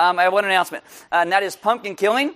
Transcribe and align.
um, 0.00 0.18
I 0.18 0.24
have 0.24 0.32
one 0.32 0.44
announcement, 0.44 0.84
uh, 1.12 1.16
and 1.16 1.32
that 1.32 1.42
is 1.42 1.56
pumpkin 1.56 1.94
killing. 1.94 2.34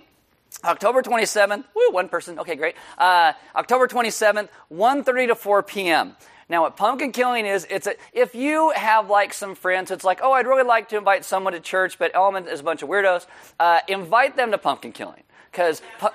October 0.63 1.03
27th, 1.03 1.65
woo, 1.75 1.91
one 1.91 2.09
person, 2.09 2.39
okay, 2.39 2.55
great. 2.55 2.77
Uh, 2.97 3.33
October 3.57 3.89
27th, 3.89 4.49
1.30 4.73 5.29
to 5.29 5.35
4 5.35 5.63
p.m. 5.63 6.17
Now, 6.49 6.63
what 6.63 6.77
pumpkin 6.77 7.11
killing 7.13 7.47
is, 7.47 7.67
it's 7.71 7.87
a, 7.87 7.95
if 8.13 8.35
you 8.35 8.71
have 8.71 9.09
like 9.09 9.33
some 9.33 9.55
friends, 9.55 9.91
it's 9.91 10.05
like, 10.05 10.21
oh, 10.23 10.33
I'd 10.33 10.47
really 10.47 10.63
like 10.63 10.91
to 10.91 10.99
invite 10.99 11.25
someone 11.25 11.55
to 11.55 11.61
church, 11.61 11.99
but 11.99 12.13
Element 12.15 12.49
is 12.49 12.61
a 12.61 12.63
bunch 12.63 12.83
of 12.83 12.89
weirdos. 12.89 13.27
Uh, 13.59 13.81
invite 13.89 14.37
them 14.37 14.51
to 14.51 14.59
pumpkin 14.59 14.93
killing 14.93 15.23
because 15.51 15.81
pu- 15.99 16.09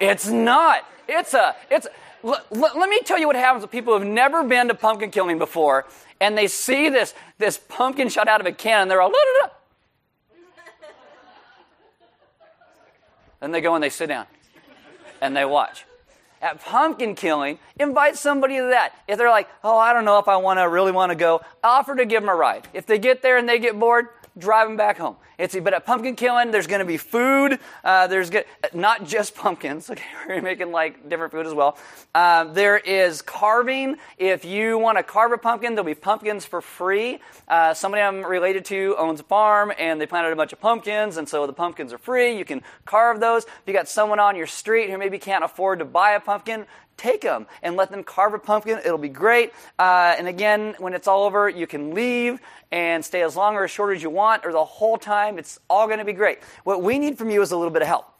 it's 0.00 0.28
not. 0.28 0.84
It's 1.08 1.34
a. 1.34 1.54
It's. 1.70 1.86
L- 2.24 2.42
l- 2.52 2.78
let 2.78 2.88
me 2.88 3.00
tell 3.00 3.18
you 3.18 3.26
what 3.26 3.36
happens 3.36 3.62
with 3.62 3.70
people 3.70 3.96
who've 3.96 4.08
never 4.08 4.42
been 4.44 4.68
to 4.68 4.74
pumpkin 4.74 5.10
killing 5.10 5.38
before, 5.38 5.84
and 6.20 6.36
they 6.38 6.46
see 6.46 6.88
this 6.88 7.14
this 7.38 7.58
pumpkin 7.68 8.08
shot 8.08 8.28
out 8.28 8.40
of 8.40 8.46
a 8.46 8.52
can, 8.52 8.82
and 8.82 8.90
they're 8.90 9.02
all. 9.02 9.12
Then 13.44 13.52
they 13.52 13.60
go 13.60 13.74
and 13.74 13.84
they 13.84 13.90
sit 13.90 14.06
down, 14.06 14.24
and 15.20 15.36
they 15.36 15.44
watch 15.44 15.84
at 16.40 16.64
pumpkin 16.64 17.14
killing, 17.14 17.58
invite 17.78 18.16
somebody 18.16 18.56
to 18.56 18.62
that. 18.70 18.94
If 19.06 19.18
they're 19.18 19.28
like, 19.28 19.50
oh, 19.62 19.76
I 19.76 19.92
don't 19.92 20.06
know 20.06 20.18
if 20.18 20.28
I 20.28 20.38
want 20.38 20.60
to 20.60 20.66
really 20.66 20.92
want 20.92 21.10
to 21.10 21.14
go, 21.14 21.42
offer 21.62 21.94
to 21.94 22.06
give 22.06 22.22
them 22.22 22.30
a 22.30 22.34
ride. 22.34 22.66
If 22.72 22.86
they 22.86 22.98
get 22.98 23.20
there 23.20 23.36
and 23.36 23.46
they 23.46 23.58
get 23.58 23.78
bored, 23.78 24.08
them 24.36 24.76
back 24.76 24.98
home. 24.98 25.16
It's, 25.38 25.56
but 25.56 25.74
at 25.74 25.84
pumpkin 25.84 26.14
killing, 26.16 26.50
there's 26.50 26.66
going 26.66 26.80
to 26.80 26.84
be 26.84 26.96
food. 26.96 27.58
Uh, 27.82 28.06
there's 28.06 28.30
not 28.72 29.04
just 29.04 29.34
pumpkins. 29.34 29.90
Okay, 29.94 30.02
we're 30.26 30.42
making 30.42 30.72
like 30.72 31.08
different 31.08 31.30
food 31.30 31.46
as 31.46 31.54
well. 31.54 31.78
Uh, 32.14 32.44
there 32.44 32.76
is 32.76 33.22
carving. 33.22 33.96
If 34.18 34.44
you 34.44 34.76
want 34.76 34.98
to 34.98 35.04
carve 35.04 35.30
a 35.30 35.38
pumpkin, 35.38 35.74
there'll 35.74 35.86
be 35.86 35.94
pumpkins 35.94 36.44
for 36.44 36.60
free. 36.60 37.20
Uh, 37.46 37.74
somebody 37.74 38.02
I'm 38.02 38.24
related 38.24 38.64
to 38.66 38.96
owns 38.98 39.20
a 39.20 39.22
farm, 39.22 39.72
and 39.78 40.00
they 40.00 40.06
planted 40.06 40.32
a 40.32 40.36
bunch 40.36 40.52
of 40.52 40.60
pumpkins, 40.60 41.16
and 41.16 41.28
so 41.28 41.46
the 41.46 41.52
pumpkins 41.52 41.92
are 41.92 41.98
free. 41.98 42.36
You 42.36 42.44
can 42.44 42.62
carve 42.86 43.20
those. 43.20 43.44
If 43.44 43.62
you 43.66 43.72
got 43.72 43.88
someone 43.88 44.18
on 44.18 44.34
your 44.34 44.48
street 44.48 44.90
who 44.90 44.98
maybe 44.98 45.18
can't 45.18 45.44
afford 45.44 45.78
to 45.78 45.84
buy 45.84 46.12
a 46.12 46.20
pumpkin, 46.20 46.66
take 46.96 47.22
them 47.22 47.46
and 47.62 47.76
let 47.76 47.90
them 47.90 48.04
carve 48.04 48.34
a 48.34 48.38
pumpkin. 48.38 48.78
It'll 48.84 48.98
be 48.98 49.08
great. 49.08 49.52
Uh, 49.78 50.14
and 50.18 50.28
again, 50.28 50.74
when 50.78 50.94
it's 50.94 51.08
all 51.08 51.24
over, 51.24 51.48
you 51.48 51.66
can 51.66 51.94
leave 51.94 52.40
and 52.70 53.04
stay 53.04 53.22
as 53.22 53.36
long 53.36 53.54
or 53.54 53.64
as 53.64 53.70
short 53.70 53.96
as 53.96 54.02
you 54.02 54.10
want 54.10 54.44
or 54.44 54.52
the 54.52 54.64
whole 54.64 54.98
time. 54.98 55.38
It's 55.38 55.58
all 55.68 55.86
going 55.86 55.98
to 55.98 56.04
be 56.04 56.12
great. 56.12 56.38
What 56.64 56.82
we 56.82 56.98
need 56.98 57.18
from 57.18 57.30
you 57.30 57.42
is 57.42 57.52
a 57.52 57.56
little 57.56 57.72
bit 57.72 57.82
of 57.82 57.88
help. 57.88 58.10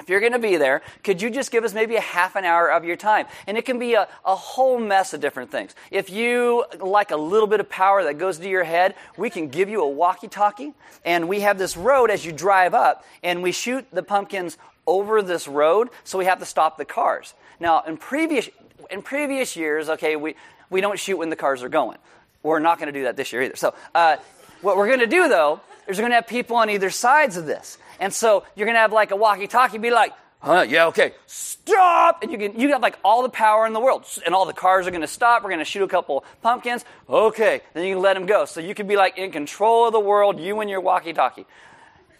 If 0.00 0.10
you're 0.10 0.20
going 0.20 0.32
to 0.32 0.38
be 0.38 0.56
there, 0.56 0.82
could 1.02 1.22
you 1.22 1.30
just 1.30 1.50
give 1.50 1.64
us 1.64 1.72
maybe 1.72 1.96
a 1.96 2.00
half 2.00 2.36
an 2.36 2.44
hour 2.44 2.70
of 2.70 2.84
your 2.84 2.96
time? 2.96 3.26
And 3.46 3.56
it 3.56 3.64
can 3.64 3.78
be 3.78 3.94
a, 3.94 4.06
a 4.24 4.36
whole 4.36 4.78
mess 4.78 5.14
of 5.14 5.20
different 5.20 5.50
things. 5.50 5.74
If 5.90 6.10
you 6.10 6.66
like 6.80 7.10
a 7.10 7.16
little 7.16 7.46
bit 7.46 7.60
of 7.60 7.70
power 7.70 8.04
that 8.04 8.18
goes 8.18 8.38
to 8.38 8.48
your 8.48 8.64
head, 8.64 8.94
we 9.16 9.30
can 9.30 9.48
give 9.48 9.70
you 9.70 9.82
a 9.82 9.88
walkie 9.88 10.28
talkie. 10.28 10.74
And 11.04 11.28
we 11.28 11.40
have 11.40 11.56
this 11.56 11.76
road 11.76 12.10
as 12.10 12.24
you 12.26 12.32
drive 12.32 12.74
up, 12.74 13.04
and 13.22 13.42
we 13.42 13.52
shoot 13.52 13.86
the 13.90 14.02
pumpkins 14.02 14.58
over 14.86 15.22
this 15.22 15.48
road, 15.48 15.88
so 16.04 16.18
we 16.18 16.26
have 16.26 16.38
to 16.40 16.46
stop 16.46 16.76
the 16.76 16.84
cars. 16.84 17.34
Now, 17.60 17.82
in 17.82 17.96
previous, 17.96 18.48
in 18.90 19.02
previous 19.02 19.56
years, 19.56 19.88
okay, 19.88 20.16
we, 20.16 20.36
we 20.70 20.80
don't 20.80 20.98
shoot 20.98 21.16
when 21.16 21.30
the 21.30 21.36
cars 21.36 21.62
are 21.62 21.68
going. 21.68 21.98
We're 22.42 22.58
not 22.58 22.78
going 22.78 22.92
to 22.92 22.98
do 22.98 23.04
that 23.04 23.16
this 23.16 23.32
year 23.32 23.42
either. 23.42 23.56
So, 23.56 23.74
uh, 23.94 24.16
what 24.62 24.76
we're 24.76 24.86
going 24.86 25.00
to 25.00 25.06
do, 25.06 25.28
though, 25.28 25.60
is 25.86 25.98
we're 25.98 26.02
going 26.02 26.12
to 26.12 26.16
have 26.16 26.26
people 26.26 26.56
on 26.56 26.70
either 26.70 26.90
sides 26.90 27.36
of 27.36 27.46
this. 27.46 27.78
And 28.00 28.12
so 28.12 28.44
you're 28.54 28.66
going 28.66 28.74
to 28.74 28.80
have 28.80 28.92
like 28.92 29.10
a 29.10 29.16
walkie-talkie 29.16 29.78
be 29.78 29.90
like, 29.90 30.12
huh, 30.40 30.64
yeah, 30.68 30.86
okay, 30.86 31.12
stop. 31.26 32.22
And 32.22 32.32
you 32.32 32.38
can, 32.38 32.58
you 32.58 32.72
have 32.72 32.82
like 32.82 32.98
all 33.04 33.22
the 33.22 33.28
power 33.28 33.66
in 33.66 33.72
the 33.72 33.80
world. 33.80 34.04
And 34.24 34.34
all 34.34 34.46
the 34.46 34.52
cars 34.52 34.86
are 34.86 34.90
going 34.90 35.02
to 35.02 35.06
stop. 35.06 35.42
We're 35.42 35.50
going 35.50 35.60
to 35.60 35.64
shoot 35.64 35.82
a 35.82 35.88
couple 35.88 36.24
pumpkins. 36.42 36.84
Okay. 37.08 37.60
Then 37.74 37.84
you 37.84 37.94
can 37.94 38.02
let 38.02 38.14
them 38.14 38.26
go. 38.26 38.44
So 38.44 38.60
you 38.60 38.74
can 38.74 38.86
be 38.86 38.96
like 38.96 39.18
in 39.18 39.30
control 39.30 39.86
of 39.86 39.92
the 39.92 40.00
world, 40.00 40.40
you 40.40 40.60
and 40.60 40.70
your 40.70 40.80
walkie-talkie. 40.80 41.46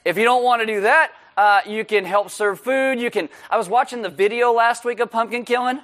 If 0.05 0.17
you 0.17 0.25
don't 0.25 0.45
want 0.45 0.63
to 0.63 0.67
do 0.67 0.83
that, 0.83 1.13
uh, 1.37 1.61
you 1.67 1.85
can 1.85 2.05
help 2.05 2.31
serve 2.31 2.61
food. 2.61 2.99
You 2.99 3.11
can. 3.11 3.29
I 3.51 3.57
was 3.57 3.69
watching 3.69 4.03
the 4.03 4.09
video 4.09 4.53
last 4.53 4.85
week 4.85 5.01
of 5.01 5.11
pumpkin 5.11 5.45
killing, 5.45 5.81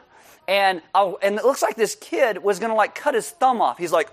and 0.49 0.83
I, 0.95 1.15
and 1.23 1.37
it 1.37 1.45
looks 1.45 1.63
like 1.63 1.77
this 1.77 1.95
kid 1.95 2.43
was 2.43 2.59
to 2.59 2.75
like 2.75 2.95
cut 2.95 3.15
his 3.15 3.31
thumb 3.31 3.61
off. 3.61 3.79
He's 3.79 3.93
like, 3.93 4.11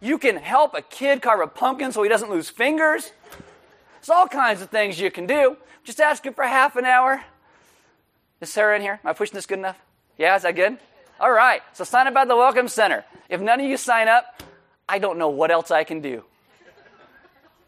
you 0.00 0.18
can 0.18 0.36
help 0.36 0.74
a 0.74 0.82
kid 0.82 1.22
carve 1.22 1.40
a 1.40 1.46
pumpkin 1.46 1.92
so 1.92 2.02
he 2.02 2.08
doesn't 2.08 2.30
lose 2.30 2.48
fingers. 2.48 3.12
There's 4.00 4.10
all 4.10 4.28
kinds 4.28 4.62
of 4.62 4.70
things 4.70 5.00
you 5.00 5.10
can 5.10 5.26
do. 5.26 5.56
Just 5.84 6.00
ask 6.00 6.24
him 6.24 6.34
for 6.34 6.44
half 6.44 6.76
an 6.76 6.84
hour. 6.84 7.22
Is 8.40 8.50
Sarah 8.50 8.76
in 8.76 8.82
here? 8.82 9.00
Am 9.02 9.10
I 9.10 9.12
pushing 9.12 9.34
this 9.34 9.46
good 9.46 9.58
enough? 9.58 9.78
Yeah, 10.16 10.36
is 10.36 10.42
that 10.42 10.54
good? 10.54 10.78
All 11.20 11.32
right. 11.32 11.62
So 11.72 11.82
sign 11.84 12.06
up 12.06 12.14
at 12.16 12.28
the 12.28 12.36
Welcome 12.36 12.68
Center. 12.68 13.04
If 13.28 13.40
none 13.40 13.60
of 13.60 13.66
you 13.66 13.76
sign 13.76 14.06
up, 14.06 14.42
I 14.88 14.98
don't 14.98 15.18
know 15.18 15.28
what 15.28 15.50
else 15.50 15.70
I 15.70 15.84
can 15.84 16.00
do. 16.00 16.24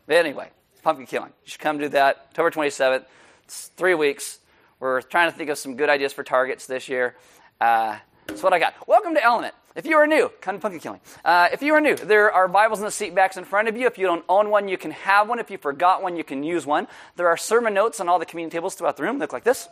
But 0.07 0.17
anyway, 0.17 0.51
pumpkin 0.83 1.07
killing. 1.07 1.31
You 1.45 1.51
should 1.51 1.61
come 1.61 1.79
do 1.79 1.89
that. 1.91 2.27
October 2.31 2.51
27th. 2.51 3.05
It's 3.45 3.69
three 3.77 3.95
weeks. 3.95 4.39
We're 4.79 5.03
trying 5.03 5.31
to 5.31 5.37
think 5.37 5.51
of 5.51 5.59
some 5.59 5.77
good 5.77 5.89
ideas 5.89 6.13
for 6.13 6.23
targets 6.23 6.67
this 6.67 6.89
year. 6.89 7.17
Uh, 7.61 7.99
that's 8.27 8.43
what 8.43 8.53
I 8.53 8.59
got. 8.59 8.75
Welcome 8.89 9.15
to 9.15 9.23
Element. 9.23 9.55
If 9.77 9.87
you 9.87 9.97
are 9.97 10.07
new, 10.07 10.31
come 10.41 10.57
to 10.57 10.61
pumpkin 10.61 10.81
killing. 10.81 11.01
Uh, 11.25 11.49
if 11.53 11.63
you 11.63 11.75
are 11.75 11.81
new, 11.81 11.95
there 11.95 12.33
are 12.33 12.49
Bibles 12.49 12.81
in 12.81 12.85
the 12.85 12.91
seat 12.91 13.15
backs 13.15 13.37
in 13.37 13.45
front 13.45 13.69
of 13.69 13.77
you. 13.77 13.87
If 13.87 13.99
you 13.99 14.07
don't 14.07 14.25
own 14.29 14.51
one, 14.51 14.69
you 14.69 14.77
can 14.77 14.91
have 14.91 15.29
one. 15.29 15.39
If 15.39 15.51
you 15.51 15.59
forgot 15.59 16.03
one, 16.03 16.17
you 16.17 16.25
can 16.25 16.43
use 16.43 16.67
one. 16.67 16.89
There 17.17 17.29
are 17.29 17.37
sermon 17.37 17.75
notes 17.75 18.01
on 18.01 18.09
all 18.09 18.19
the 18.19 18.27
communion 18.27 18.51
tables 18.51 18.75
throughout 18.75 18.97
the 18.97 19.05
room. 19.05 19.19
Look 19.19 19.33
like 19.33 19.45
this. 19.45 19.69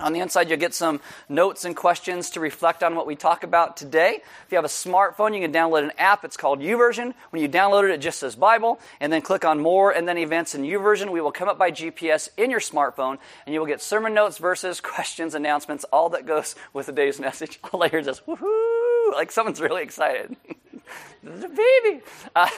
On 0.00 0.12
the 0.12 0.20
inside, 0.20 0.48
you'll 0.48 0.60
get 0.60 0.74
some 0.74 1.00
notes 1.28 1.64
and 1.64 1.74
questions 1.74 2.30
to 2.30 2.40
reflect 2.40 2.84
on 2.84 2.94
what 2.94 3.04
we 3.04 3.16
talk 3.16 3.42
about 3.42 3.76
today. 3.76 4.20
If 4.46 4.52
you 4.52 4.56
have 4.56 4.64
a 4.64 4.68
smartphone, 4.68 5.34
you 5.34 5.40
can 5.40 5.52
download 5.52 5.82
an 5.82 5.92
app. 5.98 6.24
It's 6.24 6.36
called 6.36 6.60
YouVersion. 6.60 7.14
When 7.30 7.42
you 7.42 7.48
download 7.48 7.82
it, 7.82 7.90
it 7.90 8.00
just 8.00 8.20
says 8.20 8.36
Bible, 8.36 8.78
and 9.00 9.12
then 9.12 9.22
click 9.22 9.44
on 9.44 9.58
More 9.58 9.90
and 9.90 10.06
then 10.06 10.16
Events 10.16 10.54
in 10.54 10.62
YouVersion. 10.62 11.10
We 11.10 11.20
will 11.20 11.32
come 11.32 11.48
up 11.48 11.58
by 11.58 11.72
GPS 11.72 12.28
in 12.36 12.48
your 12.48 12.60
smartphone, 12.60 13.18
and 13.44 13.52
you 13.52 13.58
will 13.58 13.66
get 13.66 13.82
sermon 13.82 14.14
notes, 14.14 14.38
verses, 14.38 14.80
questions, 14.82 15.34
announcements, 15.34 15.84
all 15.92 16.10
that 16.10 16.26
goes 16.26 16.54
with 16.72 16.86
the 16.86 16.92
day's 16.92 17.18
message. 17.18 17.58
All 17.72 17.82
I 17.82 17.88
hear 17.88 17.98
is 17.98 18.06
this, 18.06 18.20
woohoo! 18.20 19.12
Like 19.14 19.32
someone's 19.32 19.60
really 19.60 19.82
excited. 19.82 20.36
There's 21.24 21.42
a 21.42 21.48
baby. 21.48 22.02
Uh, 22.36 22.48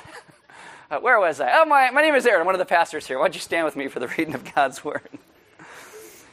uh, 0.90 1.00
where 1.00 1.18
was 1.18 1.40
I? 1.40 1.50
Oh, 1.54 1.64
my, 1.64 1.90
my 1.90 2.02
name 2.02 2.14
is 2.14 2.26
Aaron. 2.26 2.40
I'm 2.40 2.46
one 2.46 2.54
of 2.54 2.58
the 2.58 2.64
pastors 2.66 3.06
here. 3.06 3.18
Why 3.18 3.24
don't 3.24 3.34
you 3.34 3.40
stand 3.40 3.64
with 3.64 3.76
me 3.76 3.88
for 3.88 3.98
the 3.98 4.08
reading 4.08 4.34
of 4.34 4.54
God's 4.54 4.84
Word? 4.84 5.08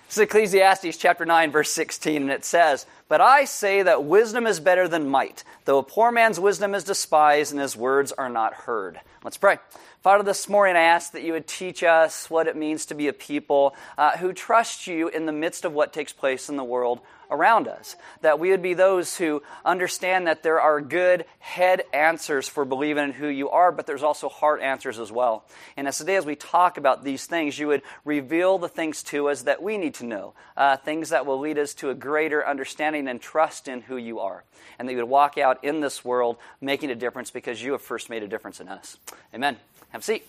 This 0.07 0.19
is 0.19 0.21
Ecclesiastes 0.21 0.95
chapter 0.95 1.25
9, 1.25 1.51
verse 1.51 1.69
16, 1.71 2.21
and 2.21 2.31
it 2.31 2.45
says, 2.45 2.85
But 3.09 3.19
I 3.19 3.43
say 3.43 3.83
that 3.83 4.05
wisdom 4.05 4.47
is 4.47 4.61
better 4.61 4.87
than 4.87 5.09
might, 5.09 5.43
though 5.65 5.79
a 5.79 5.83
poor 5.83 6.13
man's 6.13 6.39
wisdom 6.39 6.73
is 6.73 6.85
despised 6.85 7.51
and 7.51 7.59
his 7.59 7.75
words 7.75 8.13
are 8.13 8.29
not 8.29 8.53
heard. 8.53 9.01
Let's 9.25 9.35
pray. 9.35 9.57
Father, 10.03 10.23
this 10.23 10.47
morning 10.47 10.75
I 10.75 10.81
ask 10.81 11.11
that 11.13 11.23
you 11.23 11.33
would 11.33 11.47
teach 11.47 11.83
us 11.83 12.29
what 12.29 12.47
it 12.47 12.55
means 12.55 12.85
to 12.85 12.95
be 12.95 13.07
a 13.07 13.13
people 13.13 13.75
uh, 13.97 14.15
who 14.17 14.31
trust 14.31 14.87
you 14.87 15.07
in 15.07 15.25
the 15.25 15.31
midst 15.31 15.65
of 15.65 15.73
what 15.73 15.91
takes 15.91 16.13
place 16.13 16.49
in 16.49 16.55
the 16.55 16.63
world 16.63 17.01
around 17.31 17.67
us. 17.67 17.95
That 18.21 18.39
we 18.39 18.51
would 18.51 18.61
be 18.61 18.73
those 18.73 19.17
who 19.17 19.41
understand 19.65 20.27
that 20.27 20.43
there 20.43 20.61
are 20.61 20.81
good 20.81 21.25
head 21.39 21.83
answers 21.93 22.47
for 22.47 22.63
believing 22.63 23.05
in 23.05 23.11
who 23.11 23.27
you 23.27 23.49
are, 23.49 23.71
but 23.71 23.85
there's 23.85 24.03
also 24.03 24.29
heart 24.29 24.61
answers 24.61 24.99
as 24.99 25.11
well. 25.11 25.45
And 25.75 25.87
as 25.87 25.97
today, 25.97 26.15
as 26.15 26.25
we 26.25 26.35
talk 26.35 26.77
about 26.77 27.03
these 27.03 27.25
things, 27.25 27.57
you 27.57 27.67
would 27.67 27.81
reveal 28.05 28.59
the 28.59 28.69
things 28.69 29.03
to 29.03 29.29
us 29.29 29.41
that 29.41 29.61
we 29.61 29.77
need 29.77 29.95
to 29.95 30.05
know, 30.05 30.33
uh, 30.55 30.77
things 30.77 31.09
that 31.09 31.25
will 31.25 31.39
lead 31.39 31.57
us 31.57 31.73
to 31.75 31.89
a 31.89 31.95
greater 31.95 32.47
understanding 32.47 33.07
and 33.07 33.19
trust 33.19 33.67
in 33.67 33.81
who 33.81 33.97
you 33.97 34.19
are. 34.19 34.43
And 34.79 34.87
that 34.87 34.93
you 34.93 34.99
would 34.99 35.09
walk 35.09 35.37
out 35.37 35.63
in 35.63 35.81
this 35.81 36.05
world 36.05 36.37
making 36.61 36.91
a 36.91 36.95
difference 36.95 37.31
because 37.31 37.61
you 37.61 37.71
have 37.73 37.81
first 37.81 38.09
made 38.09 38.23
a 38.23 38.27
difference 38.27 38.61
in 38.61 38.69
us. 38.69 38.97
Amen. 39.33 39.57
Have 39.89 40.01
a 40.01 40.03
seat. 40.03 40.25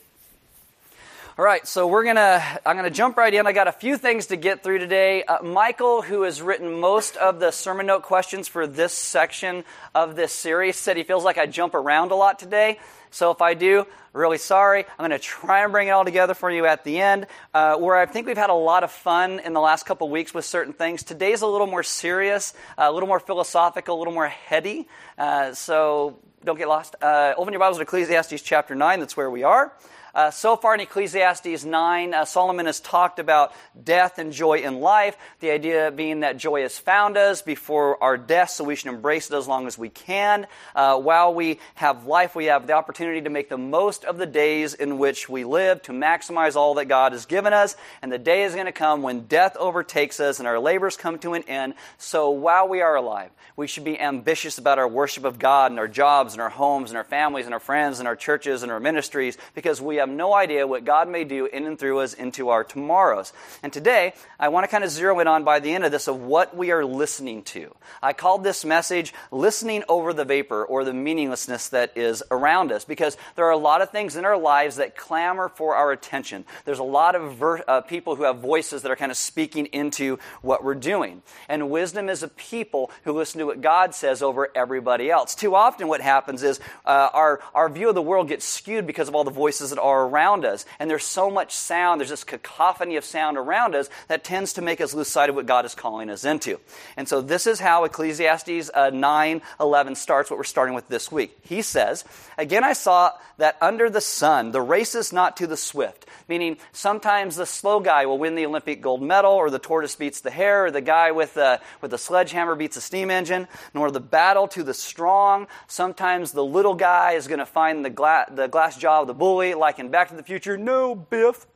All 1.36 1.44
right, 1.44 1.66
so 1.66 1.86
we're 1.86 2.04
gonna. 2.04 2.42
I'm 2.64 2.76
gonna 2.76 2.90
jump 2.90 3.16
right 3.16 3.32
in. 3.32 3.46
I 3.46 3.52
got 3.52 3.68
a 3.68 3.72
few 3.72 3.96
things 3.96 4.26
to 4.26 4.36
get 4.36 4.62
through 4.62 4.78
today. 4.78 5.24
Uh, 5.24 5.42
Michael, 5.42 6.02
who 6.02 6.22
has 6.22 6.40
written 6.42 6.80
most 6.80 7.16
of 7.16 7.40
the 7.40 7.50
sermon 7.50 7.86
note 7.86 8.02
questions 8.02 8.48
for 8.48 8.66
this 8.66 8.92
section 8.92 9.64
of 9.94 10.16
this 10.16 10.32
series, 10.32 10.76
said 10.76 10.96
he 10.96 11.02
feels 11.02 11.24
like 11.24 11.38
I 11.38 11.46
jump 11.46 11.74
around 11.74 12.12
a 12.12 12.14
lot 12.14 12.38
today. 12.38 12.78
So 13.10 13.30
if 13.30 13.40
I 13.40 13.54
do, 13.54 13.86
really 14.12 14.38
sorry. 14.38 14.84
I'm 14.98 15.08
going 15.08 15.10
to 15.10 15.18
try 15.18 15.62
and 15.62 15.72
bring 15.72 15.88
it 15.88 15.92
all 15.92 16.04
together 16.04 16.34
for 16.34 16.50
you 16.50 16.66
at 16.66 16.84
the 16.84 16.98
end. 17.00 17.26
Uh, 17.54 17.76
where 17.76 17.96
I 17.96 18.06
think 18.06 18.26
we've 18.26 18.36
had 18.36 18.50
a 18.50 18.54
lot 18.54 18.84
of 18.84 18.90
fun 18.90 19.40
in 19.40 19.52
the 19.52 19.60
last 19.60 19.86
couple 19.86 20.08
weeks 20.08 20.34
with 20.34 20.44
certain 20.44 20.72
things. 20.72 21.02
Today's 21.02 21.42
a 21.42 21.46
little 21.46 21.66
more 21.66 21.82
serious, 21.82 22.54
a 22.76 22.90
little 22.92 23.08
more 23.08 23.20
philosophical, 23.20 23.96
a 23.96 23.98
little 23.98 24.14
more 24.14 24.28
heady. 24.28 24.88
Uh, 25.16 25.54
so 25.54 26.18
don't 26.44 26.58
get 26.58 26.68
lost. 26.68 26.96
Uh, 27.00 27.34
open 27.36 27.52
your 27.52 27.60
Bibles 27.60 27.78
to 27.78 27.82
Ecclesiastes 27.82 28.42
chapter 28.42 28.74
9. 28.74 29.00
That's 29.00 29.16
where 29.16 29.30
we 29.30 29.42
are. 29.42 29.72
Uh, 30.14 30.30
so 30.30 30.56
far 30.56 30.74
in 30.74 30.80
Ecclesiastes 30.80 31.64
9, 31.64 32.14
uh, 32.14 32.24
Solomon 32.24 32.66
has 32.66 32.80
talked 32.80 33.18
about 33.18 33.52
death 33.82 34.18
and 34.18 34.32
joy 34.32 34.58
in 34.58 34.80
life. 34.80 35.16
The 35.40 35.50
idea 35.50 35.90
being 35.90 36.20
that 36.20 36.36
joy 36.36 36.62
has 36.62 36.78
found 36.78 37.16
us 37.16 37.42
before 37.42 38.02
our 38.02 38.16
death, 38.16 38.50
so 38.50 38.64
we 38.64 38.76
should 38.76 38.88
embrace 38.88 39.30
it 39.30 39.36
as 39.36 39.46
long 39.46 39.66
as 39.66 39.76
we 39.76 39.88
can. 39.88 40.46
Uh, 40.74 40.98
while 40.98 41.34
we 41.34 41.60
have 41.74 42.06
life, 42.06 42.34
we 42.34 42.46
have 42.46 42.66
the 42.66 42.72
opportunity 42.72 43.22
to 43.22 43.30
make 43.30 43.48
the 43.48 43.58
most 43.58 44.04
of 44.04 44.18
the 44.18 44.26
days 44.26 44.74
in 44.74 44.98
which 44.98 45.28
we 45.28 45.44
live, 45.44 45.82
to 45.82 45.92
maximize 45.92 46.56
all 46.56 46.74
that 46.74 46.86
God 46.86 47.12
has 47.12 47.26
given 47.26 47.52
us. 47.52 47.76
And 48.02 48.10
the 48.10 48.18
day 48.18 48.44
is 48.44 48.54
going 48.54 48.66
to 48.66 48.72
come 48.72 49.02
when 49.02 49.26
death 49.26 49.56
overtakes 49.56 50.20
us 50.20 50.38
and 50.38 50.48
our 50.48 50.58
labors 50.58 50.96
come 50.96 51.18
to 51.20 51.34
an 51.34 51.42
end. 51.44 51.74
So 51.98 52.30
while 52.30 52.68
we 52.68 52.80
are 52.80 52.96
alive, 52.96 53.30
we 53.56 53.66
should 53.66 53.84
be 53.84 53.98
ambitious 53.98 54.58
about 54.58 54.78
our 54.78 54.88
worship 54.88 55.24
of 55.24 55.38
God 55.38 55.70
and 55.70 55.78
our 55.78 55.88
jobs 55.88 56.32
and 56.32 56.40
our 56.40 56.48
homes 56.48 56.90
and 56.90 56.96
our 56.96 57.04
families 57.04 57.44
and 57.44 57.54
our 57.54 57.60
friends 57.60 57.98
and 57.98 58.08
our 58.08 58.16
churches 58.16 58.62
and 58.62 58.72
our 58.72 58.80
ministries 58.80 59.36
because 59.54 59.80
we 59.80 59.97
have 59.98 60.08
no 60.08 60.34
idea 60.34 60.66
what 60.66 60.84
God 60.84 61.08
may 61.08 61.24
do 61.24 61.46
in 61.46 61.66
and 61.66 61.78
through 61.78 62.00
us 62.00 62.14
into 62.14 62.48
our 62.48 62.64
tomorrows. 62.64 63.32
And 63.62 63.72
today, 63.72 64.14
I 64.40 64.48
want 64.48 64.64
to 64.64 64.68
kind 64.68 64.84
of 64.84 64.90
zero 64.90 65.20
in 65.20 65.28
on 65.28 65.44
by 65.44 65.60
the 65.60 65.72
end 65.72 65.84
of 65.84 65.92
this 65.92 66.08
of 66.08 66.20
what 66.20 66.56
we 66.56 66.70
are 66.70 66.84
listening 66.84 67.42
to. 67.44 67.74
I 68.02 68.12
called 68.12 68.44
this 68.44 68.64
message 68.64 69.12
Listening 69.30 69.84
Over 69.88 70.12
the 70.12 70.24
Vapor 70.24 70.64
or 70.64 70.84
the 70.84 70.92
Meaninglessness 70.92 71.68
That 71.68 71.96
Is 71.96 72.22
Around 72.30 72.72
Us 72.72 72.84
because 72.84 73.16
there 73.36 73.46
are 73.46 73.52
a 73.52 73.56
lot 73.56 73.82
of 73.82 73.90
things 73.90 74.16
in 74.16 74.24
our 74.24 74.38
lives 74.38 74.76
that 74.76 74.96
clamor 74.96 75.48
for 75.48 75.76
our 75.76 75.92
attention. 75.92 76.44
There's 76.64 76.78
a 76.78 76.84
lot 76.84 77.14
of 77.14 77.36
ver- 77.36 77.64
uh, 77.66 77.80
people 77.82 78.16
who 78.16 78.24
have 78.24 78.38
voices 78.38 78.82
that 78.82 78.90
are 78.90 78.96
kind 78.96 79.10
of 79.10 79.16
speaking 79.16 79.66
into 79.66 80.18
what 80.42 80.64
we're 80.64 80.74
doing. 80.74 81.22
And 81.48 81.70
wisdom 81.70 82.08
is 82.08 82.22
a 82.22 82.28
people 82.28 82.90
who 83.04 83.12
listen 83.12 83.38
to 83.40 83.46
what 83.46 83.60
God 83.60 83.94
says 83.94 84.22
over 84.22 84.48
everybody 84.54 85.10
else. 85.10 85.34
Too 85.34 85.54
often, 85.54 85.88
what 85.88 86.00
happens 86.00 86.42
is 86.42 86.60
uh, 86.84 87.08
our, 87.12 87.40
our 87.54 87.68
view 87.68 87.88
of 87.88 87.94
the 87.94 88.02
world 88.02 88.28
gets 88.28 88.44
skewed 88.44 88.86
because 88.86 89.08
of 89.08 89.14
all 89.14 89.24
the 89.24 89.30
voices 89.30 89.70
that 89.70 89.78
are 89.88 90.06
around 90.06 90.44
us. 90.44 90.64
And 90.78 90.90
there's 90.90 91.04
so 91.04 91.30
much 91.30 91.52
sound, 91.54 92.00
there's 92.00 92.10
this 92.10 92.24
cacophony 92.24 92.96
of 92.96 93.04
sound 93.04 93.36
around 93.36 93.74
us 93.74 93.88
that 94.08 94.24
tends 94.24 94.52
to 94.54 94.62
make 94.62 94.80
us 94.80 94.94
lose 94.94 95.08
sight 95.08 95.28
of 95.28 95.34
what 95.34 95.46
God 95.46 95.64
is 95.64 95.74
calling 95.74 96.10
us 96.10 96.24
into. 96.24 96.60
And 96.96 97.08
so, 97.08 97.20
this 97.20 97.46
is 97.46 97.60
how 97.60 97.84
Ecclesiastes 97.84 98.70
uh, 98.72 98.90
9 98.90 99.42
11 99.60 99.94
starts, 99.94 100.30
what 100.30 100.36
we're 100.36 100.44
starting 100.44 100.74
with 100.74 100.88
this 100.88 101.10
week. 101.10 101.36
He 101.42 101.62
says, 101.62 102.04
Again, 102.36 102.64
I 102.64 102.72
saw 102.72 103.12
that 103.38 103.56
under 103.60 103.88
the 103.88 104.00
sun, 104.00 104.50
the 104.52 104.60
race 104.60 104.94
is 104.94 105.12
not 105.12 105.36
to 105.38 105.46
the 105.46 105.56
swift, 105.56 106.06
meaning 106.28 106.58
sometimes 106.72 107.36
the 107.36 107.46
slow 107.46 107.80
guy 107.80 108.06
will 108.06 108.18
win 108.18 108.34
the 108.34 108.46
Olympic 108.46 108.80
gold 108.80 109.02
medal, 109.02 109.32
or 109.32 109.50
the 109.50 109.58
tortoise 109.58 109.96
beats 109.96 110.20
the 110.20 110.30
hare, 110.30 110.66
or 110.66 110.70
the 110.70 110.80
guy 110.80 111.12
with 111.12 111.34
the, 111.34 111.60
with 111.80 111.90
the 111.90 111.98
sledgehammer 111.98 112.54
beats 112.54 112.76
a 112.76 112.80
steam 112.80 113.10
engine, 113.10 113.46
nor 113.74 113.90
the 113.90 114.00
battle 114.00 114.48
to 114.48 114.62
the 114.62 114.74
strong. 114.74 115.46
Sometimes 115.66 116.32
the 116.32 116.44
little 116.44 116.74
guy 116.74 117.12
is 117.12 117.28
going 117.28 117.38
to 117.38 117.46
find 117.46 117.84
the, 117.84 117.90
gla- 117.90 118.26
the 118.30 118.48
glass 118.48 118.76
jaw 118.76 119.02
of 119.02 119.06
the 119.06 119.14
bully, 119.14 119.54
like 119.54 119.77
in 119.78 119.90
Back 119.90 120.08
to 120.08 120.16
the 120.16 120.22
Future. 120.22 120.56
No, 120.56 120.94
Biff. 120.94 121.46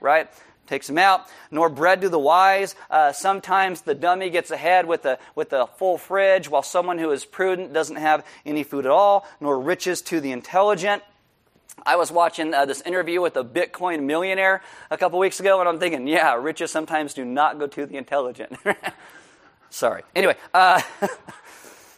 Right? 0.00 0.28
takes 0.66 0.88
him 0.88 0.98
out. 0.98 1.26
Nor 1.50 1.68
bread 1.68 2.00
to 2.02 2.08
the 2.08 2.18
wise. 2.18 2.74
Uh, 2.90 3.12
sometimes 3.12 3.82
the 3.82 3.94
dummy 3.94 4.30
gets 4.30 4.50
ahead 4.50 4.86
with 4.86 5.04
a, 5.04 5.18
with 5.34 5.52
a 5.52 5.66
full 5.66 5.98
fridge, 5.98 6.48
while 6.48 6.62
someone 6.62 6.98
who 6.98 7.10
is 7.10 7.24
prudent 7.24 7.72
doesn't 7.72 7.96
have 7.96 8.26
any 8.46 8.62
food 8.62 8.86
at 8.86 8.90
all. 8.90 9.26
Nor 9.40 9.60
riches 9.60 10.02
to 10.02 10.20
the 10.20 10.32
intelligent. 10.32 11.02
I 11.84 11.96
was 11.96 12.10
watching 12.10 12.54
uh, 12.54 12.66
this 12.66 12.80
interview 12.82 13.20
with 13.20 13.36
a 13.36 13.44
Bitcoin 13.44 14.04
millionaire 14.04 14.62
a 14.90 14.96
couple 14.96 15.18
weeks 15.18 15.40
ago, 15.40 15.60
and 15.60 15.68
I'm 15.68 15.78
thinking, 15.78 16.06
yeah, 16.06 16.34
riches 16.34 16.70
sometimes 16.70 17.14
do 17.14 17.24
not 17.24 17.58
go 17.58 17.66
to 17.66 17.84
the 17.84 17.96
intelligent. 17.96 18.56
Sorry. 19.70 20.02
Anyway, 20.14 20.36
uh, 20.54 20.80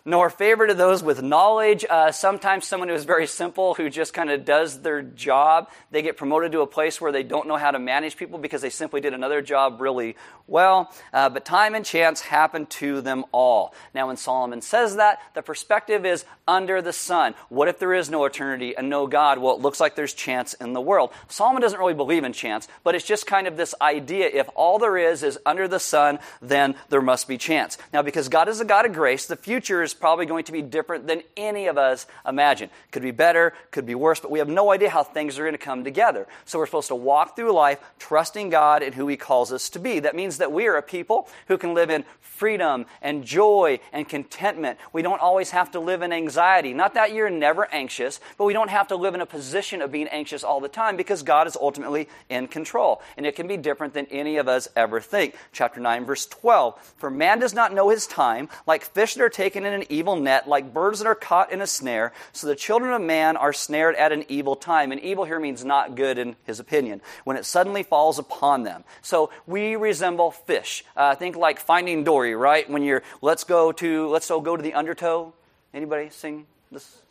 nor 0.06 0.30
favor 0.30 0.68
to 0.68 0.72
those 0.72 1.02
with 1.02 1.20
knowledge. 1.20 1.84
Uh, 1.90 2.12
sometimes 2.12 2.64
someone 2.64 2.88
who 2.88 2.94
is 2.94 3.04
very 3.04 3.26
simple, 3.26 3.74
who 3.74 3.90
just 3.90 4.14
kind 4.14 4.30
of 4.30 4.44
does 4.44 4.80
their 4.80 5.02
job, 5.02 5.68
they 5.90 6.00
get 6.00 6.16
promoted 6.16 6.52
to 6.52 6.60
a 6.60 6.66
place 6.66 7.00
where 7.00 7.10
they 7.10 7.24
don't 7.24 7.48
know 7.48 7.56
how 7.56 7.72
to 7.72 7.78
manage 7.80 8.16
people 8.16 8.38
because 8.38 8.62
they 8.62 8.70
simply 8.70 9.00
did 9.00 9.12
another 9.12 9.42
job 9.42 9.80
really 9.80 10.16
well. 10.46 10.92
Uh, 11.12 11.28
but 11.28 11.44
time 11.44 11.74
and 11.74 11.84
chance 11.84 12.20
happen 12.20 12.66
to 12.66 13.00
them 13.00 13.24
all. 13.32 13.74
Now, 13.94 14.06
when 14.06 14.16
Solomon 14.16 14.62
says 14.62 14.96
that, 14.96 15.18
the 15.34 15.42
perspective 15.42 16.06
is 16.06 16.24
under 16.46 16.80
the 16.80 16.92
sun. 16.92 17.34
What 17.48 17.66
if 17.66 17.80
there 17.80 17.92
is 17.92 18.08
no 18.08 18.24
eternity 18.26 18.76
and 18.76 18.88
no 18.88 19.08
God? 19.08 19.38
Well, 19.38 19.56
it 19.56 19.60
looks 19.60 19.80
like 19.80 19.96
there's 19.96 20.14
chance 20.14 20.54
in 20.54 20.72
the 20.72 20.80
world. 20.80 21.10
Solomon 21.28 21.62
doesn't 21.62 21.80
really 21.80 21.94
believe 21.94 22.22
in 22.22 22.32
chance, 22.32 22.68
but 22.84 22.94
it's 22.94 23.04
just 23.04 23.26
kind 23.26 23.48
of 23.48 23.56
this 23.56 23.74
idea 23.80 24.30
if 24.32 24.48
all 24.54 24.78
there 24.78 24.96
is 24.96 25.24
is 25.24 25.36
under 25.44 25.66
the 25.66 25.80
sun, 25.80 26.20
then 26.40 26.76
there 26.90 27.02
must 27.02 27.26
be 27.26 27.36
chance. 27.36 27.76
Now, 27.92 28.02
because 28.02 28.28
God 28.28 28.48
is 28.48 28.60
a 28.60 28.64
God 28.64 28.86
of 28.86 28.92
grace, 28.92 29.26
the 29.26 29.34
future 29.34 29.82
is 29.82 29.95
probably 29.96 30.26
going 30.26 30.44
to 30.44 30.52
be 30.52 30.62
different 30.62 31.06
than 31.06 31.22
any 31.36 31.66
of 31.66 31.78
us 31.78 32.06
imagine. 32.26 32.70
Could 32.92 33.02
be 33.02 33.10
better, 33.10 33.54
could 33.70 33.86
be 33.86 33.94
worse, 33.94 34.20
but 34.20 34.30
we 34.30 34.38
have 34.38 34.48
no 34.48 34.70
idea 34.72 34.90
how 34.90 35.02
things 35.02 35.38
are 35.38 35.42
going 35.42 35.52
to 35.52 35.58
come 35.58 35.82
together. 35.82 36.26
So 36.44 36.58
we're 36.58 36.66
supposed 36.66 36.88
to 36.88 36.94
walk 36.94 37.36
through 37.36 37.52
life 37.52 37.80
trusting 37.98 38.50
God 38.50 38.82
and 38.82 38.94
who 38.94 39.08
He 39.08 39.16
calls 39.16 39.52
us 39.52 39.68
to 39.70 39.78
be. 39.78 39.98
That 39.98 40.14
means 40.14 40.38
that 40.38 40.52
we 40.52 40.66
are 40.66 40.76
a 40.76 40.82
people 40.82 41.28
who 41.48 41.58
can 41.58 41.74
live 41.74 41.90
in 41.90 42.04
freedom 42.20 42.86
and 43.00 43.24
joy 43.24 43.80
and 43.92 44.08
contentment. 44.08 44.78
We 44.92 45.02
don't 45.02 45.20
always 45.20 45.50
have 45.50 45.70
to 45.72 45.80
live 45.80 46.02
in 46.02 46.12
anxiety. 46.12 46.74
Not 46.74 46.94
that 46.94 47.12
you're 47.12 47.30
never 47.30 47.66
anxious, 47.72 48.20
but 48.36 48.44
we 48.44 48.52
don't 48.52 48.70
have 48.70 48.88
to 48.88 48.96
live 48.96 49.14
in 49.14 49.20
a 49.20 49.26
position 49.26 49.80
of 49.80 49.90
being 49.90 50.08
anxious 50.08 50.44
all 50.44 50.60
the 50.60 50.68
time 50.68 50.96
because 50.96 51.22
God 51.22 51.46
is 51.46 51.56
ultimately 51.56 52.08
in 52.28 52.46
control. 52.46 53.00
And 53.16 53.24
it 53.24 53.36
can 53.36 53.48
be 53.48 53.56
different 53.56 53.94
than 53.94 54.06
any 54.10 54.36
of 54.36 54.48
us 54.48 54.68
ever 54.76 55.00
think. 55.00 55.34
Chapter 55.52 55.80
9, 55.80 56.04
verse 56.04 56.26
12. 56.26 56.94
For 56.98 57.10
man 57.10 57.38
does 57.38 57.54
not 57.54 57.72
know 57.72 57.88
his 57.88 58.06
time, 58.06 58.48
like 58.66 58.84
fish 58.84 59.14
that 59.14 59.22
are 59.22 59.28
taken 59.28 59.64
in 59.64 59.72
an 59.72 59.85
evil 59.90 60.16
net, 60.16 60.48
like 60.48 60.72
birds 60.72 61.00
that 61.00 61.06
are 61.06 61.14
caught 61.14 61.52
in 61.52 61.60
a 61.60 61.66
snare. 61.66 62.12
So 62.32 62.46
the 62.46 62.56
children 62.56 62.92
of 62.92 63.02
man 63.02 63.36
are 63.36 63.52
snared 63.52 63.96
at 63.96 64.12
an 64.12 64.24
evil 64.28 64.56
time. 64.56 64.92
And 64.92 65.00
evil 65.00 65.24
here 65.24 65.40
means 65.40 65.64
not 65.64 65.94
good 65.94 66.18
in 66.18 66.36
his 66.44 66.60
opinion, 66.60 67.00
when 67.24 67.36
it 67.36 67.44
suddenly 67.44 67.82
falls 67.82 68.18
upon 68.18 68.62
them. 68.62 68.84
So 69.02 69.30
we 69.46 69.76
resemble 69.76 70.30
fish. 70.30 70.84
Uh, 70.96 71.14
think 71.14 71.36
like 71.36 71.60
Finding 71.60 72.04
Dory 72.04 72.34
right? 72.34 72.68
When 72.68 72.82
you're, 72.82 73.02
let's 73.22 73.44
go 73.44 73.72
to, 73.72 74.08
let's 74.08 74.28
go 74.28 74.56
to 74.56 74.62
the 74.62 74.74
undertow. 74.74 75.32
Anybody 75.74 76.10
sing 76.10 76.46
this? 76.70 77.02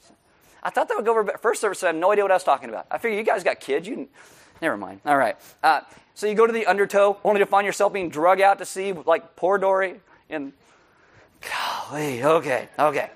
I 0.64 0.70
thought 0.70 0.88
that 0.88 0.98
would 0.98 1.06
go 1.06 1.12
over 1.12 1.38
first 1.42 1.62
service. 1.62 1.80
So 1.80 1.88
I 1.88 1.90
have 1.90 1.96
no 1.96 2.12
idea 2.12 2.24
what 2.24 2.32
I 2.32 2.36
was 2.36 2.44
talking 2.44 2.70
about. 2.70 2.88
I 2.90 2.98
figure 2.98 3.18
you 3.18 3.24
guys 3.24 3.44
got 3.44 3.60
kids. 3.60 3.88
You, 3.88 4.08
never 4.62 4.78
mind. 4.78 5.02
All 5.06 5.18
right. 5.18 5.38
Uh, 5.62 5.82
so 6.16 6.28
you 6.28 6.34
go 6.34 6.48
to 6.48 6.54
the 6.54 6.66
undertow, 6.66 7.18
only 7.24 7.40
to 7.40 7.46
find 7.46 7.66
yourself 7.66 7.94
being 7.94 8.10
drug 8.10 8.42
out 8.42 8.58
to 8.60 8.66
sea, 8.66 8.94
like 8.94 9.36
poor 9.36 9.58
Dory. 9.58 10.00
And 10.30 10.54
golly, 11.90 12.24
okay, 12.24 12.70
okay. 12.78 13.10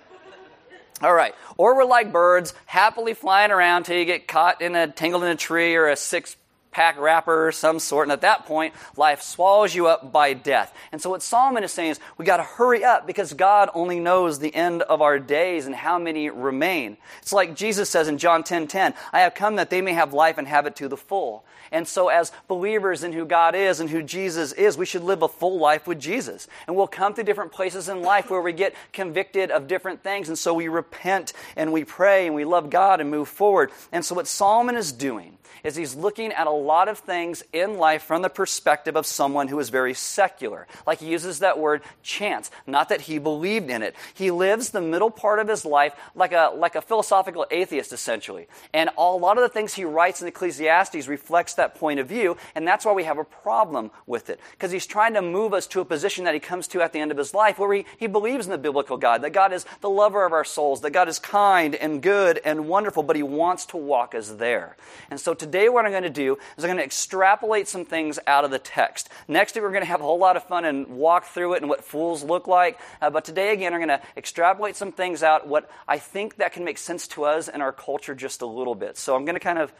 All 1.01 1.13
right. 1.13 1.33
Or 1.57 1.75
we're 1.75 1.85
like 1.85 2.11
birds, 2.11 2.53
happily 2.65 3.13
flying 3.13 3.51
around 3.51 3.83
till 3.83 3.97
you 3.97 4.05
get 4.05 4.27
caught 4.27 4.61
in 4.61 4.75
a 4.75 4.87
tangled 4.87 5.23
in 5.23 5.29
a 5.29 5.35
tree 5.35 5.75
or 5.75 5.87
a 5.87 5.95
six 5.95 6.35
pack 6.71 6.99
wrapper 6.99 7.47
or 7.47 7.51
some 7.51 7.79
sort. 7.79 8.05
And 8.05 8.11
at 8.11 8.21
that 8.21 8.45
point, 8.45 8.73
life 8.97 9.21
swallows 9.21 9.73
you 9.73 9.87
up 9.87 10.11
by 10.11 10.33
death. 10.33 10.73
And 10.91 11.01
so 11.01 11.09
what 11.09 11.23
Solomon 11.23 11.63
is 11.63 11.71
saying 11.71 11.91
is 11.91 11.99
we 12.17 12.25
got 12.25 12.37
to 12.37 12.43
hurry 12.43 12.83
up 12.83 13.07
because 13.07 13.33
God 13.33 13.69
only 13.73 13.99
knows 13.99 14.39
the 14.39 14.53
end 14.53 14.81
of 14.83 15.01
our 15.01 15.19
days 15.19 15.65
and 15.65 15.73
how 15.73 15.97
many 15.97 16.29
remain. 16.29 16.97
It's 17.21 17.33
like 17.33 17.55
Jesus 17.55 17.89
says 17.89 18.07
in 18.09 18.17
John 18.17 18.43
10 18.43 18.67
10, 18.67 18.93
I 19.13 19.21
have 19.21 19.33
come 19.33 19.55
that 19.55 19.69
they 19.69 19.81
may 19.81 19.93
have 19.93 20.13
life 20.13 20.37
and 20.37 20.47
have 20.47 20.65
it 20.65 20.75
to 20.77 20.89
the 20.89 20.97
full. 20.97 21.45
And 21.71 21.87
so, 21.87 22.09
as 22.09 22.31
believers 22.47 23.03
in 23.03 23.13
who 23.13 23.25
God 23.25 23.55
is 23.55 23.79
and 23.79 23.89
who 23.89 24.03
Jesus 24.03 24.51
is, 24.53 24.77
we 24.77 24.85
should 24.85 25.03
live 25.03 25.21
a 25.21 25.27
full 25.27 25.59
life 25.59 25.87
with 25.87 25.99
Jesus. 25.99 26.47
And 26.67 26.75
we'll 26.75 26.87
come 26.87 27.13
to 27.15 27.23
different 27.23 27.51
places 27.51 27.89
in 27.89 28.01
life 28.01 28.29
where 28.29 28.41
we 28.41 28.53
get 28.53 28.75
convicted 28.93 29.51
of 29.51 29.67
different 29.67 30.03
things. 30.03 30.29
And 30.29 30.37
so, 30.37 30.53
we 30.53 30.67
repent 30.67 31.33
and 31.55 31.73
we 31.73 31.83
pray 31.83 32.27
and 32.27 32.35
we 32.35 32.45
love 32.45 32.69
God 32.69 33.01
and 33.01 33.09
move 33.09 33.27
forward. 33.27 33.71
And 33.91 34.05
so, 34.05 34.13
what 34.13 34.27
Solomon 34.27 34.75
is 34.75 34.91
doing 34.91 35.38
is 35.63 35.75
he's 35.75 35.95
looking 35.95 36.31
at 36.31 36.47
a 36.47 36.51
lot 36.51 36.87
of 36.87 36.99
things 36.99 37.43
in 37.53 37.77
life 37.77 38.03
from 38.03 38.21
the 38.21 38.29
perspective 38.29 38.95
of 38.95 39.05
someone 39.05 39.47
who 39.47 39.59
is 39.59 39.69
very 39.69 39.93
secular. 39.93 40.67
Like 40.87 40.99
he 40.99 41.07
uses 41.07 41.39
that 41.39 41.59
word 41.59 41.81
chance, 42.03 42.51
not 42.65 42.89
that 42.89 43.01
he 43.01 43.19
believed 43.19 43.69
in 43.69 43.81
it. 43.81 43.95
He 44.13 44.31
lives 44.31 44.69
the 44.69 44.81
middle 44.81 45.11
part 45.11 45.39
of 45.39 45.47
his 45.47 45.65
life 45.65 45.93
like 46.15 46.31
a, 46.31 46.51
like 46.55 46.75
a 46.75 46.81
philosophical 46.81 47.45
atheist, 47.51 47.93
essentially. 47.93 48.47
And 48.73 48.89
all, 48.95 49.17
a 49.17 49.19
lot 49.19 49.37
of 49.37 49.43
the 49.43 49.49
things 49.49 49.73
he 49.73 49.85
writes 49.85 50.21
in 50.21 50.27
Ecclesiastes 50.27 51.07
reflects 51.07 51.55
that 51.55 51.75
point 51.75 51.99
of 51.99 52.07
view, 52.07 52.37
and 52.55 52.67
that's 52.67 52.85
why 52.85 52.93
we 52.93 53.03
have 53.03 53.17
a 53.17 53.23
problem 53.23 53.91
with 54.05 54.29
it. 54.29 54.39
Because 54.51 54.71
he's 54.71 54.85
trying 54.85 55.13
to 55.13 55.21
move 55.21 55.53
us 55.53 55.67
to 55.67 55.81
a 55.81 55.85
position 55.85 56.25
that 56.25 56.33
he 56.33 56.39
comes 56.39 56.67
to 56.69 56.81
at 56.81 56.93
the 56.93 56.99
end 56.99 57.11
of 57.11 57.17
his 57.17 57.33
life 57.33 57.59
where 57.59 57.73
he, 57.73 57.85
he 57.97 58.07
believes 58.07 58.45
in 58.45 58.51
the 58.51 58.57
biblical 58.57 58.97
God, 58.97 59.21
that 59.21 59.33
God 59.33 59.53
is 59.53 59.65
the 59.81 59.89
lover 59.89 60.25
of 60.25 60.33
our 60.33 60.45
souls, 60.45 60.81
that 60.81 60.91
God 60.91 61.07
is 61.09 61.19
kind 61.19 61.75
and 61.75 62.01
good 62.01 62.39
and 62.45 62.67
wonderful, 62.67 63.03
but 63.03 63.15
he 63.15 63.23
wants 63.23 63.65
to 63.67 63.77
walk 63.77 64.15
us 64.15 64.29
there. 64.29 64.75
And 65.09 65.19
so 65.19 65.33
today 65.33 65.48
what 65.69 65.85
I'm 65.85 65.91
going 65.91 66.03
to 66.03 66.09
do 66.09 66.37
is 66.57 66.63
I'm 66.63 66.69
going 66.69 66.77
to 66.77 66.83
extrapolate 66.83 67.67
some 67.67 67.85
things 67.85 68.19
out 68.27 68.45
of 68.45 68.51
the 68.51 68.59
text. 68.59 69.09
Next 69.27 69.55
week 69.55 69.63
we're 69.63 69.71
going 69.71 69.81
to 69.81 69.87
have 69.87 70.01
a 70.01 70.03
whole 70.03 70.19
lot 70.19 70.37
of 70.37 70.43
fun 70.43 70.65
and 70.65 70.87
walk 70.87 71.25
through 71.25 71.53
it 71.53 71.61
and 71.61 71.69
what 71.69 71.83
fools 71.83 72.23
look 72.23 72.47
like. 72.47 72.79
Uh, 73.01 73.09
but 73.09 73.25
today 73.25 73.51
again 73.53 73.73
I'm 73.73 73.79
going 73.79 73.99
to 73.99 74.01
extrapolate 74.15 74.75
some 74.75 74.91
things 74.91 75.23
out, 75.23 75.47
what 75.47 75.69
I 75.87 75.97
think 75.97 76.37
that 76.37 76.53
can 76.53 76.63
make 76.63 76.77
sense 76.77 77.07
to 77.09 77.23
us 77.23 77.47
and 77.47 77.61
our 77.61 77.71
culture 77.71 78.15
just 78.15 78.41
a 78.41 78.45
little 78.45 78.75
bit. 78.75 78.97
So 78.97 79.15
I'm 79.15 79.25
going 79.25 79.35
to 79.35 79.39
kind 79.39 79.59
of 79.59 79.73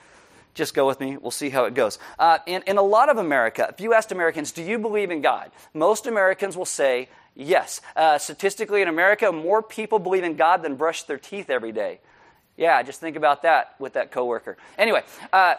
just 0.55 0.73
go 0.73 0.87
with 0.87 0.99
me. 0.99 1.17
We'll 1.17 1.31
see 1.31 1.49
how 1.49 1.65
it 1.65 1.73
goes. 1.73 1.99
Uh, 2.17 2.39
in, 2.45 2.63
in 2.67 2.77
a 2.77 2.81
lot 2.81 3.09
of 3.09 3.17
America, 3.17 3.67
if 3.69 3.79
you 3.79 3.93
asked 3.93 4.11
Americans, 4.11 4.51
do 4.51 4.63
you 4.63 4.79
believe 4.79 5.11
in 5.11 5.21
God? 5.21 5.51
Most 5.73 6.07
Americans 6.07 6.57
will 6.57 6.65
say 6.65 7.09
yes. 7.35 7.81
Uh, 7.95 8.17
statistically, 8.17 8.81
in 8.81 8.87
America, 8.87 9.31
more 9.31 9.61
people 9.61 9.99
believe 9.99 10.23
in 10.23 10.35
God 10.35 10.61
than 10.63 10.75
brush 10.75 11.03
their 11.03 11.17
teeth 11.17 11.49
every 11.49 11.71
day. 11.71 11.99
Yeah, 12.59 12.83
just 12.83 12.99
think 12.99 13.15
about 13.15 13.43
that 13.43 13.75
with 13.79 13.93
that 13.93 14.11
coworker. 14.11 14.57
Anyway, 14.77 15.01
uh, 15.31 15.55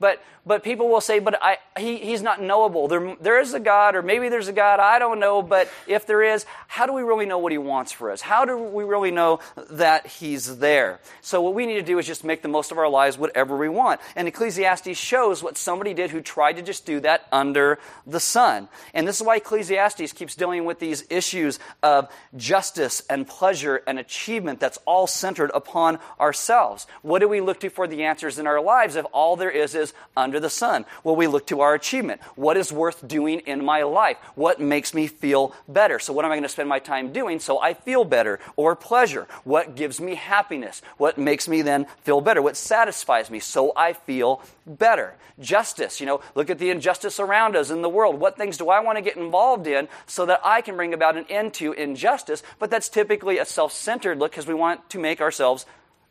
But, 0.00 0.22
but 0.46 0.62
people 0.62 0.88
will 0.88 1.00
say, 1.00 1.18
but 1.18 1.38
I, 1.42 1.58
he, 1.76 1.96
he's 1.96 2.22
not 2.22 2.40
knowable. 2.40 2.86
There, 2.86 3.16
there 3.20 3.40
is 3.40 3.52
a 3.52 3.60
God, 3.60 3.96
or 3.96 4.02
maybe 4.02 4.28
there's 4.28 4.46
a 4.46 4.52
God, 4.52 4.78
I 4.78 4.98
don't 4.98 5.18
know, 5.18 5.42
but 5.42 5.68
if 5.88 6.06
there 6.06 6.22
is, 6.22 6.46
how 6.68 6.86
do 6.86 6.92
we 6.92 7.02
really 7.02 7.26
know 7.26 7.38
what 7.38 7.50
he 7.50 7.58
wants 7.58 7.90
for 7.90 8.10
us? 8.10 8.20
How 8.20 8.44
do 8.44 8.56
we 8.56 8.84
really 8.84 9.10
know 9.10 9.40
that 9.70 10.06
he's 10.06 10.58
there? 10.58 11.00
So 11.20 11.42
what 11.42 11.54
we 11.54 11.66
need 11.66 11.74
to 11.74 11.82
do 11.82 11.98
is 11.98 12.06
just 12.06 12.22
make 12.22 12.42
the 12.42 12.48
most 12.48 12.70
of 12.70 12.78
our 12.78 12.88
lives 12.88 13.18
whatever 13.18 13.56
we 13.56 13.68
want. 13.68 14.00
And 14.14 14.28
Ecclesiastes 14.28 14.96
shows 14.96 15.42
what 15.42 15.56
somebody 15.56 15.94
did 15.94 16.10
who 16.10 16.20
tried 16.20 16.54
to 16.54 16.62
just 16.62 16.86
do 16.86 17.00
that 17.00 17.26
under 17.32 17.80
the 18.06 18.20
sun. 18.20 18.68
And 18.94 19.06
this 19.06 19.20
is 19.20 19.26
why 19.26 19.36
Ecclesiastes 19.36 20.12
keeps 20.12 20.36
dealing 20.36 20.64
with 20.64 20.78
these 20.78 21.04
issues 21.10 21.58
of 21.82 22.08
justice 22.36 23.02
and 23.10 23.26
pleasure 23.26 23.82
and 23.86 23.98
achievement 23.98 24.60
that's 24.60 24.78
all 24.86 25.08
centered 25.08 25.50
upon 25.54 25.98
ourselves. 26.20 26.86
What 27.02 27.18
do 27.18 27.28
we 27.28 27.40
look 27.40 27.60
to 27.60 27.70
for 27.70 27.88
the 27.88 28.04
answers 28.04 28.38
in 28.38 28.46
our 28.46 28.60
lives 28.60 28.94
if 28.94 29.04
all 29.12 29.36
there 29.36 29.50
is 29.50 29.74
is 29.74 29.87
under 30.16 30.40
the 30.40 30.50
sun? 30.50 30.84
Well, 31.04 31.16
we 31.16 31.26
look 31.26 31.46
to 31.48 31.60
our 31.60 31.74
achievement. 31.74 32.20
What 32.34 32.56
is 32.56 32.72
worth 32.72 33.06
doing 33.06 33.40
in 33.40 33.64
my 33.64 33.82
life? 33.82 34.16
What 34.34 34.60
makes 34.60 34.94
me 34.94 35.06
feel 35.06 35.54
better? 35.68 35.98
So, 35.98 36.12
what 36.12 36.24
am 36.24 36.30
I 36.30 36.34
going 36.34 36.42
to 36.42 36.48
spend 36.48 36.68
my 36.68 36.78
time 36.78 37.12
doing 37.12 37.40
so 37.40 37.58
I 37.60 37.74
feel 37.74 38.04
better? 38.04 38.40
Or 38.56 38.74
pleasure? 38.76 39.26
What 39.44 39.74
gives 39.74 40.00
me 40.00 40.14
happiness? 40.14 40.82
What 40.96 41.18
makes 41.18 41.48
me 41.48 41.62
then 41.62 41.86
feel 42.02 42.20
better? 42.20 42.42
What 42.42 42.56
satisfies 42.56 43.30
me 43.30 43.40
so 43.40 43.72
I 43.76 43.92
feel 43.92 44.42
better? 44.66 45.14
Justice. 45.40 46.00
You 46.00 46.06
know, 46.06 46.20
look 46.34 46.50
at 46.50 46.58
the 46.58 46.70
injustice 46.70 47.20
around 47.20 47.56
us 47.56 47.70
in 47.70 47.82
the 47.82 47.88
world. 47.88 48.18
What 48.18 48.36
things 48.36 48.56
do 48.56 48.68
I 48.70 48.80
want 48.80 48.96
to 48.98 49.02
get 49.02 49.16
involved 49.16 49.66
in 49.66 49.88
so 50.06 50.26
that 50.26 50.40
I 50.44 50.60
can 50.60 50.76
bring 50.76 50.94
about 50.94 51.16
an 51.16 51.26
end 51.28 51.54
to 51.54 51.72
injustice? 51.72 52.42
But 52.58 52.70
that's 52.70 52.88
typically 52.88 53.38
a 53.38 53.44
self 53.44 53.72
centered 53.72 54.18
look 54.18 54.32
because 54.32 54.46
we 54.46 54.54
want 54.54 54.88
to 54.90 54.98
make 54.98 55.20
ourselves 55.20 55.64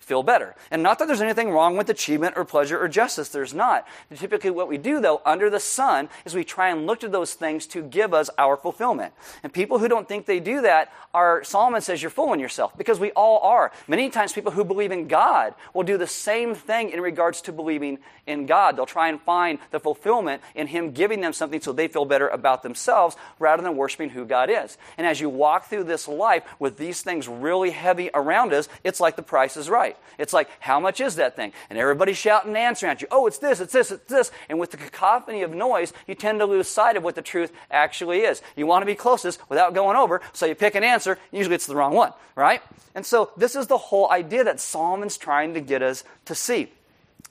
feel 0.08 0.24
better. 0.24 0.56
And 0.72 0.82
not 0.82 1.00
that 1.00 1.08
there's 1.08 1.22
anything 1.22 1.52
wrong 1.52 1.76
with 1.76 1.90
achievement 1.90 2.36
or 2.38 2.46
pleasure 2.46 2.82
or 2.82 2.88
justice, 2.88 3.28
there's 3.28 3.54
not. 3.54 3.86
Typically, 4.16 4.50
what 4.50 4.70
we 4.70 4.78
do, 4.78 5.02
though, 5.02 5.22
under 5.26 5.50
the 5.50 5.60
sun, 5.60 6.08
is 6.24 6.34
we 6.34 6.46
try 6.46 6.70
and 6.70 6.88
look 6.88 7.02
to 7.02 7.10
those 7.10 7.34
things 7.34 7.68
to 7.68 7.84
give 7.84 8.14
us 8.14 8.30
our 8.38 8.56
fulfillment. 8.56 9.14
And 9.44 9.52
people 9.52 9.80
who 9.80 9.90
don't 9.90 10.08
think 10.08 10.26
they 10.26 10.40
do 10.40 10.62
that 10.62 10.94
are, 11.14 11.44
Solomon 11.44 11.82
says, 11.82 12.02
you're 12.02 12.10
fooling 12.10 12.40
yourself, 12.40 12.78
because 12.78 13.00
we 13.00 13.12
all 13.12 13.40
are. 13.40 13.74
Many 13.88 14.10
times, 14.10 14.32
people 14.32 14.54
who 14.54 14.64
believe 14.64 14.92
in 14.92 15.10
God 15.10 15.54
will 15.74 15.84
do 15.84 15.98
the 15.98 16.08
same 16.08 16.56
thing 16.56 16.92
in 16.92 17.02
regards 17.02 17.42
to 17.42 17.52
believing 17.52 18.00
in 18.26 18.46
God. 18.46 18.78
They'll 18.78 18.86
try 18.86 19.10
and 19.10 19.20
find 19.22 19.60
the 19.72 19.80
fulfillment 19.80 20.42
in 20.56 20.68
Him 20.68 20.92
giving 20.92 21.20
them 21.20 21.34
something 21.34 21.60
so 21.60 21.74
they 21.74 21.90
feel 21.90 22.06
better 22.06 22.30
about 22.30 22.64
themselves 22.64 23.18
rather 23.40 23.62
than 23.62 23.76
worshiping 23.76 24.10
who 24.10 24.26
God 24.26 24.50
is. 24.50 24.78
And 24.98 25.06
as 25.06 25.20
you 25.20 25.30
walk 25.30 25.66
through 25.66 25.84
this 25.84 26.08
life 26.08 26.44
with 26.60 26.78
these 26.78 27.02
things 27.02 27.28
really 27.28 27.72
heavy 27.72 28.10
around 28.14 28.54
us, 28.54 28.70
it's 28.84 29.00
like 29.00 29.18
the 29.18 29.24
price 29.24 29.58
is 29.58 29.70
right. 29.70 29.97
It's 30.18 30.34
like, 30.34 30.50
how 30.60 30.80
much 30.80 31.00
is 31.00 31.16
that 31.16 31.36
thing? 31.36 31.54
And 31.70 31.77
everybody's 31.77 32.18
shouting 32.18 32.50
and 32.50 32.58
answering 32.58 32.92
at 32.92 33.01
you. 33.01 33.08
Oh, 33.12 33.27
it's 33.27 33.38
this, 33.38 33.60
it's 33.60 33.74
this, 33.74 33.92
it's 33.92 34.10
this. 34.10 34.32
And 34.50 34.60
with 34.60 34.72
the 34.72 34.77
cacophony 34.77 35.44
of 35.44 35.54
noise, 35.54 35.94
you 36.08 36.16
tend 36.16 36.39
to 36.39 36.46
lose 36.46 36.68
sight 36.68 36.98
of 36.98 37.04
what 37.04 37.16
the 37.16 37.22
truth 37.22 37.51
actually 37.70 38.22
is. 38.22 38.42
You 38.56 38.66
want 38.66 38.82
to 38.82 38.88
be 38.88 38.96
closest 38.96 39.39
without 39.50 39.74
going 39.74 39.96
over, 39.96 40.22
so 40.34 40.46
you 40.46 40.56
pick 40.56 40.75
an 40.75 40.84
answer. 40.84 41.20
Usually 41.32 41.56
it's 41.56 41.68
the 41.68 41.75
wrong 41.75 41.94
one, 41.94 42.13
right? 42.36 42.62
And 42.96 43.06
so 43.06 43.32
this 43.38 43.56
is 43.56 43.68
the 43.68 43.77
whole 43.77 44.10
idea 44.10 44.44
that 44.44 44.60
Solomon's 44.60 45.18
trying 45.18 45.54
to 45.54 45.62
get 45.62 45.82
us 45.84 46.04
to 46.25 46.36
see. 46.36 46.72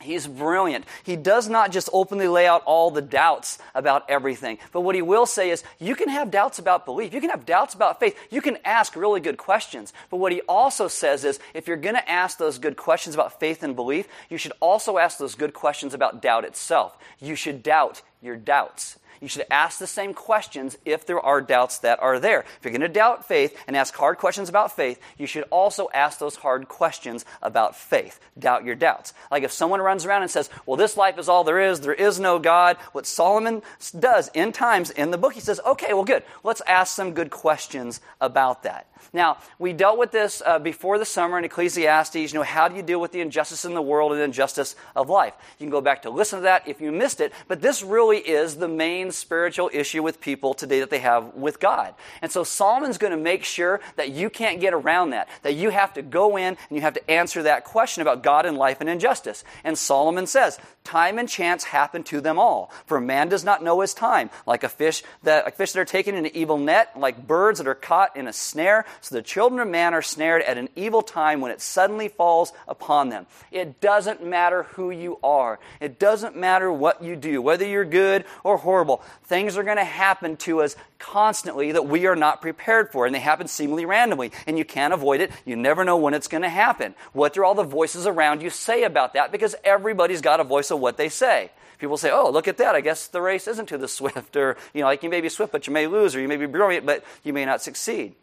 He's 0.01 0.27
brilliant. 0.27 0.85
He 1.05 1.17
does 1.17 1.49
not 1.49 1.73
just 1.73 1.89
openly 1.93 2.29
lay 2.29 2.47
out 2.47 2.63
all 2.67 2.91
the 2.91 3.01
doubts 3.01 3.59
about 3.75 4.09
everything. 4.11 4.59
But 4.73 4.83
what 4.83 4.95
he 4.95 5.01
will 5.01 5.25
say 5.25 5.51
is 5.51 5.65
you 5.79 5.95
can 5.95 6.11
have 6.11 6.31
doubts 6.31 6.59
about 6.59 6.85
belief. 6.85 7.15
You 7.15 7.21
can 7.21 7.31
have 7.31 7.47
doubts 7.47 7.73
about 7.73 7.99
faith. 7.99 8.17
You 8.31 8.43
can 8.43 8.59
ask 8.65 8.95
really 8.95 9.21
good 9.21 9.39
questions. 9.39 9.95
But 10.11 10.19
what 10.19 10.33
he 10.33 10.43
also 10.43 10.87
says 10.87 11.25
is 11.25 11.41
if 11.55 11.67
you're 11.67 11.77
going 11.79 11.95
to 11.95 12.11
ask 12.11 12.37
those 12.37 12.59
good 12.59 12.77
questions 12.77 13.15
about 13.15 13.41
faith 13.41 13.63
and 13.63 13.75
belief, 13.75 14.07
you 14.29 14.37
should 14.37 14.53
also 14.61 14.99
ask 14.99 15.17
those 15.19 15.35
good 15.35 15.55
questions 15.55 15.95
about 15.95 16.21
doubt 16.21 16.45
itself. 16.45 16.99
You 17.19 17.35
should 17.35 17.63
doubt 17.63 18.03
your 18.21 18.37
doubts. 18.37 18.99
You 19.21 19.29
should 19.29 19.47
ask 19.51 19.79
the 19.79 19.87
same 19.87 20.15
questions 20.15 20.77
if 20.85 21.07
there 21.07 21.21
are 21.21 21.41
doubts 21.41 21.79
that 21.79 22.01
are 22.01 22.19
there. 22.19 22.41
If 22.41 22.59
you're 22.65 22.73
going 22.73 22.81
to 22.81 22.89
doubt 22.89 23.27
faith 23.27 23.57
and 23.67 23.77
ask 23.77 23.95
hard 23.95 24.19
questions 24.19 24.49
about 24.49 24.75
faith, 24.75 25.01
you 25.19 25.27
should 25.27 25.45
also 25.51 25.89
ask 25.93 26.19
those 26.19 26.37
hard 26.37 26.69
questions 26.69 27.25
about 27.43 27.77
faith. 27.77 28.21
Doubt 28.39 28.65
your 28.65 28.75
doubts. 28.75 29.15
Like 29.31 29.43
if 29.43 29.53
someone 29.53 29.81
runs 29.81 30.05
around 30.05 30.23
and 30.23 30.31
says, 30.31 30.51
Well, 30.67 30.77
this 30.77 30.97
life 30.97 31.19
is 31.19 31.29
all 31.29 31.45
there 31.45 31.61
is, 31.61 31.81
there 31.81 31.95
is 31.95 32.21
no 32.21 32.39
God, 32.39 32.77
what 32.93 33.07
Solomon 33.07 33.63
does 33.99 34.31
in 34.35 34.53
times 34.53 34.91
in 34.91 35.11
the 35.11 35.19
book, 35.19 35.35
he 35.35 35.41
says, 35.41 35.61
Okay, 35.67 35.93
well, 35.93 36.05
good. 36.05 36.23
Let's 36.45 36.63
ask 36.67 36.95
some 36.95 37.13
good 37.13 37.31
questions 37.31 38.01
about 38.21 38.63
that. 38.65 38.87
Now, 39.13 39.39
we 39.59 39.73
dealt 39.73 39.99
with 39.99 40.11
this 40.11 40.43
uh, 40.45 40.59
before 40.59 40.99
the 40.99 41.05
summer 41.05 41.39
in 41.39 41.45
Ecclesiastes. 41.45 42.17
You 42.17 42.39
know, 42.39 42.43
how 42.43 42.69
do 42.69 42.77
you 42.77 42.83
deal 42.83 43.01
with 43.01 43.13
the 43.13 43.21
injustice 43.21 43.65
in 43.65 43.75
the 43.75 43.83
world 43.83 44.13
and 44.13 44.21
the 44.21 44.25
injustice 44.25 44.77
of 44.95 45.09
life? 45.09 45.35
You 45.59 45.65
can 45.65 45.71
go 45.71 45.81
back 45.81 46.03
to 46.03 46.11
listen 46.11 46.41
to 46.41 46.43
that 46.45 46.69
if 46.69 46.81
you 46.81 46.93
missed 46.93 47.21
it, 47.21 47.33
but 47.49 47.61
this 47.61 47.83
really 47.83 48.19
is 48.19 48.57
the 48.57 48.69
main 48.69 49.06
spiritual 49.13 49.71
issue 49.73 50.03
with 50.03 50.21
people 50.21 50.55
today 50.55 50.81
that 50.81 50.91
they 50.91 50.99
have 50.99 51.35
with 51.35 51.61
God. 51.61 51.95
And 52.23 52.31
so 52.31 52.45
Solomon's 52.45 52.99
going 52.99 53.13
to 53.13 53.17
make 53.17 53.45
sure 53.45 53.81
that 53.97 54.11
you 54.11 54.31
can't 54.31 54.61
get 54.61 54.75
around 54.75 55.11
that, 55.11 55.29
that 55.43 55.55
you 55.55 55.71
have 55.71 55.95
to 55.95 56.03
go 56.03 56.37
in 56.37 56.57
and 56.69 56.71
you 56.71 56.81
have 56.81 56.95
to 56.95 57.11
answer 57.11 57.43
that 57.45 57.65
question 57.65 58.03
about 58.03 58.23
God 58.23 58.47
and 58.47 58.57
life 58.57 58.81
and 58.81 58.89
injustice. 58.89 59.45
And 59.65 59.77
Solomon 59.77 60.27
says, 60.27 60.59
Time 60.85 61.19
and 61.19 61.29
chance 61.29 61.65
happen 61.65 62.05
to 62.05 62.21
them 62.21 62.39
all. 62.39 62.71
For 62.87 63.01
man 63.01 63.29
does 63.29 63.45
not 63.45 63.63
know 63.63 63.81
his 63.81 63.93
time, 63.93 64.31
like 64.47 64.63
a 64.63 64.69
fish 64.69 65.03
that, 65.25 65.45
like 65.45 65.57
fish 65.57 65.73
that 65.73 65.81
are 65.81 65.85
taken 65.85 66.15
in 66.15 66.27
an 66.27 66.37
evil 66.37 66.59
net, 66.59 66.93
like 66.97 67.27
birds 67.27 67.59
that 67.59 67.67
are 67.67 67.75
caught 67.75 68.17
in 68.17 68.29
a 68.29 68.33
snare. 68.33 68.85
So 69.01 69.17
the 69.17 69.23
children 69.23 69.61
of 69.61 69.67
man 69.67 69.95
are 69.95 70.03
snared 70.03 70.43
at 70.43 70.59
an 70.59 70.69
evil 70.77 71.03
time 71.03 71.41
when 71.41 71.51
it 71.51 71.61
suddenly 71.61 72.07
falls 72.07 72.53
upon 72.69 73.09
them. 73.09 73.27
It 73.51 73.81
doesn't 73.81 74.25
matter 74.25 74.63
who 74.63 74.93
you 74.93 75.19
are. 75.25 75.59
It 75.81 75.99
doesn't 75.99 76.37
matter 76.37 76.71
what 76.71 77.03
you 77.03 77.17
do, 77.17 77.43
whether 77.43 77.67
you're 77.67 77.85
good 77.85 78.25
or 78.45 78.57
horrible. 78.57 78.96
Things 79.25 79.57
are 79.57 79.63
going 79.63 79.77
to 79.77 79.85
happen 79.85 80.37
to 80.39 80.63
us 80.63 80.77
constantly 80.99 81.73
that 81.73 81.87
we 81.87 82.07
are 82.07 82.17
not 82.17 82.41
prepared 82.41 82.91
for, 82.91 83.07
and 83.07 83.15
they 83.15 83.21
happen 83.21 83.49
seemingly 83.49 83.85
randomly, 83.85 84.33
and 84.47 84.59
you 84.59 84.65
can't 84.65 84.95
avoid 84.95 85.21
it. 85.21 85.31
You 85.45 85.57
never 85.57 85.85
know 85.85 85.97
when 85.97 86.15
it's 86.15 86.29
going 86.29 86.43
to 86.43 86.49
happen. 86.49 86.95
What 87.13 87.35
do 87.35 87.45
all 87.45 87.55
the 87.55 87.63
voices 87.63 88.07
around 88.07 88.43
you 88.43 88.51
say 88.51 88.85
about 88.85 89.15
that? 89.15 89.33
Because 89.33 89.55
everybody's 89.65 90.21
got 90.21 90.41
a 90.41 90.45
voice 90.45 90.71
of 90.71 90.81
what 90.81 90.97
they 90.97 91.09
say. 91.09 91.51
People 91.79 91.97
say, 91.97 92.11
oh, 92.11 92.31
look 92.31 92.49
at 92.49 92.57
that. 92.59 92.75
I 92.75 92.81
guess 92.81 93.09
the 93.09 93.21
race 93.21 93.47
isn't 93.47 93.67
to 93.67 93.79
the 93.79 93.89
swift. 93.89 94.37
Or, 94.37 94.57
you 94.73 94.81
know, 94.81 94.87
like 94.87 95.03
you 95.03 95.11
may 95.11 95.21
be 95.21 95.29
swift, 95.29 95.53
but 95.53 95.67
you 95.67 95.73
may 95.73 95.87
lose. 95.87 96.15
Or 96.15 96.21
you 96.21 96.29
may 96.29 96.37
be 96.37 96.47
brilliant, 96.47 96.87
but 96.87 97.05
you 97.23 97.33
may 97.33 97.45
not 97.45 97.63
succeed. 97.63 98.15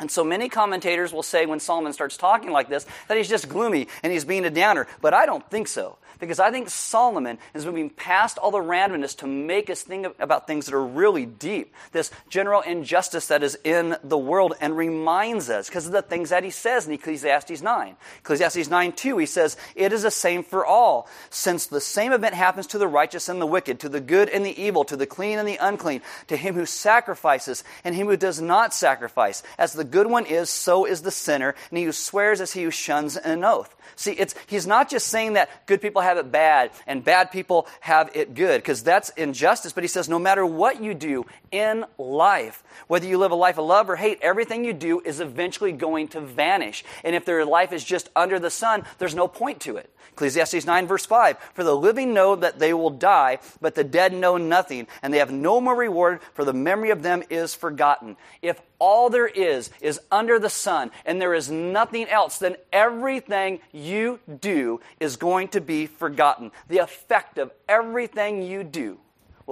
And 0.00 0.10
so 0.10 0.24
many 0.24 0.48
commentators 0.48 1.12
will 1.12 1.22
say 1.22 1.46
when 1.46 1.60
Solomon 1.60 1.92
starts 1.92 2.16
talking 2.16 2.50
like 2.50 2.68
this 2.68 2.86
that 3.08 3.16
he's 3.16 3.28
just 3.28 3.48
gloomy 3.48 3.88
and 4.02 4.12
he's 4.12 4.24
being 4.24 4.44
a 4.44 4.50
downer. 4.50 4.88
But 5.00 5.14
I 5.14 5.26
don't 5.26 5.48
think 5.48 5.68
so 5.68 5.96
because 6.22 6.38
I 6.38 6.52
think 6.52 6.70
Solomon 6.70 7.36
is 7.52 7.66
moving 7.66 7.90
past 7.90 8.38
all 8.38 8.52
the 8.52 8.58
randomness 8.58 9.16
to 9.18 9.26
make 9.26 9.68
us 9.68 9.82
think 9.82 10.06
about 10.20 10.46
things 10.46 10.66
that 10.66 10.74
are 10.74 10.84
really 10.84 11.26
deep. 11.26 11.74
This 11.90 12.12
general 12.28 12.60
injustice 12.60 13.26
that 13.26 13.42
is 13.42 13.58
in 13.64 13.96
the 14.04 14.16
world 14.16 14.54
and 14.60 14.76
reminds 14.76 15.50
us 15.50 15.68
because 15.68 15.86
of 15.86 15.92
the 15.92 16.00
things 16.00 16.30
that 16.30 16.44
he 16.44 16.50
says 16.50 16.86
in 16.86 16.92
Ecclesiastes 16.92 17.60
9. 17.60 17.96
Ecclesiastes 18.20 18.70
9 18.70 18.92
2, 18.92 19.18
he 19.18 19.26
says, 19.26 19.56
It 19.74 19.92
is 19.92 20.02
the 20.02 20.12
same 20.12 20.44
for 20.44 20.64
all, 20.64 21.08
since 21.30 21.66
the 21.66 21.80
same 21.80 22.12
event 22.12 22.34
happens 22.34 22.68
to 22.68 22.78
the 22.78 22.86
righteous 22.86 23.28
and 23.28 23.40
the 23.40 23.46
wicked, 23.46 23.80
to 23.80 23.88
the 23.88 24.00
good 24.00 24.28
and 24.28 24.46
the 24.46 24.62
evil, 24.62 24.84
to 24.84 24.96
the 24.96 25.06
clean 25.06 25.40
and 25.40 25.48
the 25.48 25.58
unclean, 25.60 26.02
to 26.28 26.36
him 26.36 26.54
who 26.54 26.66
sacrifices 26.66 27.64
and 27.82 27.96
him 27.96 28.06
who 28.06 28.16
does 28.16 28.40
not 28.40 28.72
sacrifice. 28.72 29.42
As 29.58 29.72
the 29.72 29.82
good 29.82 30.06
one 30.06 30.26
is, 30.26 30.50
so 30.50 30.84
is 30.84 31.02
the 31.02 31.10
sinner, 31.10 31.56
and 31.70 31.78
he 31.78 31.84
who 31.84 31.92
swears 31.92 32.40
is 32.40 32.52
he 32.52 32.62
who 32.62 32.70
shuns 32.70 33.16
an 33.16 33.42
oath. 33.42 33.74
See, 33.96 34.12
it's, 34.12 34.34
he's 34.46 34.66
not 34.66 34.88
just 34.88 35.08
saying 35.08 35.34
that 35.34 35.66
good 35.66 35.80
people 35.80 36.02
have 36.02 36.11
it 36.18 36.30
bad 36.30 36.70
and 36.86 37.04
bad 37.04 37.30
people 37.30 37.66
have 37.80 38.10
it 38.14 38.34
good, 38.34 38.60
because 38.60 38.82
that's 38.82 39.10
injustice, 39.10 39.72
but 39.72 39.84
he 39.84 39.88
says 39.88 40.08
no 40.08 40.18
matter 40.18 40.44
what 40.44 40.82
you 40.82 40.94
do 40.94 41.26
in 41.50 41.84
life, 41.98 42.62
whether 42.86 43.06
you 43.06 43.18
live 43.18 43.30
a 43.30 43.36
life 43.36 43.58
of 43.58 43.66
love 43.66 43.88
or 43.88 43.96
hate, 43.96 44.18
everything 44.22 44.64
you 44.64 44.72
do 44.72 45.00
is 45.00 45.20
eventually 45.20 45.72
going 45.72 46.08
to 46.08 46.20
vanish. 46.20 46.84
And 47.04 47.14
if 47.14 47.24
their 47.24 47.44
life 47.44 47.72
is 47.72 47.84
just 47.84 48.08
under 48.16 48.38
the 48.38 48.50
sun, 48.50 48.84
there's 48.98 49.14
no 49.14 49.28
point 49.28 49.60
to 49.60 49.76
it. 49.76 49.90
Ecclesiastes 50.12 50.66
9, 50.66 50.86
verse 50.86 51.06
5 51.06 51.38
For 51.54 51.64
the 51.64 51.74
living 51.74 52.12
know 52.12 52.36
that 52.36 52.58
they 52.58 52.74
will 52.74 52.90
die, 52.90 53.38
but 53.60 53.74
the 53.74 53.84
dead 53.84 54.12
know 54.12 54.36
nothing, 54.36 54.86
and 55.02 55.12
they 55.12 55.18
have 55.18 55.32
no 55.32 55.60
more 55.60 55.76
reward, 55.76 56.20
for 56.34 56.44
the 56.44 56.52
memory 56.52 56.90
of 56.90 57.02
them 57.02 57.22
is 57.30 57.54
forgotten. 57.54 58.16
If 58.42 58.60
all 58.82 59.10
there 59.10 59.28
is 59.28 59.70
is 59.80 60.00
under 60.10 60.40
the 60.40 60.50
sun 60.50 60.90
and 61.06 61.22
there 61.22 61.34
is 61.34 61.48
nothing 61.48 62.08
else, 62.08 62.38
then 62.38 62.56
everything 62.72 63.60
you 63.70 64.18
do 64.40 64.80
is 64.98 65.16
going 65.16 65.46
to 65.46 65.60
be 65.60 65.86
forgotten. 65.86 66.50
The 66.66 66.78
effect 66.78 67.38
of 67.38 67.52
everything 67.68 68.42
you 68.42 68.64
do 68.64 68.98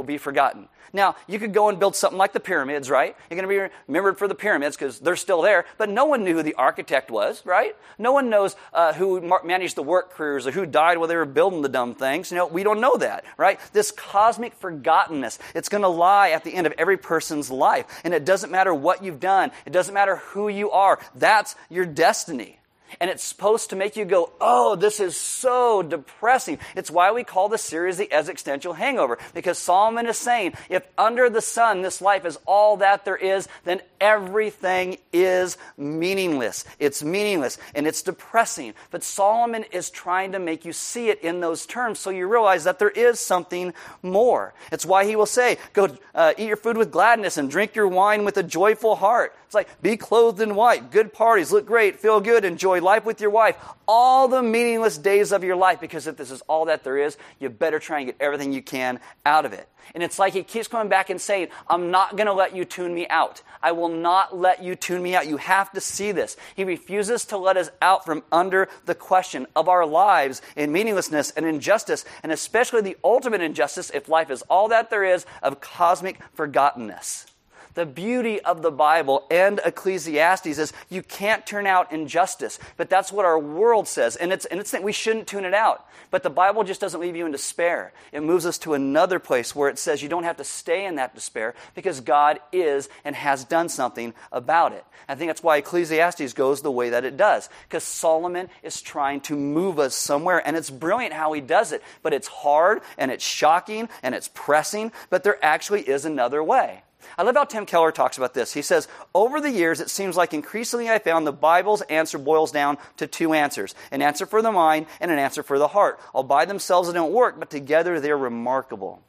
will 0.00 0.06
be 0.06 0.16
forgotten. 0.16 0.66
Now, 0.94 1.14
you 1.28 1.38
could 1.38 1.52
go 1.52 1.68
and 1.68 1.78
build 1.78 1.94
something 1.94 2.16
like 2.16 2.32
the 2.32 2.40
pyramids, 2.40 2.88
right? 2.88 3.14
You're 3.28 3.36
going 3.36 3.48
to 3.48 3.68
be 3.68 3.74
remembered 3.86 4.18
for 4.18 4.26
the 4.26 4.34
pyramids 4.34 4.76
because 4.76 4.98
they're 4.98 5.14
still 5.14 5.42
there, 5.42 5.66
but 5.76 5.90
no 5.90 6.06
one 6.06 6.24
knew 6.24 6.34
who 6.34 6.42
the 6.42 6.54
architect 6.54 7.10
was, 7.10 7.44
right? 7.44 7.76
No 7.98 8.12
one 8.12 8.30
knows 8.30 8.56
uh, 8.72 8.94
who 8.94 9.20
managed 9.44 9.76
the 9.76 9.82
work 9.82 10.10
crews 10.10 10.46
or 10.46 10.52
who 10.52 10.64
died 10.64 10.96
while 10.96 11.06
they 11.06 11.16
were 11.16 11.26
building 11.26 11.60
the 11.60 11.68
dumb 11.68 11.94
things. 11.94 12.30
You 12.30 12.38
know, 12.38 12.46
we 12.46 12.64
don't 12.64 12.80
know 12.80 12.96
that, 12.96 13.24
right? 13.36 13.60
This 13.74 13.90
cosmic 13.90 14.58
forgottenness, 14.58 15.38
it's 15.54 15.68
going 15.68 15.82
to 15.82 15.88
lie 15.88 16.30
at 16.30 16.44
the 16.44 16.54
end 16.54 16.66
of 16.66 16.72
every 16.78 16.96
person's 16.96 17.50
life. 17.50 17.84
And 18.02 18.14
it 18.14 18.24
doesn't 18.24 18.50
matter 18.50 18.72
what 18.72 19.04
you've 19.04 19.20
done, 19.20 19.52
it 19.66 19.72
doesn't 19.72 19.94
matter 19.94 20.16
who 20.16 20.48
you 20.48 20.70
are. 20.70 20.98
That's 21.14 21.54
your 21.68 21.84
destiny. 21.84 22.59
And 22.98 23.10
it's 23.10 23.22
supposed 23.22 23.70
to 23.70 23.76
make 23.76 23.96
you 23.96 24.04
go, 24.04 24.32
oh, 24.40 24.74
this 24.74 25.00
is 25.00 25.16
so 25.16 25.82
depressing. 25.82 26.58
It's 26.74 26.90
why 26.90 27.12
we 27.12 27.24
call 27.24 27.48
the 27.48 27.58
series 27.58 27.98
the 27.98 28.12
existential 28.12 28.72
hangover. 28.72 29.18
Because 29.34 29.58
Solomon 29.58 30.06
is 30.06 30.18
saying, 30.18 30.54
if 30.68 30.86
under 30.98 31.30
the 31.30 31.40
sun 31.40 31.82
this 31.82 32.00
life 32.00 32.24
is 32.24 32.38
all 32.46 32.78
that 32.78 33.04
there 33.04 33.16
is, 33.16 33.48
then 33.64 33.80
everything 34.00 34.98
is 35.12 35.56
meaningless. 35.76 36.64
It's 36.78 37.02
meaningless 37.02 37.58
and 37.74 37.86
it's 37.86 38.02
depressing. 38.02 38.74
But 38.90 39.04
Solomon 39.04 39.64
is 39.70 39.90
trying 39.90 40.32
to 40.32 40.38
make 40.38 40.64
you 40.64 40.72
see 40.72 41.08
it 41.10 41.20
in 41.20 41.40
those 41.40 41.66
terms 41.66 41.98
so 41.98 42.10
you 42.10 42.26
realize 42.26 42.64
that 42.64 42.78
there 42.78 42.90
is 42.90 43.20
something 43.20 43.74
more. 44.02 44.54
It's 44.72 44.86
why 44.86 45.04
he 45.04 45.16
will 45.16 45.26
say, 45.26 45.58
go 45.72 45.96
uh, 46.14 46.32
eat 46.38 46.48
your 46.48 46.56
food 46.56 46.76
with 46.76 46.90
gladness 46.90 47.36
and 47.36 47.50
drink 47.50 47.74
your 47.74 47.88
wine 47.88 48.24
with 48.24 48.36
a 48.36 48.42
joyful 48.42 48.96
heart. 48.96 49.34
It's 49.46 49.54
like, 49.54 49.82
be 49.82 49.96
clothed 49.96 50.40
in 50.40 50.54
white, 50.54 50.92
good 50.92 51.12
parties, 51.12 51.50
look 51.50 51.66
great, 51.66 51.98
feel 51.98 52.20
good, 52.20 52.44
enjoy 52.44 52.79
life 52.80 53.04
with 53.04 53.20
your 53.20 53.30
wife, 53.30 53.56
all 53.86 54.28
the 54.28 54.42
meaningless 54.42 54.98
days 54.98 55.32
of 55.32 55.44
your 55.44 55.56
life, 55.56 55.80
because 55.80 56.06
if 56.06 56.16
this 56.16 56.30
is 56.30 56.42
all 56.42 56.66
that 56.66 56.84
there 56.84 56.98
is, 56.98 57.16
you 57.38 57.48
better 57.48 57.78
try 57.78 57.98
and 57.98 58.06
get 58.06 58.16
everything 58.20 58.52
you 58.52 58.62
can 58.62 59.00
out 59.24 59.44
of 59.44 59.52
it. 59.52 59.68
And 59.94 60.02
it's 60.02 60.18
like 60.18 60.32
he 60.32 60.42
keeps 60.42 60.68
coming 60.68 60.88
back 60.88 61.10
and 61.10 61.20
saying, 61.20 61.48
I'm 61.68 61.90
not 61.90 62.16
going 62.16 62.26
to 62.26 62.32
let 62.32 62.54
you 62.54 62.64
tune 62.64 62.94
me 62.94 63.08
out. 63.08 63.42
I 63.62 63.72
will 63.72 63.88
not 63.88 64.36
let 64.36 64.62
you 64.62 64.74
tune 64.76 65.02
me 65.02 65.14
out. 65.14 65.26
You 65.26 65.36
have 65.38 65.72
to 65.72 65.80
see 65.80 66.12
this. 66.12 66.36
He 66.54 66.64
refuses 66.64 67.24
to 67.26 67.36
let 67.36 67.56
us 67.56 67.70
out 67.82 68.04
from 68.04 68.22
under 68.30 68.68
the 68.86 68.94
question 68.94 69.46
of 69.56 69.68
our 69.68 69.86
lives 69.86 70.42
in 70.56 70.72
meaninglessness 70.72 71.32
and 71.32 71.44
injustice, 71.44 72.04
and 72.22 72.30
especially 72.30 72.82
the 72.82 72.96
ultimate 73.02 73.40
injustice, 73.40 73.90
if 73.90 74.08
life 74.08 74.30
is 74.30 74.42
all 74.42 74.68
that 74.68 74.90
there 74.90 75.04
is, 75.04 75.26
of 75.42 75.60
cosmic 75.60 76.20
forgottenness. 76.36 77.26
The 77.74 77.86
beauty 77.86 78.40
of 78.40 78.62
the 78.62 78.70
Bible 78.70 79.26
and 79.30 79.60
Ecclesiastes 79.64 80.46
is 80.46 80.72
you 80.88 81.02
can't 81.02 81.46
turn 81.46 81.66
out 81.66 81.92
injustice, 81.92 82.58
but 82.76 82.90
that's 82.90 83.12
what 83.12 83.24
our 83.24 83.38
world 83.38 83.86
says. 83.86 84.16
And 84.16 84.32
it's, 84.32 84.44
and 84.46 84.58
it's 84.58 84.74
we 84.80 84.92
shouldn't 84.92 85.26
tune 85.26 85.44
it 85.44 85.54
out. 85.54 85.86
But 86.10 86.22
the 86.22 86.30
Bible 86.30 86.64
just 86.64 86.80
doesn't 86.80 87.00
leave 87.00 87.14
you 87.14 87.26
in 87.26 87.32
despair. 87.32 87.92
It 88.12 88.22
moves 88.22 88.46
us 88.46 88.58
to 88.58 88.74
another 88.74 89.18
place 89.18 89.54
where 89.54 89.68
it 89.68 89.78
says 89.78 90.02
you 90.02 90.08
don't 90.08 90.24
have 90.24 90.38
to 90.38 90.44
stay 90.44 90.86
in 90.86 90.96
that 90.96 91.14
despair 91.14 91.54
because 91.74 92.00
God 92.00 92.40
is 92.52 92.88
and 93.04 93.14
has 93.14 93.44
done 93.44 93.68
something 93.68 94.14
about 94.32 94.72
it. 94.72 94.84
I 95.08 95.14
think 95.14 95.28
that's 95.28 95.42
why 95.42 95.58
Ecclesiastes 95.58 96.32
goes 96.32 96.62
the 96.62 96.70
way 96.70 96.90
that 96.90 97.04
it 97.04 97.16
does, 97.16 97.48
because 97.68 97.84
Solomon 97.84 98.48
is 98.62 98.82
trying 98.82 99.20
to 99.22 99.36
move 99.36 99.78
us 99.78 99.94
somewhere, 99.94 100.42
and 100.46 100.56
it's 100.56 100.70
brilliant 100.70 101.14
how 101.14 101.32
he 101.32 101.40
does 101.40 101.72
it. 101.72 101.82
But 102.02 102.12
it's 102.12 102.28
hard, 102.28 102.82
and 102.98 103.10
it's 103.10 103.24
shocking, 103.24 103.88
and 104.02 104.14
it's 104.14 104.30
pressing, 104.32 104.92
but 105.08 105.22
there 105.22 105.38
actually 105.44 105.82
is 105.82 106.04
another 106.04 106.42
way. 106.42 106.82
I 107.16 107.22
love 107.22 107.36
how 107.36 107.44
Tim 107.44 107.66
Keller 107.66 107.92
talks 107.92 108.16
about 108.18 108.34
this. 108.34 108.52
He 108.52 108.62
says, 108.62 108.88
Over 109.14 109.40
the 109.40 109.50
years, 109.50 109.80
it 109.80 109.90
seems 109.90 110.16
like 110.16 110.34
increasingly 110.34 110.90
I 110.90 110.98
found 110.98 111.26
the 111.26 111.32
Bible's 111.32 111.82
answer 111.82 112.18
boils 112.18 112.52
down 112.52 112.78
to 112.96 113.06
two 113.06 113.32
answers 113.32 113.74
an 113.90 114.02
answer 114.02 114.26
for 114.26 114.42
the 114.42 114.52
mind 114.52 114.86
and 115.00 115.10
an 115.10 115.18
answer 115.18 115.42
for 115.42 115.58
the 115.58 115.68
heart. 115.68 116.00
All 116.12 116.22
by 116.22 116.44
themselves, 116.44 116.88
they 116.88 116.94
don't 116.94 117.12
work, 117.12 117.38
but 117.38 117.50
together 117.50 118.00
they're 118.00 118.18
remarkable. 118.18 119.02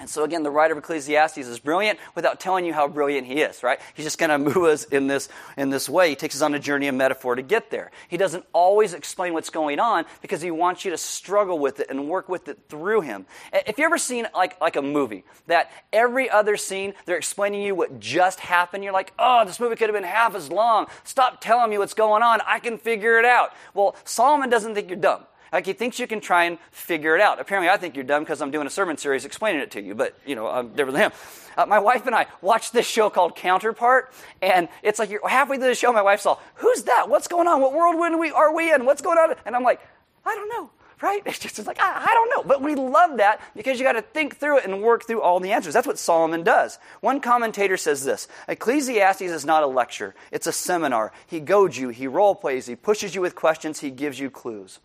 And 0.00 0.08
so 0.08 0.22
again, 0.22 0.44
the 0.44 0.50
writer 0.50 0.72
of 0.72 0.78
Ecclesiastes 0.78 1.38
is 1.38 1.58
brilliant 1.58 1.98
without 2.14 2.38
telling 2.38 2.64
you 2.64 2.72
how 2.72 2.86
brilliant 2.86 3.26
he 3.26 3.40
is, 3.40 3.62
right? 3.64 3.80
He's 3.94 4.04
just 4.04 4.18
going 4.18 4.30
to 4.30 4.38
move 4.38 4.64
us 4.68 4.84
in 4.84 5.08
this, 5.08 5.28
in 5.56 5.70
this 5.70 5.88
way. 5.88 6.10
He 6.10 6.16
takes 6.16 6.36
us 6.36 6.42
on 6.42 6.54
a 6.54 6.58
journey 6.58 6.86
of 6.86 6.94
metaphor 6.94 7.34
to 7.34 7.42
get 7.42 7.70
there. 7.70 7.90
He 8.06 8.16
doesn't 8.16 8.44
always 8.52 8.94
explain 8.94 9.32
what's 9.32 9.50
going 9.50 9.80
on 9.80 10.04
because 10.22 10.40
he 10.40 10.52
wants 10.52 10.84
you 10.84 10.92
to 10.92 10.96
struggle 10.96 11.58
with 11.58 11.80
it 11.80 11.88
and 11.90 12.08
work 12.08 12.28
with 12.28 12.48
it 12.48 12.58
through 12.68 13.00
him. 13.00 13.26
If 13.52 13.78
you 13.78 13.84
ever 13.84 13.98
seen 13.98 14.28
like, 14.34 14.60
like 14.60 14.76
a 14.76 14.82
movie 14.82 15.24
that 15.48 15.70
every 15.92 16.30
other 16.30 16.56
scene, 16.56 16.94
they're 17.04 17.16
explaining 17.16 17.62
you 17.62 17.74
what 17.74 17.98
just 17.98 18.38
happened, 18.38 18.84
you're 18.84 18.92
like, 18.92 19.12
oh, 19.18 19.44
this 19.44 19.58
movie 19.58 19.74
could 19.74 19.88
have 19.88 19.96
been 19.96 20.04
half 20.04 20.36
as 20.36 20.50
long. 20.50 20.86
Stop 21.02 21.40
telling 21.40 21.70
me 21.70 21.78
what's 21.78 21.94
going 21.94 22.22
on. 22.22 22.40
I 22.46 22.60
can 22.60 22.78
figure 22.78 23.18
it 23.18 23.24
out. 23.24 23.52
Well, 23.74 23.96
Solomon 24.04 24.48
doesn't 24.48 24.74
think 24.74 24.88
you're 24.88 24.96
dumb. 24.96 25.24
Like 25.52 25.66
he 25.66 25.72
thinks 25.72 25.98
you 25.98 26.06
can 26.06 26.20
try 26.20 26.44
and 26.44 26.58
figure 26.70 27.14
it 27.14 27.20
out. 27.20 27.40
Apparently, 27.40 27.70
I 27.70 27.76
think 27.76 27.94
you're 27.94 28.04
dumb 28.04 28.22
because 28.22 28.42
I'm 28.42 28.50
doing 28.50 28.66
a 28.66 28.70
sermon 28.70 28.96
series 28.96 29.24
explaining 29.24 29.62
it 29.62 29.70
to 29.72 29.82
you, 29.82 29.94
but 29.94 30.18
you 30.26 30.34
know, 30.34 30.48
I'm 30.48 30.68
different 30.68 30.92
than 30.92 31.10
him. 31.10 31.12
Uh, 31.56 31.66
my 31.66 31.78
wife 31.78 32.06
and 32.06 32.14
I 32.14 32.26
watched 32.40 32.72
this 32.72 32.86
show 32.86 33.10
called 33.10 33.34
Counterpart, 33.34 34.12
and 34.40 34.68
it's 34.82 34.98
like 34.98 35.10
you're 35.10 35.26
halfway 35.26 35.56
through 35.56 35.66
the 35.66 35.74
show. 35.74 35.92
My 35.92 36.02
wife's 36.02 36.26
all, 36.26 36.40
"Who's 36.56 36.84
that? 36.84 37.08
What's 37.08 37.26
going 37.28 37.48
on? 37.48 37.60
What 37.60 37.72
world 37.72 37.96
are 37.96 38.54
we 38.54 38.72
in? 38.72 38.84
What's 38.84 39.02
going 39.02 39.18
on?" 39.18 39.34
And 39.44 39.56
I'm 39.56 39.64
like, 39.64 39.80
"I 40.24 40.34
don't 40.34 40.48
know." 40.48 40.70
Right? 41.00 41.22
It's 41.26 41.38
just 41.38 41.64
like, 41.64 41.80
I, 41.80 42.06
I 42.10 42.14
don't 42.14 42.30
know. 42.30 42.42
But 42.42 42.60
we 42.60 42.74
love 42.74 43.18
that 43.18 43.40
because 43.54 43.78
you 43.78 43.84
got 43.84 43.92
to 43.92 44.02
think 44.02 44.36
through 44.36 44.58
it 44.58 44.64
and 44.64 44.82
work 44.82 45.06
through 45.06 45.22
all 45.22 45.38
the 45.38 45.52
answers. 45.52 45.72
That's 45.72 45.86
what 45.86 45.96
Solomon 45.96 46.42
does. 46.42 46.78
One 47.00 47.20
commentator 47.20 47.76
says 47.76 48.04
this 48.04 48.26
Ecclesiastes 48.48 49.22
is 49.22 49.44
not 49.44 49.62
a 49.62 49.66
lecture, 49.66 50.14
it's 50.32 50.46
a 50.46 50.52
seminar. 50.52 51.12
He 51.26 51.40
goads 51.40 51.78
you, 51.78 51.88
he 51.90 52.06
role 52.06 52.34
plays, 52.34 52.66
he 52.66 52.76
pushes 52.76 53.14
you 53.14 53.20
with 53.20 53.34
questions, 53.34 53.80
he 53.80 53.90
gives 53.90 54.18
you 54.18 54.30
clues. 54.30 54.80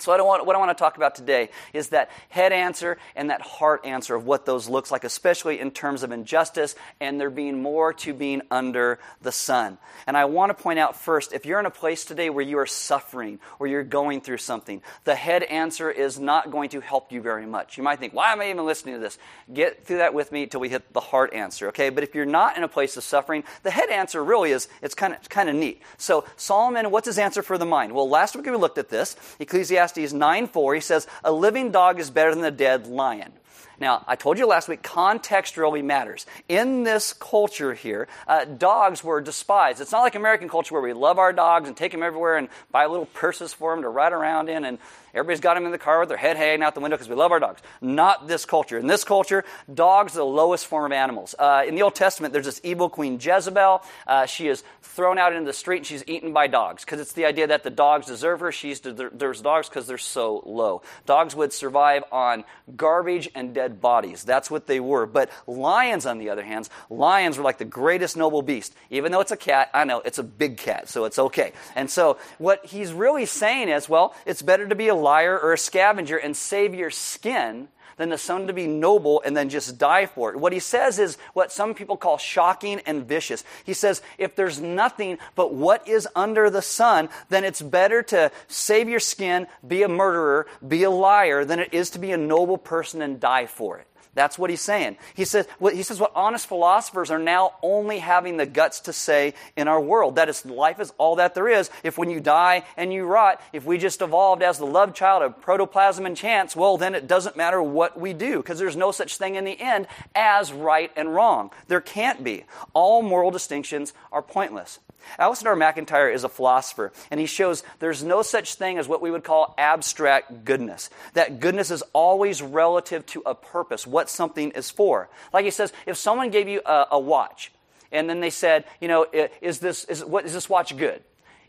So 0.00 0.10
what 0.10 0.18
I, 0.18 0.24
want, 0.24 0.44
what 0.44 0.56
I 0.56 0.58
want 0.58 0.76
to 0.76 0.82
talk 0.82 0.96
about 0.96 1.14
today 1.14 1.50
is 1.72 1.90
that 1.90 2.10
head 2.28 2.50
answer 2.50 2.98
and 3.14 3.30
that 3.30 3.40
heart 3.42 3.86
answer 3.86 4.16
of 4.16 4.26
what 4.26 4.44
those 4.44 4.68
looks 4.68 4.90
like, 4.90 5.04
especially 5.04 5.60
in 5.60 5.70
terms 5.70 6.02
of 6.02 6.10
injustice 6.10 6.74
and 7.00 7.20
there 7.20 7.30
being 7.30 7.62
more 7.62 7.92
to 7.92 8.12
being 8.12 8.42
under 8.50 8.98
the 9.22 9.30
sun. 9.30 9.78
And 10.08 10.16
I 10.16 10.24
want 10.24 10.50
to 10.50 10.60
point 10.60 10.80
out 10.80 10.96
first, 10.96 11.32
if 11.32 11.46
you're 11.46 11.60
in 11.60 11.66
a 11.66 11.70
place 11.70 12.04
today 12.04 12.28
where 12.28 12.44
you 12.44 12.58
are 12.58 12.66
suffering 12.66 13.38
or 13.60 13.68
you're 13.68 13.84
going 13.84 14.20
through 14.20 14.38
something, 14.38 14.82
the 15.04 15.14
head 15.14 15.44
answer 15.44 15.92
is 15.92 16.18
not 16.18 16.50
going 16.50 16.70
to 16.70 16.80
help 16.80 17.12
you 17.12 17.20
very 17.20 17.46
much. 17.46 17.78
You 17.78 17.84
might 17.84 18.00
think, 18.00 18.14
why 18.14 18.32
am 18.32 18.40
I 18.40 18.50
even 18.50 18.66
listening 18.66 18.96
to 18.96 19.00
this? 19.00 19.16
Get 19.52 19.86
through 19.86 19.98
that 19.98 20.12
with 20.12 20.32
me 20.32 20.48
till 20.48 20.58
we 20.58 20.70
hit 20.70 20.92
the 20.92 20.98
heart 20.98 21.32
answer, 21.32 21.68
okay? 21.68 21.90
But 21.90 22.02
if 22.02 22.16
you're 22.16 22.26
not 22.26 22.56
in 22.56 22.64
a 22.64 22.68
place 22.68 22.96
of 22.96 23.04
suffering, 23.04 23.44
the 23.62 23.70
head 23.70 23.90
answer 23.90 24.24
really 24.24 24.50
is, 24.50 24.66
it's 24.82 24.96
kind 24.96 25.14
of, 25.14 25.28
kind 25.28 25.48
of 25.48 25.54
neat. 25.54 25.82
So 25.98 26.24
Solomon, 26.36 26.90
what's 26.90 27.06
his 27.06 27.18
answer 27.18 27.44
for 27.44 27.58
the 27.58 27.64
mind? 27.64 27.92
Well, 27.92 28.08
last 28.08 28.34
week 28.34 28.46
we 28.46 28.56
looked 28.56 28.78
at 28.78 28.88
this. 28.88 29.14
Ecclesiastes 29.38 29.83
Ecclesiastes 29.84 30.12
9 30.12 30.46
4, 30.48 30.74
he 30.74 30.80
says, 30.80 31.06
A 31.22 31.32
living 31.32 31.70
dog 31.70 32.00
is 32.00 32.10
better 32.10 32.34
than 32.34 32.44
a 32.44 32.50
dead 32.50 32.86
lion. 32.86 33.32
Now, 33.80 34.04
I 34.06 34.14
told 34.14 34.38
you 34.38 34.46
last 34.46 34.68
week, 34.68 34.82
context 34.82 35.56
really 35.56 35.82
matters. 35.82 36.26
In 36.48 36.84
this 36.84 37.12
culture 37.12 37.74
here, 37.74 38.06
uh, 38.28 38.44
dogs 38.44 39.02
were 39.02 39.20
despised. 39.20 39.80
It's 39.80 39.90
not 39.90 40.02
like 40.02 40.14
American 40.14 40.48
culture 40.48 40.74
where 40.74 40.82
we 40.82 40.92
love 40.92 41.18
our 41.18 41.32
dogs 41.32 41.66
and 41.66 41.76
take 41.76 41.90
them 41.90 42.02
everywhere 42.02 42.36
and 42.36 42.48
buy 42.70 42.86
little 42.86 43.06
purses 43.06 43.52
for 43.52 43.74
them 43.74 43.82
to 43.82 43.88
ride 43.88 44.12
around 44.12 44.48
in 44.48 44.64
and 44.64 44.78
Everybody's 45.14 45.40
got 45.40 45.54
them 45.54 45.64
in 45.64 45.72
the 45.72 45.78
car 45.78 46.00
with 46.00 46.08
their 46.08 46.18
head 46.18 46.36
hanging 46.36 46.62
out 46.62 46.74
the 46.74 46.80
window 46.80 46.96
because 46.96 47.08
we 47.08 47.14
love 47.14 47.30
our 47.30 47.40
dogs. 47.40 47.62
Not 47.80 48.26
this 48.26 48.44
culture. 48.44 48.78
In 48.78 48.86
this 48.86 49.04
culture, 49.04 49.44
dogs 49.72 50.14
are 50.14 50.18
the 50.18 50.24
lowest 50.24 50.66
form 50.66 50.86
of 50.86 50.92
animals. 50.92 51.34
Uh, 51.38 51.62
in 51.66 51.74
the 51.74 51.82
Old 51.82 51.94
Testament, 51.94 52.32
there's 52.32 52.46
this 52.46 52.60
evil 52.64 52.90
queen 52.90 53.18
Jezebel. 53.20 53.82
Uh, 54.06 54.26
she 54.26 54.48
is 54.48 54.64
thrown 54.82 55.18
out 55.18 55.32
into 55.32 55.46
the 55.46 55.52
street 55.52 55.78
and 55.78 55.86
she's 55.86 56.04
eaten 56.06 56.32
by 56.32 56.46
dogs 56.46 56.84
because 56.84 57.00
it's 57.00 57.12
the 57.12 57.24
idea 57.24 57.46
that 57.46 57.62
the 57.62 57.70
dogs 57.70 58.06
deserve 58.06 58.40
her. 58.40 58.52
She 58.52 58.74
deserves 58.74 59.40
dogs 59.40 59.68
because 59.68 59.86
they're 59.86 59.98
so 59.98 60.42
low. 60.46 60.82
Dogs 61.06 61.34
would 61.34 61.52
survive 61.52 62.04
on 62.10 62.44
garbage 62.76 63.28
and 63.34 63.54
dead 63.54 63.80
bodies. 63.80 64.24
That's 64.24 64.50
what 64.50 64.66
they 64.66 64.80
were. 64.80 65.06
But 65.06 65.30
lions, 65.46 66.06
on 66.06 66.18
the 66.18 66.30
other 66.30 66.42
hand, 66.42 66.68
lions 66.90 67.38
were 67.38 67.44
like 67.44 67.58
the 67.58 67.64
greatest 67.64 68.16
noble 68.16 68.42
beast. 68.42 68.74
Even 68.90 69.12
though 69.12 69.20
it's 69.20 69.32
a 69.32 69.36
cat, 69.36 69.70
I 69.74 69.84
know 69.84 70.00
it's 70.00 70.18
a 70.18 70.22
big 70.22 70.56
cat, 70.56 70.88
so 70.88 71.04
it's 71.04 71.18
okay. 71.18 71.52
And 71.76 71.90
so 71.90 72.18
what 72.38 72.64
he's 72.66 72.92
really 72.92 73.26
saying 73.26 73.68
is, 73.68 73.88
well, 73.88 74.14
it's 74.26 74.42
better 74.42 74.66
to 74.66 74.74
be 74.74 74.88
a 74.88 74.94
liar 75.04 75.38
or 75.38 75.52
a 75.52 75.58
scavenger 75.58 76.16
and 76.16 76.36
save 76.36 76.74
your 76.74 76.90
skin 76.90 77.68
than 77.96 78.08
the 78.08 78.18
son 78.18 78.46
to 78.46 78.52
be 78.52 78.66
noble 78.66 79.22
and 79.24 79.36
then 79.36 79.48
just 79.48 79.78
die 79.78 80.06
for 80.06 80.30
it. 80.30 80.38
What 80.38 80.52
he 80.52 80.58
says 80.58 80.98
is 80.98 81.16
what 81.32 81.52
some 81.52 81.74
people 81.74 81.96
call 81.96 82.18
shocking 82.18 82.80
and 82.86 83.06
vicious. 83.06 83.44
He 83.64 83.74
says, 83.74 84.02
if 84.18 84.34
there's 84.34 84.60
nothing 84.60 85.18
but 85.34 85.54
what 85.54 85.86
is 85.86 86.08
under 86.16 86.50
the 86.50 86.62
sun, 86.62 87.08
then 87.28 87.44
it's 87.44 87.62
better 87.62 88.02
to 88.02 88.32
save 88.48 88.88
your 88.88 89.00
skin, 89.00 89.46
be 89.66 89.82
a 89.82 89.88
murderer, 89.88 90.46
be 90.66 90.82
a 90.82 90.90
liar, 90.90 91.44
than 91.44 91.60
it 91.60 91.72
is 91.72 91.90
to 91.90 91.98
be 91.98 92.12
a 92.12 92.16
noble 92.16 92.58
person 92.58 93.02
and 93.02 93.20
die 93.20 93.46
for 93.46 93.78
it. 93.78 93.86
That's 94.14 94.38
what 94.38 94.50
he's 94.50 94.60
saying. 94.60 94.96
He 95.14 95.24
says, 95.24 95.46
he 95.60 95.82
says 95.82 96.00
what 96.00 96.12
honest 96.14 96.46
philosophers 96.46 97.10
are 97.10 97.18
now 97.18 97.54
only 97.62 97.98
having 97.98 98.36
the 98.36 98.46
guts 98.46 98.80
to 98.80 98.92
say 98.92 99.34
in 99.56 99.68
our 99.68 99.80
world. 99.80 100.16
That 100.16 100.28
is, 100.28 100.44
life 100.46 100.80
is 100.80 100.92
all 100.98 101.16
that 101.16 101.34
there 101.34 101.48
is. 101.48 101.70
If 101.82 101.98
when 101.98 102.10
you 102.10 102.20
die 102.20 102.64
and 102.76 102.92
you 102.92 103.04
rot, 103.04 103.40
if 103.52 103.64
we 103.64 103.78
just 103.78 104.02
evolved 104.02 104.42
as 104.42 104.58
the 104.58 104.66
love 104.66 104.94
child 104.94 105.22
of 105.22 105.40
protoplasm 105.40 106.06
and 106.06 106.16
chance, 106.16 106.54
well, 106.54 106.76
then 106.76 106.94
it 106.94 107.06
doesn't 107.06 107.36
matter 107.36 107.62
what 107.62 107.98
we 107.98 108.12
do 108.12 108.36
because 108.36 108.58
there's 108.58 108.76
no 108.76 108.92
such 108.92 109.16
thing 109.16 109.34
in 109.34 109.44
the 109.44 109.60
end 109.60 109.86
as 110.14 110.52
right 110.52 110.90
and 110.96 111.14
wrong. 111.14 111.50
There 111.68 111.80
can't 111.80 112.22
be. 112.22 112.44
All 112.72 113.02
moral 113.02 113.30
distinctions 113.30 113.92
are 114.12 114.22
pointless. 114.22 114.78
Alasdair 115.18 115.56
MacIntyre 115.56 116.10
is 116.10 116.24
a 116.24 116.28
philosopher, 116.28 116.92
and 117.10 117.20
he 117.20 117.26
shows 117.26 117.62
there's 117.78 118.02
no 118.02 118.22
such 118.22 118.54
thing 118.54 118.78
as 118.78 118.88
what 118.88 119.02
we 119.02 119.10
would 119.10 119.24
call 119.24 119.54
abstract 119.58 120.44
goodness. 120.44 120.90
That 121.14 121.40
goodness 121.40 121.70
is 121.70 121.82
always 121.92 122.42
relative 122.42 123.06
to 123.06 123.22
a 123.26 123.34
purpose, 123.34 123.86
what 123.86 124.10
something 124.10 124.50
is 124.52 124.70
for. 124.70 125.08
Like 125.32 125.44
he 125.44 125.50
says, 125.50 125.72
if 125.86 125.96
someone 125.96 126.30
gave 126.30 126.48
you 126.48 126.60
a, 126.64 126.86
a 126.92 126.98
watch, 126.98 127.52
and 127.92 128.10
then 128.10 128.20
they 128.20 128.30
said, 128.30 128.64
you 128.80 128.88
know, 128.88 129.06
is 129.40 129.60
this, 129.60 129.84
is, 129.84 130.04
what, 130.04 130.24
is 130.24 130.32
this 130.32 130.48
watch 130.48 130.76
good? 130.76 131.02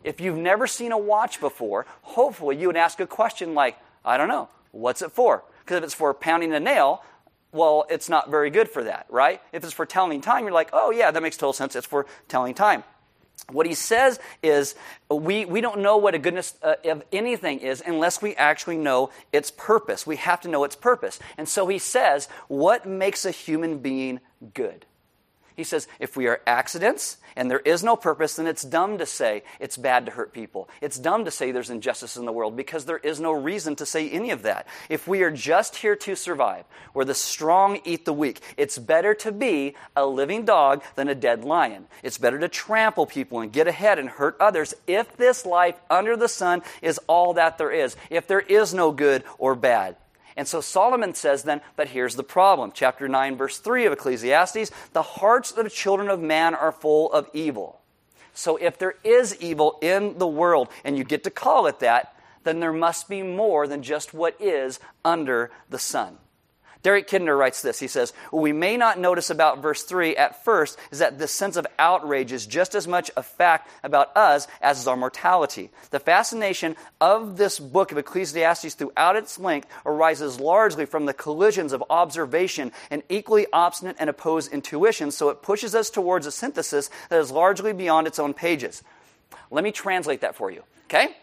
If 0.03 0.21
you've 0.21 0.37
never 0.37 0.67
seen 0.67 0.91
a 0.91 0.97
watch 0.97 1.39
before, 1.39 1.87
hopefully 2.03 2.57
you 2.57 2.67
would 2.67 2.77
ask 2.77 2.99
a 2.99 3.07
question 3.07 3.55
like, 3.55 3.77
I 4.05 4.17
don't 4.17 4.27
know, 4.27 4.49
what's 4.71 5.01
it 5.01 5.11
for? 5.11 5.43
Because 5.61 5.77
if 5.77 5.83
it's 5.83 5.93
for 5.95 6.13
pounding 6.13 6.53
a 6.53 6.59
nail, 6.59 7.03
well, 7.51 7.87
it's 7.89 8.09
not 8.09 8.29
very 8.29 8.51
good 8.51 8.69
for 8.69 8.83
that, 8.83 9.07
right? 9.09 9.41
If 9.51 9.63
it's 9.63 9.73
for 9.73 9.85
telling 9.85 10.21
time, 10.21 10.43
you're 10.43 10.53
like, 10.53 10.69
oh, 10.73 10.91
yeah, 10.91 11.09
that 11.09 11.23
makes 11.23 11.37
total 11.37 11.53
sense. 11.53 11.75
It's 11.75 11.87
for 11.87 12.05
telling 12.27 12.53
time. 12.53 12.83
What 13.51 13.65
he 13.65 13.73
says 13.73 14.19
is 14.41 14.75
we, 15.09 15.45
we 15.45 15.61
don't 15.61 15.79
know 15.79 15.97
what 15.97 16.15
a 16.15 16.19
goodness 16.19 16.55
uh, 16.63 16.75
of 16.85 17.03
anything 17.11 17.59
is 17.59 17.83
unless 17.85 18.21
we 18.21 18.35
actually 18.35 18.77
know 18.77 19.11
its 19.31 19.51
purpose. 19.51 20.07
We 20.07 20.15
have 20.15 20.41
to 20.41 20.47
know 20.47 20.63
its 20.63 20.75
purpose. 20.75 21.19
And 21.37 21.47
so 21.47 21.67
he 21.67 21.77
says, 21.77 22.27
what 22.47 22.85
makes 22.87 23.25
a 23.25 23.31
human 23.31 23.79
being 23.79 24.19
good? 24.53 24.85
He 25.55 25.63
says, 25.63 25.87
if 25.99 26.17
we 26.17 26.27
are 26.27 26.41
accidents 26.45 27.17
and 27.35 27.49
there 27.49 27.59
is 27.59 27.83
no 27.83 27.95
purpose, 27.95 28.35
then 28.35 28.47
it's 28.47 28.63
dumb 28.63 28.97
to 28.97 29.05
say 29.05 29.43
it's 29.59 29.77
bad 29.77 30.05
to 30.05 30.11
hurt 30.11 30.33
people. 30.33 30.69
It's 30.81 30.99
dumb 30.99 31.25
to 31.25 31.31
say 31.31 31.51
there's 31.51 31.69
injustice 31.69 32.17
in 32.17 32.25
the 32.25 32.31
world 32.31 32.55
because 32.55 32.85
there 32.85 32.97
is 32.97 33.19
no 33.19 33.31
reason 33.31 33.75
to 33.77 33.85
say 33.85 34.09
any 34.09 34.31
of 34.31 34.43
that. 34.43 34.67
If 34.89 35.07
we 35.07 35.23
are 35.23 35.31
just 35.31 35.77
here 35.77 35.95
to 35.95 36.15
survive, 36.15 36.65
where 36.93 37.05
the 37.05 37.13
strong 37.13 37.79
eat 37.85 38.05
the 38.05 38.13
weak, 38.13 38.41
it's 38.57 38.77
better 38.77 39.13
to 39.15 39.31
be 39.31 39.75
a 39.95 40.05
living 40.05 40.45
dog 40.45 40.83
than 40.95 41.07
a 41.07 41.15
dead 41.15 41.43
lion. 41.43 41.87
It's 42.03 42.17
better 42.17 42.39
to 42.39 42.47
trample 42.47 43.05
people 43.05 43.39
and 43.39 43.51
get 43.51 43.67
ahead 43.67 43.99
and 43.99 44.09
hurt 44.09 44.35
others 44.39 44.73
if 44.87 45.15
this 45.17 45.45
life 45.45 45.79
under 45.89 46.17
the 46.17 46.27
sun 46.27 46.63
is 46.81 46.99
all 47.07 47.33
that 47.35 47.57
there 47.57 47.71
is, 47.71 47.95
if 48.09 48.27
there 48.27 48.41
is 48.41 48.73
no 48.73 48.91
good 48.91 49.23
or 49.37 49.55
bad. 49.55 49.95
And 50.37 50.47
so 50.47 50.59
Solomon 50.59 51.13
says 51.13 51.43
then, 51.43 51.61
but 51.75 51.89
here's 51.89 52.15
the 52.15 52.23
problem. 52.23 52.71
Chapter 52.73 53.07
9, 53.07 53.37
verse 53.37 53.57
3 53.57 53.85
of 53.85 53.93
Ecclesiastes 53.93 54.71
the 54.93 55.01
hearts 55.01 55.51
of 55.51 55.63
the 55.63 55.69
children 55.69 56.09
of 56.09 56.19
man 56.19 56.53
are 56.55 56.71
full 56.71 57.11
of 57.11 57.29
evil. 57.33 57.81
So 58.33 58.57
if 58.57 58.77
there 58.77 58.95
is 59.03 59.35
evil 59.37 59.79
in 59.81 60.17
the 60.17 60.27
world, 60.27 60.67
and 60.83 60.97
you 60.97 61.05
get 61.05 61.23
to 61.23 61.29
call 61.29 61.67
it 61.67 61.79
that, 61.79 62.15
then 62.43 62.59
there 62.59 62.73
must 62.73 63.07
be 63.07 63.23
more 63.23 63.65
than 63.65 63.81
just 63.81 64.13
what 64.13 64.39
is 64.39 64.79
under 65.05 65.51
the 65.69 65.79
sun. 65.79 66.17
Derek 66.85 67.07
Kidner 67.07 67.35
writes 67.35 67.63
this. 67.63 67.79
He 67.79 67.87
says, 67.87 68.13
What 68.29 68.43
we 68.43 68.53
may 68.53 68.77
not 68.77 68.99
notice 68.99 69.31
about 69.31 69.59
verse 69.59 69.81
3 69.81 70.15
at 70.17 70.45
first 70.45 70.77
is 70.91 70.99
that 70.99 71.17
this 71.17 71.31
sense 71.31 71.55
of 71.55 71.65
outrage 71.79 72.31
is 72.31 72.45
just 72.45 72.75
as 72.75 72.87
much 72.87 73.09
a 73.17 73.23
fact 73.23 73.71
about 73.83 74.15
us 74.15 74.47
as 74.61 74.81
is 74.81 74.87
our 74.87 74.95
mortality. 74.95 75.71
The 75.89 75.99
fascination 75.99 76.75
of 77.01 77.37
this 77.37 77.59
book 77.59 77.91
of 77.91 77.97
Ecclesiastes 77.97 78.75
throughout 78.75 79.15
its 79.15 79.39
length 79.39 79.67
arises 79.83 80.39
largely 80.39 80.85
from 80.85 81.07
the 81.07 81.13
collisions 81.15 81.73
of 81.73 81.83
observation 81.89 82.71
and 82.91 83.01
equally 83.09 83.47
obstinate 83.51 83.95
and 83.97 84.07
opposed 84.07 84.53
intuition, 84.53 85.09
so 85.09 85.29
it 85.29 85.41
pushes 85.41 85.73
us 85.73 85.89
towards 85.89 86.27
a 86.27 86.31
synthesis 86.31 86.91
that 87.09 87.19
is 87.19 87.31
largely 87.31 87.73
beyond 87.73 88.05
its 88.05 88.19
own 88.19 88.35
pages. 88.35 88.83
Let 89.49 89.63
me 89.63 89.71
translate 89.71 90.21
that 90.21 90.35
for 90.35 90.51
you, 90.51 90.61
okay? 90.83 91.15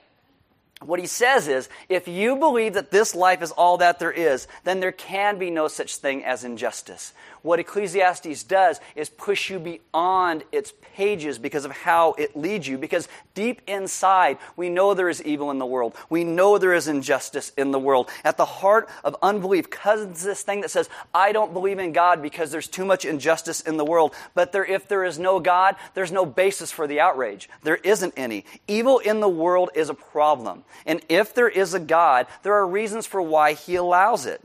What 0.87 1.01
he 1.01 1.07
says 1.07 1.49
is, 1.49 1.69
if 1.89 2.09
you 2.09 2.37
believe 2.37 2.75
that 2.75 2.91
this 2.91 3.15
life 3.15 3.43
is 3.43 3.51
all 3.53 3.79
that 3.79 3.99
there 3.99 4.13
is, 4.13 4.49
then 4.65 4.81
there 4.81 4.93
can 4.93 5.39
be 5.39 5.51
no 5.51 5.69
such 5.69 5.97
thing 5.97 6.25
as 6.25 6.45
injustice. 6.45 7.13
What 7.43 7.59
Ecclesiastes 7.59 8.45
does 8.45 8.81
is 8.95 9.09
push 9.09 9.51
you 9.51 9.59
beyond 9.59 10.45
its 10.53 10.73
pages 10.95 11.39
because 11.39 11.65
of 11.65 11.73
how 11.73 12.13
it 12.13 12.37
leads 12.37 12.69
you. 12.69 12.79
Because 12.79 13.09
deep 13.35 13.63
inside, 13.67 14.39
we 14.57 14.69
know 14.69 14.95
there 14.95 15.09
is 15.09 15.23
evil 15.23 15.51
in 15.51 15.59
the 15.59 15.67
world. 15.67 15.95
We 16.09 16.23
know 16.23 16.59
there 16.59 16.73
is 16.73 16.87
injustice 16.87 17.53
in 17.57 17.73
the 17.73 17.79
world. 17.79 18.09
At 18.25 18.37
the 18.37 18.45
heart 18.45 18.89
of 19.03 19.17
unbelief 19.23 19.71
comes 19.71 20.23
this 20.23 20.43
thing 20.43 20.61
that 20.61 20.71
says, 20.71 20.89
I 21.13 21.33
don't 21.33 21.53
believe 21.53 21.79
in 21.79 21.93
God 21.93 22.23
because 22.23 22.51
there's 22.51 22.69
too 22.69 22.85
much 22.85 23.05
injustice 23.05 23.61
in 23.61 23.77
the 23.77 23.85
world. 23.85 24.15
But 24.35 24.53
there, 24.53 24.65
if 24.65 24.87
there 24.87 25.05
is 25.05 25.19
no 25.19 25.41
God, 25.41 25.77
there's 25.95 26.13
no 26.13 26.25
basis 26.25 26.71
for 26.71 26.87
the 26.87 27.01
outrage. 27.01 27.49
There 27.63 27.77
isn't 27.77 28.15
any. 28.17 28.45
Evil 28.69 29.01
in 29.01 29.21
the 29.21 29.29
world 29.29 29.71
is 29.75 29.89
a 29.89 29.95
problem. 29.95 30.65
And 30.87 31.01
if 31.09 31.35
there 31.35 31.49
is 31.49 31.75
a 31.75 31.81
God, 31.81 32.27
there 32.45 32.55
are 32.55 32.67
reasons 32.67 33.07
for 33.07 33.21
why 33.21 33.55
he 33.55 33.75
allows 33.75 34.27
it. 34.27 34.41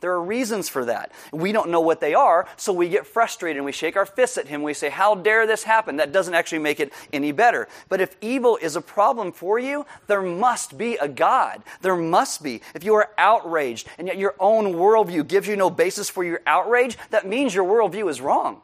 There 0.00 0.12
are 0.12 0.22
reasons 0.22 0.70
for 0.70 0.86
that. 0.86 1.12
We 1.30 1.52
don't 1.52 1.68
know 1.68 1.82
what 1.82 2.00
they 2.00 2.14
are, 2.14 2.48
so 2.56 2.72
we 2.72 2.88
get 2.88 3.06
frustrated 3.06 3.58
and 3.58 3.66
we 3.66 3.72
shake 3.72 3.96
our 3.96 4.06
fists 4.06 4.38
at 4.38 4.48
him. 4.48 4.62
We 4.62 4.72
say, 4.72 4.88
How 4.88 5.14
dare 5.14 5.46
this 5.46 5.62
happen? 5.62 5.96
That 5.96 6.10
doesn't 6.10 6.32
actually 6.32 6.60
make 6.60 6.80
it 6.80 6.92
any 7.12 7.32
better. 7.32 7.68
But 7.90 8.00
if 8.00 8.16
evil 8.22 8.58
is 8.60 8.76
a 8.76 8.80
problem 8.80 9.30
for 9.30 9.58
you, 9.58 9.84
there 10.06 10.22
must 10.22 10.78
be 10.78 10.96
a 10.96 11.06
God. 11.06 11.62
There 11.82 11.96
must 11.96 12.42
be. 12.42 12.62
If 12.74 12.82
you 12.82 12.94
are 12.94 13.10
outraged 13.18 13.88
and 13.98 14.06
yet 14.06 14.16
your 14.16 14.34
own 14.40 14.74
worldview 14.74 15.28
gives 15.28 15.46
you 15.46 15.56
no 15.56 15.68
basis 15.68 16.08
for 16.08 16.24
your 16.24 16.40
outrage, 16.46 16.96
that 17.10 17.26
means 17.26 17.54
your 17.54 17.66
worldview 17.66 18.08
is 18.08 18.22
wrong. 18.22 18.62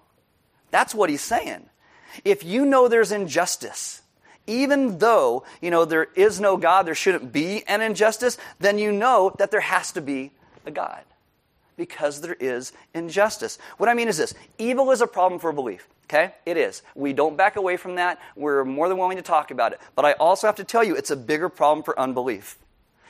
That's 0.70 0.94
what 0.94 1.10
he's 1.10 1.22
saying. 1.22 1.68
If 2.24 2.44
you 2.44 2.64
know 2.64 2.88
there's 2.88 3.12
injustice, 3.12 4.00
even 4.46 5.00
though, 5.00 5.44
you 5.60 5.70
know, 5.70 5.84
there 5.84 6.08
is 6.14 6.40
no 6.40 6.56
God, 6.56 6.86
there 6.86 6.94
shouldn't 6.94 7.30
be 7.30 7.62
an 7.66 7.82
injustice, 7.82 8.38
then 8.58 8.78
you 8.78 8.90
know 8.90 9.34
that 9.38 9.50
there 9.50 9.60
has 9.60 9.92
to 9.92 10.00
be 10.00 10.30
a 10.64 10.70
God 10.70 11.04
because 11.76 12.20
there 12.20 12.36
is 12.38 12.72
injustice. 12.94 13.58
What 13.76 13.88
I 13.88 13.94
mean 13.94 14.08
is 14.08 14.16
this 14.16 14.34
evil 14.58 14.90
is 14.90 15.00
a 15.00 15.06
problem 15.06 15.40
for 15.40 15.52
belief. 15.52 15.88
Okay? 16.04 16.32
It 16.44 16.56
is. 16.56 16.82
We 16.94 17.12
don't 17.12 17.36
back 17.36 17.56
away 17.56 17.76
from 17.76 17.96
that. 17.96 18.20
We're 18.36 18.64
more 18.64 18.88
than 18.88 18.98
willing 18.98 19.16
to 19.16 19.22
talk 19.22 19.50
about 19.50 19.72
it. 19.72 19.80
But 19.94 20.04
I 20.04 20.12
also 20.12 20.46
have 20.46 20.56
to 20.56 20.64
tell 20.64 20.84
you, 20.84 20.94
it's 20.94 21.10
a 21.10 21.16
bigger 21.16 21.48
problem 21.48 21.82
for 21.82 21.98
unbelief. 21.98 22.58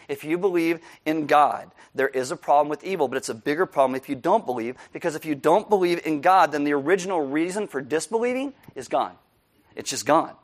If 0.08 0.24
you 0.24 0.38
believe 0.38 0.80
in 1.04 1.26
God, 1.26 1.70
there 1.94 2.08
is 2.08 2.30
a 2.30 2.36
problem 2.36 2.68
with 2.68 2.84
evil, 2.84 3.08
but 3.08 3.16
it's 3.16 3.28
a 3.28 3.34
bigger 3.34 3.66
problem 3.66 3.96
if 3.96 4.08
you 4.08 4.14
don't 4.14 4.46
believe, 4.46 4.76
because 4.92 5.14
if 5.14 5.24
you 5.24 5.34
don't 5.34 5.68
believe 5.68 6.00
in 6.06 6.20
God, 6.20 6.52
then 6.52 6.64
the 6.64 6.72
original 6.72 7.20
reason 7.20 7.66
for 7.66 7.80
disbelieving 7.80 8.52
is 8.74 8.88
gone. 8.88 9.16
It's 9.74 9.90
just 9.90 10.06
gone. 10.06 10.34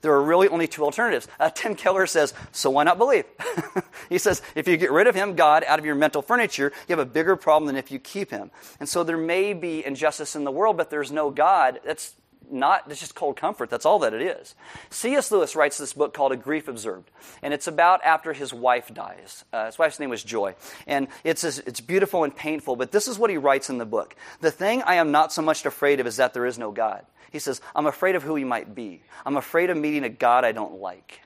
There 0.00 0.12
are 0.12 0.22
really 0.22 0.48
only 0.48 0.66
two 0.66 0.84
alternatives. 0.84 1.28
Uh, 1.38 1.50
Tim 1.50 1.74
Keller 1.74 2.06
says, 2.06 2.34
so 2.52 2.70
why 2.70 2.84
not 2.84 2.98
believe? 2.98 3.24
he 4.08 4.18
says, 4.18 4.42
if 4.54 4.68
you 4.68 4.76
get 4.76 4.90
rid 4.90 5.06
of 5.06 5.14
him, 5.14 5.34
God, 5.34 5.64
out 5.66 5.78
of 5.78 5.84
your 5.84 5.94
mental 5.94 6.22
furniture, 6.22 6.72
you 6.88 6.96
have 6.96 7.06
a 7.06 7.10
bigger 7.10 7.36
problem 7.36 7.66
than 7.66 7.76
if 7.76 7.90
you 7.90 7.98
keep 7.98 8.30
him. 8.30 8.50
And 8.80 8.88
so 8.88 9.04
there 9.04 9.16
may 9.16 9.52
be 9.52 9.84
injustice 9.84 10.36
in 10.36 10.44
the 10.44 10.52
world, 10.52 10.76
but 10.76 10.90
there's 10.90 11.12
no 11.12 11.30
God. 11.30 11.80
That's 11.84 12.14
not, 12.50 12.84
it's 12.90 13.00
just 13.00 13.14
cold 13.14 13.36
comfort. 13.36 13.70
That's 13.70 13.86
all 13.86 14.00
that 14.00 14.14
it 14.14 14.22
is. 14.22 14.54
C.S. 14.90 15.30
Lewis 15.30 15.56
writes 15.56 15.78
this 15.78 15.92
book 15.92 16.14
called 16.14 16.32
A 16.32 16.36
Grief 16.36 16.68
Observed, 16.68 17.10
and 17.42 17.54
it's 17.54 17.66
about 17.66 18.04
after 18.04 18.32
his 18.32 18.52
wife 18.52 18.92
dies. 18.92 19.44
Uh, 19.52 19.66
his 19.66 19.78
wife's 19.78 20.00
name 20.00 20.10
was 20.10 20.22
Joy. 20.22 20.54
And 20.86 21.08
it's, 21.24 21.44
it's 21.44 21.80
beautiful 21.80 22.24
and 22.24 22.34
painful, 22.34 22.76
but 22.76 22.92
this 22.92 23.08
is 23.08 23.18
what 23.18 23.30
he 23.30 23.36
writes 23.36 23.70
in 23.70 23.78
the 23.78 23.86
book. 23.86 24.16
The 24.40 24.50
thing 24.50 24.82
I 24.82 24.96
am 24.96 25.10
not 25.10 25.32
so 25.32 25.42
much 25.42 25.64
afraid 25.64 26.00
of 26.00 26.06
is 26.06 26.16
that 26.16 26.34
there 26.34 26.46
is 26.46 26.58
no 26.58 26.70
God. 26.70 27.04
He 27.30 27.38
says, 27.38 27.60
I'm 27.74 27.86
afraid 27.86 28.14
of 28.14 28.22
who 28.22 28.34
he 28.36 28.44
might 28.44 28.74
be. 28.74 29.02
I'm 29.26 29.36
afraid 29.36 29.70
of 29.70 29.76
meeting 29.76 30.04
a 30.04 30.08
God 30.08 30.44
I 30.44 30.52
don't 30.52 30.80
like. 30.80 31.20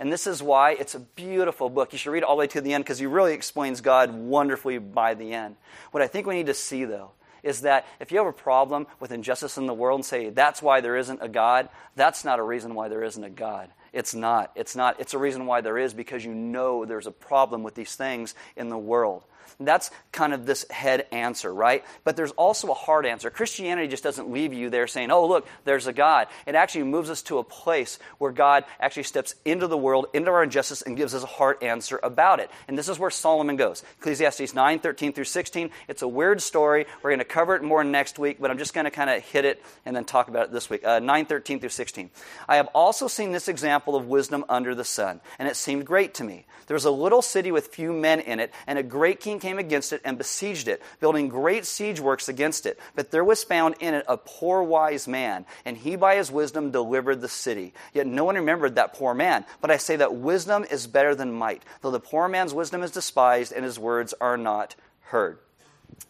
And 0.00 0.12
this 0.12 0.26
is 0.26 0.42
why 0.42 0.72
it's 0.72 0.94
a 0.94 1.00
beautiful 1.00 1.68
book. 1.68 1.92
You 1.92 1.98
should 1.98 2.12
read 2.12 2.18
it 2.18 2.24
all 2.24 2.36
the 2.36 2.40
way 2.40 2.46
to 2.48 2.60
the 2.60 2.72
end 2.72 2.84
because 2.84 3.00
he 3.00 3.06
really 3.06 3.34
explains 3.34 3.80
God 3.80 4.14
wonderfully 4.14 4.78
by 4.78 5.14
the 5.14 5.32
end. 5.32 5.56
What 5.90 6.02
I 6.02 6.06
think 6.06 6.26
we 6.26 6.36
need 6.36 6.46
to 6.46 6.54
see, 6.54 6.84
though, 6.84 7.10
is 7.42 7.62
that 7.62 7.86
if 8.00 8.10
you 8.10 8.18
have 8.18 8.26
a 8.26 8.32
problem 8.32 8.86
with 9.00 9.12
injustice 9.12 9.58
in 9.58 9.66
the 9.66 9.74
world 9.74 9.98
and 9.98 10.04
say 10.04 10.30
that's 10.30 10.62
why 10.62 10.80
there 10.80 10.96
isn't 10.96 11.22
a 11.22 11.28
God, 11.28 11.68
that's 11.96 12.24
not 12.24 12.38
a 12.38 12.42
reason 12.42 12.74
why 12.74 12.88
there 12.88 13.02
isn't 13.02 13.22
a 13.22 13.30
God. 13.30 13.70
It's 13.92 14.14
not. 14.14 14.52
It's 14.54 14.76
not. 14.76 15.00
It's 15.00 15.14
a 15.14 15.18
reason 15.18 15.46
why 15.46 15.60
there 15.60 15.78
is 15.78 15.94
because 15.94 16.24
you 16.24 16.34
know 16.34 16.84
there's 16.84 17.06
a 17.06 17.12
problem 17.12 17.62
with 17.62 17.74
these 17.74 17.94
things 17.94 18.34
in 18.56 18.68
the 18.68 18.78
world. 18.78 19.24
That's 19.60 19.90
kind 20.12 20.32
of 20.32 20.46
this 20.46 20.68
head 20.70 21.06
answer, 21.12 21.52
right? 21.52 21.84
But 22.04 22.16
there's 22.16 22.32
also 22.32 22.70
a 22.70 22.74
hard 22.74 23.06
answer. 23.06 23.30
Christianity 23.30 23.88
just 23.88 24.02
doesn't 24.02 24.30
leave 24.30 24.52
you 24.52 24.70
there 24.70 24.86
saying, 24.86 25.10
oh, 25.10 25.26
look, 25.26 25.46
there's 25.64 25.86
a 25.86 25.92
God. 25.92 26.28
It 26.46 26.54
actually 26.54 26.84
moves 26.84 27.10
us 27.10 27.22
to 27.22 27.38
a 27.38 27.44
place 27.44 27.98
where 28.18 28.32
God 28.32 28.64
actually 28.80 29.04
steps 29.04 29.34
into 29.44 29.66
the 29.66 29.78
world, 29.78 30.06
into 30.12 30.30
our 30.30 30.42
injustice, 30.42 30.82
and 30.82 30.96
gives 30.96 31.14
us 31.14 31.22
a 31.22 31.26
hard 31.26 31.62
answer 31.62 31.98
about 32.02 32.40
it. 32.40 32.50
And 32.66 32.76
this 32.76 32.88
is 32.88 32.98
where 32.98 33.10
Solomon 33.10 33.56
goes. 33.56 33.82
Ecclesiastes 33.98 34.54
9, 34.54 34.78
13 34.78 35.12
through 35.12 35.24
16. 35.24 35.70
It's 35.88 36.02
a 36.02 36.08
weird 36.08 36.40
story. 36.42 36.86
We're 37.02 37.10
going 37.10 37.18
to 37.18 37.24
cover 37.24 37.54
it 37.54 37.62
more 37.62 37.84
next 37.84 38.18
week, 38.18 38.38
but 38.40 38.50
I'm 38.50 38.58
just 38.58 38.74
going 38.74 38.84
to 38.84 38.90
kind 38.90 39.10
of 39.10 39.22
hit 39.22 39.44
it 39.44 39.62
and 39.84 39.94
then 39.94 40.04
talk 40.04 40.28
about 40.28 40.46
it 40.46 40.52
this 40.52 40.70
week. 40.70 40.84
Uh, 40.84 40.98
9, 40.98 41.26
13 41.26 41.60
through 41.60 41.68
16. 41.68 42.10
I 42.48 42.56
have 42.56 42.68
also 42.74 43.08
seen 43.08 43.32
this 43.32 43.48
example 43.48 43.96
of 43.96 44.06
wisdom 44.06 44.44
under 44.48 44.74
the 44.74 44.84
sun, 44.84 45.20
and 45.38 45.48
it 45.48 45.56
seemed 45.56 45.86
great 45.86 46.14
to 46.14 46.24
me. 46.24 46.46
There 46.66 46.74
was 46.74 46.84
a 46.84 46.90
little 46.90 47.22
city 47.22 47.50
with 47.50 47.68
few 47.68 47.92
men 47.92 48.20
in 48.20 48.40
it, 48.40 48.52
and 48.66 48.78
a 48.78 48.82
great 48.82 49.20
king 49.20 49.37
came 49.38 49.58
against 49.58 49.92
it 49.92 50.00
and 50.04 50.18
besieged 50.18 50.68
it, 50.68 50.82
building 51.00 51.28
great 51.28 51.66
siege 51.66 52.00
works 52.00 52.28
against 52.28 52.66
it. 52.66 52.78
But 52.94 53.10
there 53.10 53.24
was 53.24 53.44
found 53.44 53.76
in 53.80 53.94
it 53.94 54.04
a 54.08 54.16
poor 54.16 54.62
wise 54.62 55.08
man, 55.08 55.46
and 55.64 55.76
he 55.76 55.96
by 55.96 56.16
his 56.16 56.30
wisdom 56.30 56.70
delivered 56.70 57.20
the 57.20 57.28
city. 57.28 57.74
Yet 57.92 58.06
no 58.06 58.24
one 58.24 58.36
remembered 58.36 58.74
that 58.76 58.94
poor 58.94 59.14
man. 59.14 59.44
But 59.60 59.70
I 59.70 59.76
say 59.76 59.96
that 59.96 60.14
wisdom 60.14 60.64
is 60.70 60.86
better 60.86 61.14
than 61.14 61.32
might, 61.32 61.62
though 61.80 61.90
the 61.90 62.00
poor 62.00 62.28
man's 62.28 62.54
wisdom 62.54 62.82
is 62.82 62.90
despised 62.90 63.52
and 63.52 63.64
his 63.64 63.78
words 63.78 64.14
are 64.20 64.36
not 64.36 64.74
heard. 65.02 65.38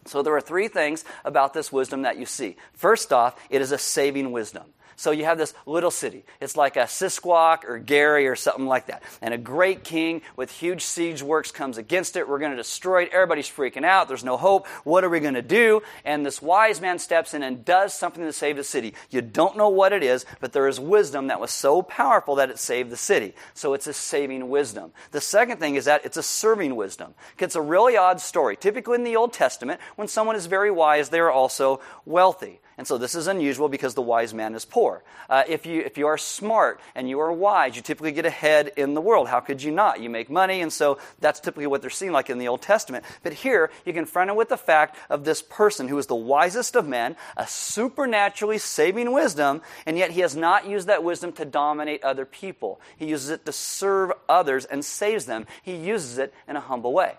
So 0.07 0.23
there 0.23 0.35
are 0.35 0.41
three 0.41 0.69
things 0.69 1.05
about 1.25 1.55
this 1.55 1.71
wisdom 1.73 2.03
that 2.03 2.19
you 2.19 2.27
see. 2.27 2.57
First 2.73 3.13
off, 3.13 3.39
it 3.51 3.61
is 3.61 3.73
a 3.73 3.79
saving 3.79 4.33
wisdom. 4.33 4.65
So 4.99 5.13
you 5.13 5.27
have 5.27 5.39
this 5.39 5.55
little 5.65 5.93
city. 5.93 6.25
It's 6.41 6.57
like 6.57 6.75
a 6.75 6.81
Sisquoc 6.81 7.63
or 7.63 7.79
Gary 7.79 8.27
or 8.27 8.35
something 8.35 8.67
like 8.67 8.87
that. 8.87 9.05
And 9.23 9.33
a 9.33 9.39
great 9.39 9.85
king 9.85 10.23
with 10.35 10.51
huge 10.51 10.83
siege 10.83 11.23
works 11.23 11.53
comes 11.53 11.79
against 11.79 12.17
it. 12.17 12.29
We're 12.29 12.41
going 12.41 12.51
to 12.51 12.57
destroy 12.57 13.05
it. 13.05 13.11
Everybody's 13.13 13.49
freaking 13.49 13.85
out. 13.85 14.09
There's 14.09 14.25
no 14.25 14.37
hope. 14.37 14.67
What 14.83 15.05
are 15.05 15.09
we 15.09 15.21
going 15.21 15.35
to 15.35 15.43
do? 15.43 15.83
And 16.05 16.27
this 16.27 16.43
wise 16.43 16.81
man 16.81 16.99
steps 16.99 17.33
in 17.33 17.45
and 17.45 17.65
does 17.65 17.95
something 17.95 18.25
to 18.25 18.33
save 18.33 18.57
the 18.57 18.65
city. 18.65 18.95
You 19.09 19.23
don't 19.23 19.57
know 19.57 19.69
what 19.69 19.93
it 19.93 20.03
is, 20.03 20.27
but 20.41 20.53
there 20.53 20.67
is 20.67 20.81
wisdom 20.81 21.29
that 21.29 21.39
was 21.39 21.53
so 21.53 21.81
powerful 21.81 22.35
that 22.35 22.51
it 22.51 22.59
saved 22.59 22.91
the 22.91 22.97
city. 22.97 23.37
So 23.55 23.75
it's 23.75 23.87
a 23.87 23.93
saving 23.93 24.49
wisdom. 24.49 24.91
The 25.13 25.21
second 25.21 25.59
thing 25.59 25.77
is 25.77 25.85
that 25.85 26.05
it's 26.07 26.17
a 26.17 26.25
serving 26.25 26.75
wisdom. 26.75 27.15
It's 27.39 27.55
a 27.55 27.63
really 27.63 27.97
odd 27.97 28.21
story. 28.21 28.57
Typically 28.57 28.97
in 28.97 29.05
the 29.05 29.15
Old 29.15 29.33
Testament, 29.33 29.81
when 29.95 30.09
someone 30.09 30.35
is 30.35 30.47
very 30.47 30.73
wise, 30.73 31.11
they 31.11 31.21
are 31.21 31.31
also 31.31 31.81
wealthy. 32.05 32.59
And 32.79 32.87
so 32.87 32.97
this 32.97 33.17
is 33.17 33.27
unusual 33.27 33.69
because 33.69 33.95
the 33.95 34.03
wise 34.03 34.33
man 34.33 34.55
is 34.55 34.65
poor. 34.65 35.03
Uh, 35.29 35.43
if, 35.49 35.67
you, 35.67 35.81
if 35.81 35.99
you 35.99 36.07
are 36.07 36.17
smart 36.17 36.81
and 36.95 37.09
you 37.09 37.19
are 37.19 37.33
wise, 37.33 37.75
you 37.75 37.83
typically 37.83 38.13
get 38.13 38.25
ahead 38.25 38.71
in 38.77 38.95
the 38.95 39.01
world. 39.01 39.29
How 39.29 39.41
could 39.41 39.61
you 39.61 39.73
not? 39.73 40.01
You 40.01 40.09
make 40.09 40.31
money, 40.31 40.61
and 40.61 40.73
so 40.73 40.99
that's 41.19 41.41
typically 41.41 41.67
what 41.67 41.81
they're 41.81 41.91
seeing 41.91 42.13
like 42.13 42.31
in 42.31 42.39
the 42.39 42.47
Old 42.47 42.63
Testament. 42.63 43.05
But 43.25 43.33
here, 43.33 43.73
you 43.85 43.93
confront 43.93 44.31
it 44.31 44.37
with 44.37 44.49
the 44.49 44.57
fact 44.57 44.97
of 45.11 45.25
this 45.25 45.43
person 45.43 45.89
who 45.89 45.99
is 45.99 46.07
the 46.07 46.15
wisest 46.15 46.77
of 46.77 46.87
men, 46.87 47.17
a 47.37 47.49
supernaturally 47.49 48.59
saving 48.59 49.11
wisdom, 49.11 49.61
and 49.85 49.99
yet 49.99 50.13
he 50.13 50.21
has 50.21 50.37
not 50.37 50.69
used 50.69 50.87
that 50.87 51.03
wisdom 51.03 51.33
to 51.33 51.45
dominate 51.45 52.05
other 52.05 52.25
people. 52.25 52.81
He 52.97 53.07
uses 53.07 53.31
it 53.31 53.45
to 53.47 53.53
serve 53.53 54.13
others 54.29 54.65
and 54.65 54.85
saves 54.85 55.27
them. 55.27 55.47
He 55.65 55.75
uses 55.75 56.19
it 56.19 56.33
in 56.47 56.55
a 56.55 56.61
humble 56.61 56.93
way. 56.93 57.17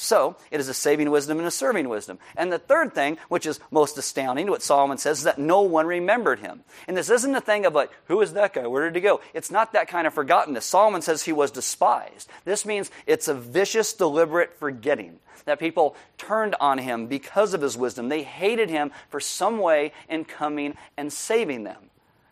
So, 0.00 0.36
it 0.52 0.60
is 0.60 0.68
a 0.68 0.74
saving 0.74 1.10
wisdom 1.10 1.38
and 1.38 1.46
a 1.48 1.50
serving 1.50 1.88
wisdom. 1.88 2.20
And 2.36 2.52
the 2.52 2.58
third 2.60 2.94
thing, 2.94 3.18
which 3.28 3.46
is 3.46 3.58
most 3.72 3.98
astounding, 3.98 4.48
what 4.48 4.62
Solomon 4.62 4.96
says, 4.96 5.18
is 5.18 5.24
that 5.24 5.40
no 5.40 5.62
one 5.62 5.88
remembered 5.88 6.38
him. 6.38 6.62
And 6.86 6.96
this 6.96 7.10
isn't 7.10 7.34
a 7.34 7.40
thing 7.40 7.66
of 7.66 7.74
like, 7.74 7.90
who 8.04 8.20
is 8.20 8.34
that 8.34 8.54
guy? 8.54 8.68
Where 8.68 8.84
did 8.84 8.94
he 8.94 9.00
go? 9.00 9.20
It's 9.34 9.50
not 9.50 9.72
that 9.72 9.88
kind 9.88 10.06
of 10.06 10.14
forgottenness. 10.14 10.62
Solomon 10.62 11.02
says 11.02 11.24
he 11.24 11.32
was 11.32 11.50
despised. 11.50 12.30
This 12.44 12.64
means 12.64 12.92
it's 13.08 13.26
a 13.26 13.34
vicious, 13.34 13.92
deliberate 13.92 14.54
forgetting. 14.60 15.18
That 15.46 15.58
people 15.58 15.96
turned 16.16 16.54
on 16.60 16.78
him 16.78 17.08
because 17.08 17.52
of 17.52 17.60
his 17.60 17.76
wisdom. 17.76 18.08
They 18.08 18.22
hated 18.22 18.70
him 18.70 18.92
for 19.08 19.18
some 19.18 19.58
way 19.58 19.92
in 20.08 20.26
coming 20.26 20.76
and 20.96 21.12
saving 21.12 21.64
them. 21.64 21.87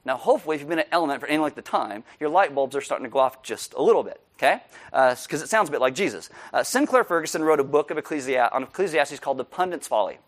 Now, 0.07 0.17
hopefully, 0.17 0.55
if 0.57 0.63
you've 0.63 0.71
been 0.71 0.79
at 0.79 0.89
Element 0.91 1.21
for 1.21 1.27
any 1.27 1.39
length 1.39 1.59
of 1.59 1.65
time, 1.65 2.05
your 2.19 2.31
light 2.31 2.55
bulbs 2.55 2.75
are 2.75 2.81
starting 2.81 3.05
to 3.05 3.11
go 3.11 3.19
off 3.19 3.43
just 3.43 3.75
a 3.75 3.83
little 3.83 4.03
bit 4.03 4.21
okay? 4.37 4.61
Because 4.91 5.41
uh, 5.43 5.45
it 5.45 5.49
sounds 5.49 5.69
a 5.69 5.73
bit 5.73 5.81
like 5.81 5.95
Jesus. 5.95 6.31
Uh, 6.53 6.63
Sinclair 6.63 7.05
Ferguson 7.05 7.43
wrote 7.43 7.61
a 7.61 7.65
book 7.65 7.91
of 7.91 7.99
on 7.99 8.63
Ecclesiastes 8.63 9.21
called 9.21 9.39
The 9.39 9.45
Pundit's 9.45 9.89
Folly. 9.89 10.19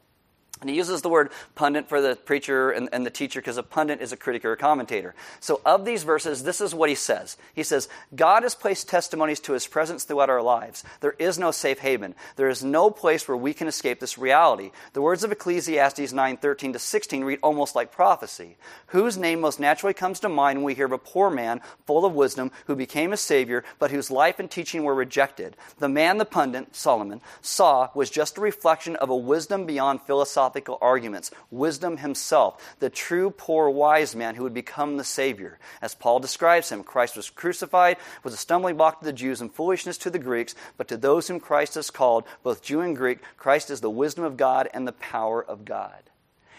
And 0.60 0.68
he 0.68 0.76
uses 0.76 1.02
the 1.02 1.08
word 1.08 1.30
pundit 1.54 1.88
for 1.88 2.00
the 2.00 2.16
preacher 2.16 2.70
and, 2.70 2.88
and 2.92 3.06
the 3.06 3.10
teacher 3.10 3.40
because 3.40 3.58
a 3.58 3.62
pundit 3.62 4.00
is 4.00 4.12
a 4.12 4.16
critic 4.16 4.44
or 4.44 4.52
a 4.52 4.56
commentator. 4.56 5.14
So, 5.40 5.60
of 5.64 5.84
these 5.84 6.02
verses, 6.02 6.42
this 6.42 6.60
is 6.60 6.74
what 6.74 6.88
he 6.88 6.94
says. 6.94 7.36
He 7.54 7.62
says, 7.62 7.88
God 8.14 8.42
has 8.42 8.54
placed 8.54 8.88
testimonies 8.88 9.40
to 9.40 9.52
his 9.52 9.66
presence 9.66 10.04
throughout 10.04 10.30
our 10.30 10.42
lives. 10.42 10.82
There 11.00 11.14
is 11.18 11.38
no 11.38 11.50
safe 11.50 11.78
haven. 11.78 12.14
There 12.36 12.48
is 12.48 12.64
no 12.64 12.90
place 12.90 13.28
where 13.28 13.36
we 13.36 13.54
can 13.54 13.68
escape 13.68 14.00
this 14.00 14.18
reality. 14.18 14.72
The 14.94 15.02
words 15.02 15.22
of 15.22 15.32
Ecclesiastes 15.32 16.12
9 16.12 16.36
13 16.38 16.72
to 16.72 16.78
16 16.78 17.24
read 17.24 17.38
almost 17.42 17.76
like 17.76 17.92
prophecy. 17.92 18.56
Whose 18.88 19.16
name 19.16 19.40
most 19.40 19.60
naturally 19.60 19.94
comes 19.94 20.20
to 20.20 20.28
mind 20.28 20.58
when 20.58 20.64
we 20.64 20.74
hear 20.74 20.86
of 20.86 20.92
a 20.92 20.98
poor 20.98 21.30
man 21.30 21.60
full 21.86 22.04
of 22.04 22.14
wisdom 22.14 22.50
who 22.66 22.74
became 22.74 23.12
a 23.12 23.16
savior, 23.16 23.64
but 23.78 23.90
whose 23.90 24.10
life 24.10 24.40
and 24.40 24.50
teaching 24.50 24.82
were 24.82 24.94
rejected? 24.94 25.56
The 25.78 25.88
man 25.88 26.18
the 26.18 26.24
pundit, 26.24 26.74
Solomon, 26.74 27.20
saw 27.42 27.90
was 27.94 28.10
just 28.10 28.38
a 28.38 28.40
reflection 28.40 28.96
of 28.96 29.10
a 29.10 29.16
wisdom 29.16 29.66
beyond 29.66 30.02
philosophy 30.02 30.47
philosophical 30.48 30.78
arguments. 30.80 31.30
Wisdom 31.50 31.98
himself, 31.98 32.76
the 32.80 32.90
true 32.90 33.30
poor 33.30 33.68
wise 33.68 34.16
man 34.16 34.34
who 34.34 34.42
would 34.44 34.54
become 34.54 34.96
the 34.96 35.04
Savior. 35.04 35.58
As 35.82 35.94
Paul 35.94 36.20
describes 36.20 36.70
him, 36.70 36.82
Christ 36.82 37.16
was 37.16 37.30
crucified, 37.30 37.98
was 38.24 38.34
a 38.34 38.38
stumbling 38.38 38.76
block 38.76 39.00
to 39.00 39.04
the 39.04 39.12
Jews 39.12 39.40
and 39.40 39.52
foolishness 39.52 39.98
to 39.98 40.10
the 40.10 40.18
Greeks, 40.18 40.54
but 40.76 40.88
to 40.88 40.96
those 40.96 41.28
whom 41.28 41.40
Christ 41.40 41.74
has 41.74 41.90
called, 41.90 42.24
both 42.42 42.62
Jew 42.62 42.80
and 42.80 42.96
Greek, 42.96 43.18
Christ 43.36 43.70
is 43.70 43.80
the 43.80 43.90
wisdom 43.90 44.24
of 44.24 44.36
God 44.36 44.68
and 44.72 44.86
the 44.86 44.92
power 44.92 45.44
of 45.44 45.64
God. 45.64 46.02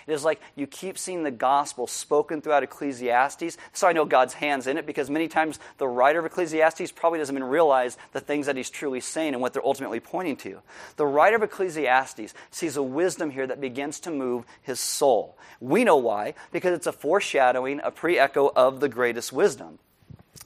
It 0.10 0.14
is 0.14 0.26
like 0.26 0.42
you 0.56 0.66
keep 0.66 0.98
seeing 0.98 1.22
the 1.22 1.30
gospel 1.30 1.86
spoken 1.86 2.42
throughout 2.42 2.64
Ecclesiastes. 2.64 3.58
So 3.74 3.88
I 3.88 3.94
know 3.94 4.06
God's 4.06 4.34
hands 4.34 4.66
in 4.66 4.78
it 4.78 4.88
because 4.88 5.08
many 5.08 5.28
times 5.28 5.60
the 5.78 5.88
writer 5.88 6.18
of 6.18 6.26
Ecclesiastes 6.26 6.92
probably 6.94 7.20
doesn't 7.20 7.36
even 7.36 7.48
realize 7.48 7.96
the 8.12 8.20
things 8.20 8.48
that 8.48 8.56
he's 8.56 8.72
truly 8.72 9.02
saying 9.02 9.34
and 9.34 9.42
what 9.42 9.54
they're 9.54 9.66
ultimately 9.66 10.00
pointing 10.00 10.36
to. 10.38 10.62
The 10.96 11.06
writer 11.06 11.36
of 11.36 11.44
Ecclesiastes 11.44 12.34
sees 12.50 12.76
a 12.76 12.82
wisdom 12.82 13.30
here 13.30 13.46
that 13.46 13.62
begins 13.62 14.00
to 14.00 14.10
move 14.10 14.46
his 14.64 14.80
soul. 14.80 15.38
We 15.60 15.84
know 15.84 15.98
why, 15.98 16.34
because 16.52 16.74
it's 16.74 16.88
a 16.88 16.92
foreshadowing, 16.92 17.80
a 17.84 17.92
pre 17.92 18.18
echo 18.18 18.52
of 18.56 18.80
the 18.80 18.90
greatest 18.90 19.32
wisdom. 19.32 19.78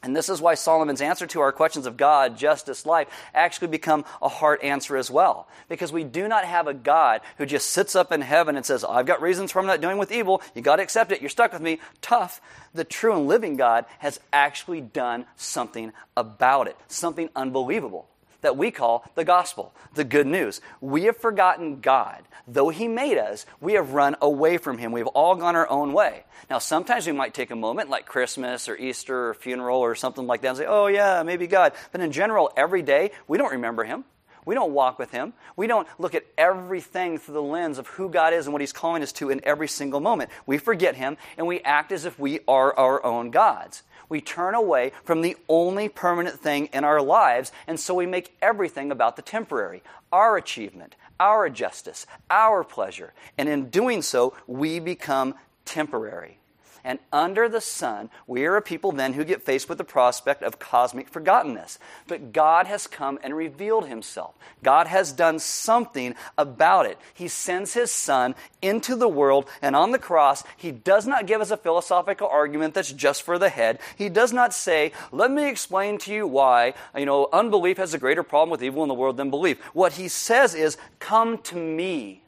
And 0.01 0.13
this 0.13 0.27
is 0.27 0.41
why 0.41 0.55
Solomon's 0.55 0.99
answer 1.01 1.25
to 1.27 1.39
our 1.39 1.53
questions 1.53 1.85
of 1.85 1.95
God, 1.95 2.37
justice, 2.37 2.85
life 2.85 3.07
actually 3.33 3.69
become 3.69 4.03
a 4.21 4.27
heart 4.27 4.61
answer 4.61 4.97
as 4.97 5.09
well. 5.09 5.47
Because 5.69 5.93
we 5.93 6.03
do 6.03 6.27
not 6.27 6.43
have 6.43 6.67
a 6.67 6.73
God 6.73 7.21
who 7.37 7.45
just 7.45 7.69
sits 7.69 7.95
up 7.95 8.11
in 8.11 8.19
heaven 8.19 8.57
and 8.57 8.65
says, 8.65 8.83
I've 8.83 9.05
got 9.05 9.21
reasons 9.21 9.51
for 9.51 9.59
I'm 9.59 9.65
not 9.65 9.79
doing 9.79 9.97
with 9.97 10.11
evil. 10.11 10.41
You 10.55 10.61
got 10.61 10.75
to 10.75 10.83
accept 10.83 11.13
it. 11.13 11.21
You're 11.21 11.29
stuck 11.29 11.53
with 11.53 11.61
me. 11.61 11.79
Tough. 12.01 12.41
The 12.73 12.83
true 12.83 13.15
and 13.15 13.27
living 13.27 13.55
God 13.55 13.85
has 13.99 14.19
actually 14.33 14.81
done 14.81 15.25
something 15.37 15.93
about 16.17 16.67
it, 16.67 16.75
something 16.89 17.29
unbelievable 17.35 18.09
that 18.43 18.55
we 18.55 18.71
call 18.71 19.03
the 19.15 19.25
gospel, 19.25 19.73
the 19.95 20.03
good 20.03 20.27
news. 20.27 20.61
We 20.79 21.03
have 21.05 21.17
forgotten 21.17 21.81
God. 21.81 22.21
Though 22.47 22.69
He 22.69 22.87
made 22.87 23.17
us, 23.17 23.45
we 23.59 23.73
have 23.73 23.93
run 23.93 24.15
away 24.21 24.57
from 24.57 24.77
Him. 24.77 24.91
We've 24.91 25.07
all 25.07 25.35
gone 25.35 25.55
our 25.55 25.69
own 25.69 25.91
way. 25.91 26.23
Now, 26.49 26.59
sometimes 26.59 27.07
we 27.07 27.13
might 27.13 27.33
take 27.33 27.51
a 27.51 27.55
moment 27.55 27.89
like 27.89 28.05
Christmas 28.05 28.69
or 28.69 28.75
Easter 28.75 29.29
or 29.29 29.33
funeral 29.33 29.79
or 29.79 29.95
something 29.95 30.27
like 30.27 30.41
that 30.41 30.49
and 30.49 30.57
say, 30.57 30.65
oh, 30.67 30.87
yeah, 30.87 31.23
maybe 31.23 31.47
God. 31.47 31.73
But 31.91 32.01
in 32.01 32.11
general, 32.11 32.51
every 32.55 32.81
day, 32.81 33.11
we 33.27 33.37
don't 33.37 33.51
remember 33.51 33.83
Him. 33.83 34.05
We 34.45 34.55
don't 34.55 34.73
walk 34.73 34.99
with 34.99 35.11
Him. 35.11 35.33
We 35.55 35.67
don't 35.67 35.87
look 35.97 36.15
at 36.15 36.25
everything 36.37 37.17
through 37.17 37.35
the 37.35 37.41
lens 37.41 37.77
of 37.77 37.87
who 37.87 38.09
God 38.09 38.33
is 38.33 38.45
and 38.45 38.53
what 38.53 38.61
He's 38.61 38.73
calling 38.73 39.01
us 39.01 39.13
to 39.13 39.29
in 39.29 39.39
every 39.43 39.67
single 39.69 40.01
moment. 40.01 40.29
We 40.45 40.57
forget 40.57 40.95
Him 40.95 41.17
and 41.37 41.47
we 41.47 41.61
act 41.61 41.91
as 41.91 42.05
if 42.05 42.19
we 42.19 42.41
are 42.47 42.77
our 42.77 43.03
own 43.05 43.31
gods 43.31 43.83
we 44.09 44.21
turn 44.21 44.55
away 44.55 44.91
from 45.03 45.21
the 45.21 45.37
only 45.47 45.89
permanent 45.89 46.39
thing 46.39 46.67
in 46.73 46.83
our 46.83 47.01
lives, 47.01 47.51
and 47.67 47.79
so 47.79 47.93
we 47.93 48.05
make 48.05 48.35
everything 48.41 48.91
about 48.91 49.15
the 49.15 49.21
temporary 49.21 49.81
our 50.11 50.37
achievement, 50.37 50.95
our 51.19 51.49
justice, 51.49 52.05
our 52.29 52.63
pleasure. 52.63 53.13
And 53.37 53.49
in 53.49 53.69
doing 53.69 54.03
so, 54.03 54.35
we 54.45 54.79
become 54.79 55.33
temporary 55.65 56.37
and 56.83 56.99
under 57.13 57.47
the 57.47 57.61
sun, 57.61 58.09
we 58.27 58.45
are 58.45 58.57
a 58.57 58.61
people 58.61 58.91
then 58.91 59.13
who 59.13 59.23
get 59.23 59.41
faced 59.41 59.69
with 59.69 59.77
the 59.77 59.85
prospect 59.85 60.43
of 60.43 60.59
cosmic 60.59 61.09
forgottenness. 61.09 61.77
But 62.07 62.33
God 62.33 62.67
has 62.67 62.87
come 62.87 63.17
and 63.23 63.33
revealed 63.35 63.87
himself. 63.87 64.35
God 64.63 64.87
has 64.87 65.13
done 65.13 65.39
something 65.39 66.13
about 66.37 66.85
it. 66.85 66.97
He 67.13 67.29
sends 67.29 67.73
his 67.73 67.89
son 67.89 68.35
into 68.61 68.97
the 68.97 69.07
world, 69.07 69.47
and 69.61 69.77
on 69.77 69.91
the 69.91 69.99
cross, 69.99 70.43
he 70.57 70.71
does 70.71 71.07
not 71.07 71.25
give 71.25 71.39
us 71.39 71.51
a 71.51 71.57
philosophical 71.57 72.27
argument 72.27 72.73
that's 72.73 72.91
just 72.91 73.23
for 73.23 73.39
the 73.39 73.49
head. 73.49 73.79
He 73.97 74.09
does 74.09 74.33
not 74.33 74.53
say, 74.53 74.91
Let 75.13 75.31
me 75.31 75.47
explain 75.49 75.97
to 75.99 76.13
you 76.13 76.27
why, 76.27 76.73
you 76.97 77.05
know, 77.05 77.29
unbelief 77.31 77.77
has 77.77 77.93
a 77.93 77.99
greater 77.99 78.23
problem 78.23 78.49
with 78.49 78.63
evil 78.63 78.83
in 78.83 78.89
the 78.89 78.93
world 78.93 79.15
than 79.15 79.29
belief. 79.29 79.61
What 79.73 79.93
he 79.93 80.09
says 80.09 80.53
is, 80.53 80.77
Come 80.99 81.37
to 81.43 81.55
me, 81.55 82.23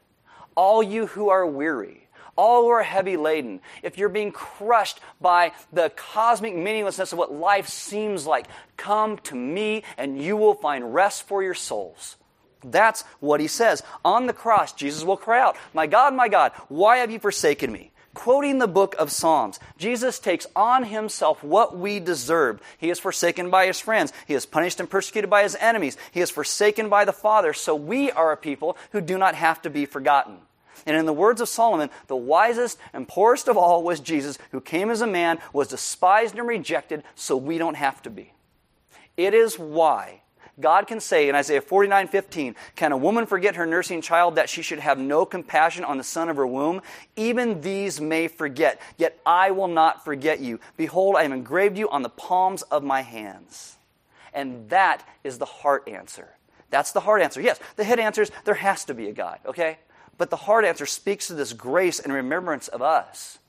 all 0.55 0.81
you 0.81 1.07
who 1.07 1.27
are 1.27 1.45
weary 1.45 2.04
all 2.35 2.63
who 2.63 2.69
are 2.69 2.83
heavy 2.83 3.17
laden, 3.17 3.61
if 3.83 3.97
you're 3.97 4.09
being 4.09 4.31
crushed 4.31 4.99
by 5.21 5.53
the 5.71 5.91
cosmic 5.95 6.55
meaninglessness 6.55 7.11
of 7.11 7.17
what 7.17 7.33
life 7.33 7.67
seems 7.67 8.25
like, 8.25 8.47
come 8.77 9.17
to 9.19 9.35
me 9.35 9.83
and 9.97 10.21
you 10.21 10.37
will 10.37 10.55
find 10.55 10.93
rest 10.93 11.27
for 11.27 11.43
your 11.43 11.53
souls. 11.53 12.17
That's 12.63 13.03
what 13.19 13.39
he 13.39 13.47
says. 13.47 13.83
On 14.03 14.25
the 14.25 14.33
cross, 14.33 14.73
Jesus 14.73 15.03
will 15.03 15.17
cry 15.17 15.39
out, 15.39 15.55
My 15.73 15.87
God, 15.87 16.13
my 16.13 16.27
God, 16.27 16.51
why 16.67 16.97
have 16.97 17.11
you 17.11 17.19
forsaken 17.19 17.71
me? 17.71 17.91
Quoting 18.15 18.59
the 18.59 18.67
book 18.67 18.95
of 18.97 19.11
Psalms, 19.11 19.59
Jesus 19.77 20.19
takes 20.19 20.47
on 20.55 20.85
himself 20.85 21.43
what 21.43 21.77
we 21.77 21.99
deserved. 21.99 22.63
He 22.77 22.89
is 22.89 22.97
forsaken 22.97 23.49
by 23.49 23.67
his 23.67 23.81
friends. 23.81 24.13
He 24.25 24.33
is 24.33 24.45
punished 24.45 24.79
and 24.79 24.89
persecuted 24.89 25.29
by 25.29 25.43
his 25.43 25.55
enemies. 25.59 25.97
He 26.11 26.21
is 26.21 26.31
forsaken 26.31 26.87
by 26.87 27.03
the 27.03 27.11
Father. 27.11 27.51
So 27.51 27.75
we 27.75 28.11
are 28.11 28.31
a 28.31 28.37
people 28.37 28.77
who 28.91 29.01
do 29.01 29.17
not 29.17 29.35
have 29.35 29.61
to 29.63 29.69
be 29.69 29.85
forgotten. 29.85 30.37
And 30.85 30.95
in 30.95 31.05
the 31.05 31.13
words 31.13 31.41
of 31.41 31.49
Solomon, 31.49 31.89
the 32.07 32.15
wisest 32.15 32.77
and 32.93 33.07
poorest 33.07 33.47
of 33.47 33.57
all 33.57 33.83
was 33.83 33.99
Jesus, 33.99 34.37
who 34.51 34.61
came 34.61 34.89
as 34.89 35.01
a 35.01 35.07
man, 35.07 35.39
was 35.53 35.67
despised 35.67 36.37
and 36.37 36.47
rejected, 36.47 37.03
so 37.15 37.37
we 37.37 37.57
don't 37.57 37.75
have 37.75 38.01
to 38.03 38.09
be. 38.09 38.33
It 39.17 39.33
is 39.33 39.57
why 39.57 40.21
God 40.59 40.87
can 40.87 40.99
say 40.99 41.27
in 41.27 41.35
Isaiah 41.35 41.61
49 41.61 42.07
15, 42.07 42.55
Can 42.75 42.91
a 42.91 42.97
woman 42.97 43.25
forget 43.25 43.55
her 43.55 43.65
nursing 43.65 44.01
child 44.01 44.35
that 44.35 44.49
she 44.49 44.61
should 44.61 44.79
have 44.79 44.97
no 44.97 45.25
compassion 45.25 45.83
on 45.83 45.97
the 45.97 46.03
son 46.03 46.29
of 46.29 46.37
her 46.37 46.47
womb? 46.47 46.81
Even 47.15 47.61
these 47.61 47.99
may 47.99 48.27
forget, 48.27 48.79
yet 48.97 49.19
I 49.25 49.51
will 49.51 49.67
not 49.67 50.05
forget 50.05 50.39
you. 50.39 50.59
Behold, 50.77 51.15
I 51.17 51.23
have 51.23 51.31
engraved 51.31 51.77
you 51.77 51.89
on 51.89 52.03
the 52.03 52.09
palms 52.09 52.61
of 52.63 52.83
my 52.83 53.01
hands. 53.01 53.75
And 54.33 54.69
that 54.69 55.07
is 55.23 55.37
the 55.37 55.45
heart 55.45 55.87
answer. 55.87 56.29
That's 56.69 56.91
the 56.91 56.99
heart 57.01 57.21
answer. 57.21 57.41
Yes, 57.41 57.59
the 57.75 57.83
head 57.83 57.99
answer 57.99 58.21
is 58.21 58.31
there 58.43 58.55
has 58.55 58.85
to 58.85 58.93
be 58.93 59.07
a 59.07 59.13
God, 59.13 59.39
okay? 59.45 59.77
But 60.17 60.29
the 60.29 60.35
hard 60.35 60.65
answer 60.65 60.85
speaks 60.85 61.27
to 61.27 61.33
this 61.33 61.53
grace 61.53 61.99
and 61.99 62.13
remembrance 62.13 62.67
of 62.67 62.81
us. 62.81 63.39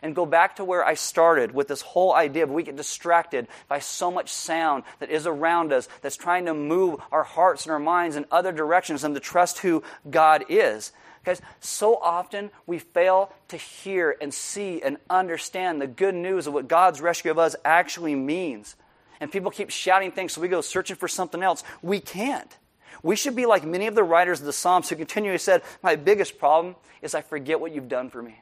And 0.00 0.14
go 0.14 0.26
back 0.26 0.56
to 0.56 0.64
where 0.64 0.84
I 0.84 0.94
started 0.94 1.52
with 1.52 1.66
this 1.66 1.82
whole 1.82 2.14
idea 2.14 2.44
of 2.44 2.50
we 2.50 2.62
get 2.62 2.76
distracted 2.76 3.48
by 3.66 3.80
so 3.80 4.10
much 4.10 4.32
sound 4.32 4.84
that 5.00 5.10
is 5.10 5.26
around 5.26 5.72
us 5.72 5.88
that's 6.02 6.16
trying 6.16 6.46
to 6.46 6.54
move 6.54 7.00
our 7.10 7.24
hearts 7.24 7.64
and 7.64 7.72
our 7.72 7.80
minds 7.80 8.14
in 8.14 8.24
other 8.30 8.52
directions 8.52 9.02
than 9.02 9.14
to 9.14 9.20
trust 9.20 9.58
who 9.58 9.82
God 10.08 10.44
is. 10.48 10.92
Guys, 11.24 11.42
so 11.60 11.96
often 11.96 12.50
we 12.64 12.78
fail 12.78 13.32
to 13.48 13.56
hear 13.56 14.16
and 14.20 14.32
see 14.32 14.80
and 14.82 14.98
understand 15.10 15.80
the 15.80 15.88
good 15.88 16.14
news 16.14 16.46
of 16.46 16.54
what 16.54 16.68
God's 16.68 17.00
rescue 17.00 17.32
of 17.32 17.38
us 17.38 17.56
actually 17.64 18.14
means. 18.14 18.76
And 19.20 19.32
people 19.32 19.50
keep 19.50 19.70
shouting 19.70 20.12
things, 20.12 20.32
so 20.32 20.40
we 20.40 20.48
go 20.48 20.60
searching 20.60 20.96
for 20.96 21.08
something 21.08 21.42
else. 21.42 21.64
We 21.82 21.98
can't. 21.98 22.56
We 23.02 23.16
should 23.16 23.36
be 23.36 23.46
like 23.46 23.64
many 23.64 23.86
of 23.86 23.94
the 23.94 24.04
writers 24.04 24.40
of 24.40 24.46
the 24.46 24.52
Psalms 24.52 24.88
who 24.88 24.96
continually 24.96 25.38
said, 25.38 25.62
My 25.82 25.96
biggest 25.96 26.38
problem 26.38 26.76
is 27.02 27.14
I 27.14 27.22
forget 27.22 27.60
what 27.60 27.74
you've 27.74 27.88
done 27.88 28.10
for 28.10 28.22
me. 28.22 28.40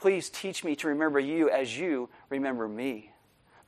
Please 0.00 0.30
teach 0.30 0.62
me 0.62 0.76
to 0.76 0.88
remember 0.88 1.18
you 1.18 1.50
as 1.50 1.76
you 1.76 2.08
remember 2.30 2.68
me. 2.68 3.10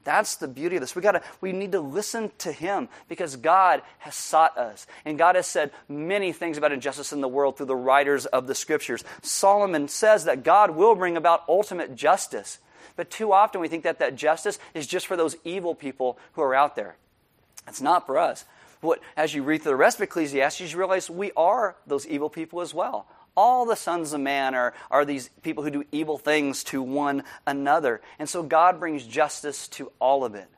That's 0.02 0.36
the 0.36 0.48
beauty 0.48 0.76
of 0.76 0.80
this. 0.80 0.96
We 0.96 1.02
gotta 1.02 1.22
we 1.40 1.52
need 1.52 1.72
to 1.72 1.80
listen 1.80 2.30
to 2.38 2.52
him 2.52 2.88
because 3.08 3.36
God 3.36 3.82
has 3.98 4.14
sought 4.14 4.56
us. 4.56 4.86
And 5.04 5.18
God 5.18 5.36
has 5.36 5.46
said 5.46 5.72
many 5.88 6.32
things 6.32 6.56
about 6.56 6.72
injustice 6.72 7.12
in 7.12 7.20
the 7.20 7.28
world 7.28 7.56
through 7.56 7.66
the 7.66 7.76
writers 7.76 8.24
of 8.26 8.46
the 8.46 8.54
scriptures. 8.54 9.04
Solomon 9.22 9.88
says 9.88 10.24
that 10.24 10.42
God 10.42 10.70
will 10.70 10.94
bring 10.94 11.16
about 11.16 11.44
ultimate 11.48 11.94
justice. 11.96 12.58
But 12.96 13.10
too 13.10 13.32
often 13.32 13.60
we 13.60 13.68
think 13.68 13.84
that 13.84 13.98
that 13.98 14.16
justice 14.16 14.58
is 14.72 14.86
just 14.86 15.06
for 15.06 15.16
those 15.16 15.36
evil 15.44 15.74
people 15.74 16.18
who 16.32 16.42
are 16.42 16.54
out 16.54 16.76
there. 16.76 16.96
It's 17.68 17.82
not 17.82 18.06
for 18.06 18.16
us. 18.16 18.44
What, 18.80 19.00
as 19.16 19.34
you 19.34 19.42
read 19.42 19.62
through 19.62 19.72
the 19.72 19.76
rest 19.76 19.98
of 19.98 20.02
Ecclesiastes, 20.02 20.72
you 20.72 20.78
realize 20.78 21.10
we 21.10 21.32
are 21.36 21.76
those 21.86 22.06
evil 22.06 22.30
people 22.30 22.60
as 22.60 22.72
well. 22.72 23.06
All 23.36 23.64
the 23.64 23.76
sons 23.76 24.12
of 24.12 24.20
man 24.20 24.54
are, 24.54 24.74
are 24.90 25.04
these 25.04 25.30
people 25.42 25.62
who 25.62 25.70
do 25.70 25.84
evil 25.92 26.18
things 26.18 26.64
to 26.64 26.82
one 26.82 27.24
another. 27.46 28.00
And 28.18 28.28
so 28.28 28.42
God 28.42 28.80
brings 28.80 29.06
justice 29.06 29.68
to 29.68 29.92
all 29.98 30.24
of 30.24 30.34
it. 30.34 30.48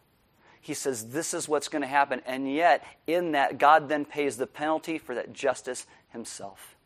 He 0.61 0.74
says, 0.74 1.08
This 1.08 1.35
is 1.35 1.48
what's 1.48 1.68
going 1.68 1.82
to 1.82 1.88
happen. 1.88 2.22
And 2.24 2.50
yet, 2.50 2.85
in 3.06 3.32
that, 3.32 3.58
God 3.58 3.88
then 3.88 4.04
pays 4.04 4.37
the 4.37 4.46
penalty 4.46 4.98
for 4.98 5.16
that 5.16 5.32
justice 5.32 5.87
himself. 6.11 6.76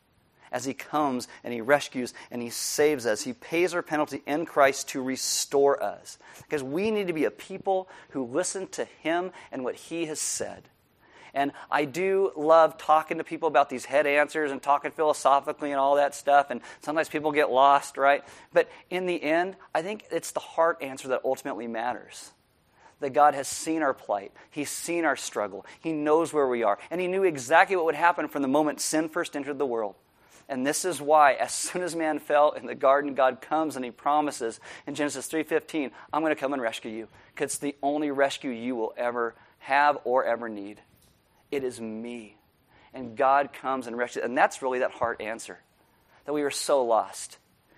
As 0.51 0.65
he 0.65 0.73
comes 0.73 1.27
and 1.43 1.53
he 1.53 1.61
rescues 1.61 2.13
and 2.31 2.41
he 2.41 2.49
saves 2.49 3.05
us, 3.05 3.21
he 3.21 3.33
pays 3.33 3.73
our 3.73 3.81
penalty 3.81 4.23
in 4.25 4.45
Christ 4.45 4.89
to 4.89 5.01
restore 5.01 5.81
us. 5.81 6.17
Because 6.41 6.63
we 6.63 6.89
need 6.89 7.07
to 7.07 7.13
be 7.13 7.25
a 7.25 7.31
people 7.31 7.87
who 8.09 8.23
listen 8.23 8.67
to 8.69 8.85
him 8.85 9.31
and 9.51 9.63
what 9.63 9.75
he 9.75 10.05
has 10.05 10.19
said. 10.19 10.63
And 11.33 11.51
I 11.69 11.85
do 11.85 12.31
love 12.35 12.77
talking 12.77 13.17
to 13.17 13.23
people 13.23 13.47
about 13.47 13.69
these 13.69 13.85
head 13.85 14.07
answers 14.07 14.51
and 14.51 14.61
talking 14.61 14.91
philosophically 14.91 15.71
and 15.71 15.79
all 15.79 15.95
that 15.95 16.15
stuff. 16.15 16.47
And 16.49 16.61
sometimes 16.81 17.09
people 17.09 17.31
get 17.31 17.51
lost, 17.51 17.97
right? 17.97 18.23
But 18.53 18.69
in 18.89 19.05
the 19.05 19.21
end, 19.21 19.55
I 19.73 19.81
think 19.81 20.05
it's 20.11 20.31
the 20.31 20.39
heart 20.39 20.77
answer 20.81 21.09
that 21.09 21.21
ultimately 21.23 21.67
matters. 21.67 22.31
That 22.99 23.13
God 23.13 23.35
has 23.35 23.47
seen 23.47 23.83
our 23.83 23.93
plight. 23.93 24.31
He's 24.49 24.71
seen 24.71 25.05
our 25.05 25.15
struggle. 25.15 25.67
He 25.79 25.93
knows 25.93 26.33
where 26.33 26.47
we 26.47 26.63
are. 26.63 26.79
And 26.89 26.99
He 26.99 27.07
knew 27.07 27.23
exactly 27.23 27.75
what 27.75 27.85
would 27.85 27.93
happen 27.93 28.27
from 28.27 28.41
the 28.41 28.47
moment 28.47 28.81
sin 28.81 29.07
first 29.07 29.35
entered 29.35 29.59
the 29.59 29.67
world. 29.67 29.93
And 30.49 30.65
this 30.65 30.85
is 30.85 31.01
why, 31.01 31.33
as 31.33 31.53
soon 31.53 31.83
as 31.83 31.95
man 31.95 32.19
fell 32.19 32.51
in 32.53 32.65
the 32.65 32.73
garden, 32.73 33.13
God 33.13 33.41
comes 33.41 33.75
and 33.75 33.85
He 33.85 33.91
promises 33.91 34.59
in 34.87 34.95
Genesis 34.95 35.27
3:15, 35.27 35.91
"I'm 36.11 36.21
going 36.21 36.33
to 36.33 36.39
come 36.39 36.53
and 36.53 36.61
rescue 36.61 36.89
you, 36.89 37.07
because 37.35 37.51
it's 37.51 37.59
the 37.59 37.75
only 37.83 38.09
rescue 38.09 38.49
you 38.49 38.75
will 38.75 38.93
ever 38.97 39.35
have 39.59 39.99
or 40.03 40.23
ever 40.23 40.49
need." 40.49 40.81
It 41.51 41.63
is 41.63 41.79
me. 41.79 42.37
And 42.93 43.15
God 43.15 43.53
comes 43.53 43.87
and 43.87 43.97
rescues. 43.97 44.23
And 44.23 44.37
that's 44.37 44.61
really 44.61 44.79
that 44.79 44.91
heart 44.91 45.21
answer 45.21 45.59
that 46.25 46.33
we 46.33 46.43
are 46.43 46.51
so 46.51 46.83
lost. 46.83 47.37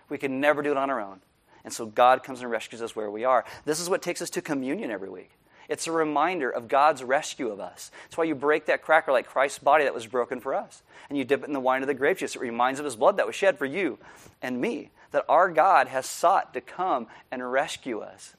We 0.10 0.18
can 0.18 0.40
never 0.40 0.62
do 0.62 0.72
it 0.72 0.78
on 0.78 0.90
our 0.90 1.00
own. 1.00 1.22
And 1.64 1.74
so 1.74 1.86
God 1.86 2.24
comes 2.24 2.42
and 2.42 2.50
rescues 2.50 2.82
us 2.82 2.96
where 2.96 3.12
we 3.12 3.26
are. 3.26 3.46
This 3.66 3.80
is 3.80 3.90
what 3.90 4.02
takes 4.02 4.22
us 4.22 4.30
to 4.32 4.42
communion 4.42 4.92
every 4.92 5.10
week. 5.10 5.32
It's 5.68 5.86
a 5.86 5.92
reminder 5.92 6.50
of 6.50 6.68
God's 6.68 7.04
rescue 7.04 7.50
of 7.50 7.60
us. 7.60 7.92
That's 8.04 8.18
why 8.18 8.24
you 8.24 8.34
break 8.34 8.66
that 8.66 8.82
cracker 8.82 9.12
like 9.12 9.28
Christ's 9.28 9.60
body 9.60 9.84
that 9.84 9.94
was 9.94 10.08
broken 10.08 10.40
for 10.40 10.56
us. 10.56 10.82
And 11.10 11.18
you 11.18 11.24
dip 11.24 11.44
it 11.44 11.48
in 11.48 11.54
the 11.54 11.60
wine 11.60 11.84
of 11.84 11.88
the 11.88 11.94
grape 11.94 12.18
juice. 12.18 12.36
It 12.36 12.42
reminds 12.42 12.80
of 12.80 12.86
his 12.86 12.96
blood 12.96 13.18
that 13.18 13.28
was 13.28 13.36
shed 13.36 13.60
for 13.60 13.68
you 13.68 14.00
and 14.42 14.60
me. 14.60 14.90
That 15.12 15.26
our 15.30 15.52
God 15.52 15.88
has 15.88 16.08
sought 16.08 16.56
to 16.56 16.62
come 16.62 17.08
and 17.32 17.52
rescue 17.52 18.00
us. 18.00 18.36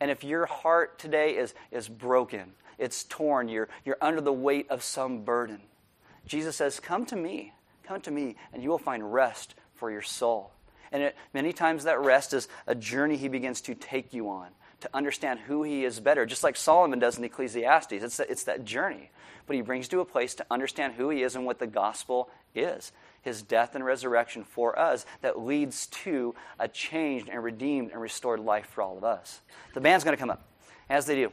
And 0.00 0.10
if 0.10 0.24
your 0.24 0.46
heart 0.46 0.98
today 0.98 1.36
is, 1.36 1.54
is 1.70 1.86
broken, 1.86 2.52
it's 2.80 3.04
torn, 3.04 3.48
you're, 3.48 3.68
you're 3.84 3.98
under 4.00 4.20
the 4.20 4.32
weight 4.32 4.70
of 4.70 4.82
some 4.82 5.22
burden. 5.22 5.60
Jesus 6.26 6.56
says, 6.56 6.80
Come 6.80 7.06
to 7.06 7.16
me, 7.16 7.52
come 7.84 8.00
to 8.02 8.10
me, 8.10 8.36
and 8.52 8.62
you 8.62 8.70
will 8.70 8.78
find 8.78 9.12
rest 9.12 9.54
for 9.74 9.90
your 9.90 10.02
soul. 10.02 10.52
And 10.92 11.02
it, 11.02 11.16
many 11.32 11.52
times 11.52 11.84
that 11.84 12.00
rest 12.00 12.34
is 12.34 12.48
a 12.66 12.74
journey 12.74 13.16
he 13.16 13.28
begins 13.28 13.60
to 13.62 13.74
take 13.74 14.12
you 14.12 14.28
on 14.30 14.48
to 14.80 14.90
understand 14.94 15.40
who 15.40 15.62
he 15.62 15.84
is 15.84 16.00
better, 16.00 16.24
just 16.24 16.42
like 16.42 16.56
Solomon 16.56 16.98
does 16.98 17.18
in 17.18 17.24
Ecclesiastes. 17.24 17.92
It's, 17.92 18.18
it's 18.18 18.44
that 18.44 18.64
journey. 18.64 19.10
But 19.46 19.56
he 19.56 19.62
brings 19.62 19.88
to 19.88 20.00
a 20.00 20.04
place 20.04 20.34
to 20.36 20.46
understand 20.50 20.94
who 20.94 21.10
he 21.10 21.22
is 21.22 21.36
and 21.36 21.44
what 21.44 21.58
the 21.58 21.66
gospel 21.66 22.30
is 22.54 22.92
his 23.22 23.42
death 23.42 23.74
and 23.74 23.84
resurrection 23.84 24.44
for 24.44 24.78
us 24.78 25.04
that 25.20 25.38
leads 25.38 25.86
to 25.88 26.34
a 26.58 26.66
changed 26.66 27.28
and 27.28 27.42
redeemed 27.42 27.90
and 27.90 28.00
restored 28.00 28.40
life 28.40 28.66
for 28.66 28.82
all 28.82 28.96
of 28.96 29.04
us. 29.04 29.40
The 29.74 29.80
band's 29.80 30.04
going 30.04 30.16
to 30.16 30.20
come 30.20 30.30
up. 30.30 30.42
As 30.88 31.06
they 31.06 31.16
do, 31.16 31.32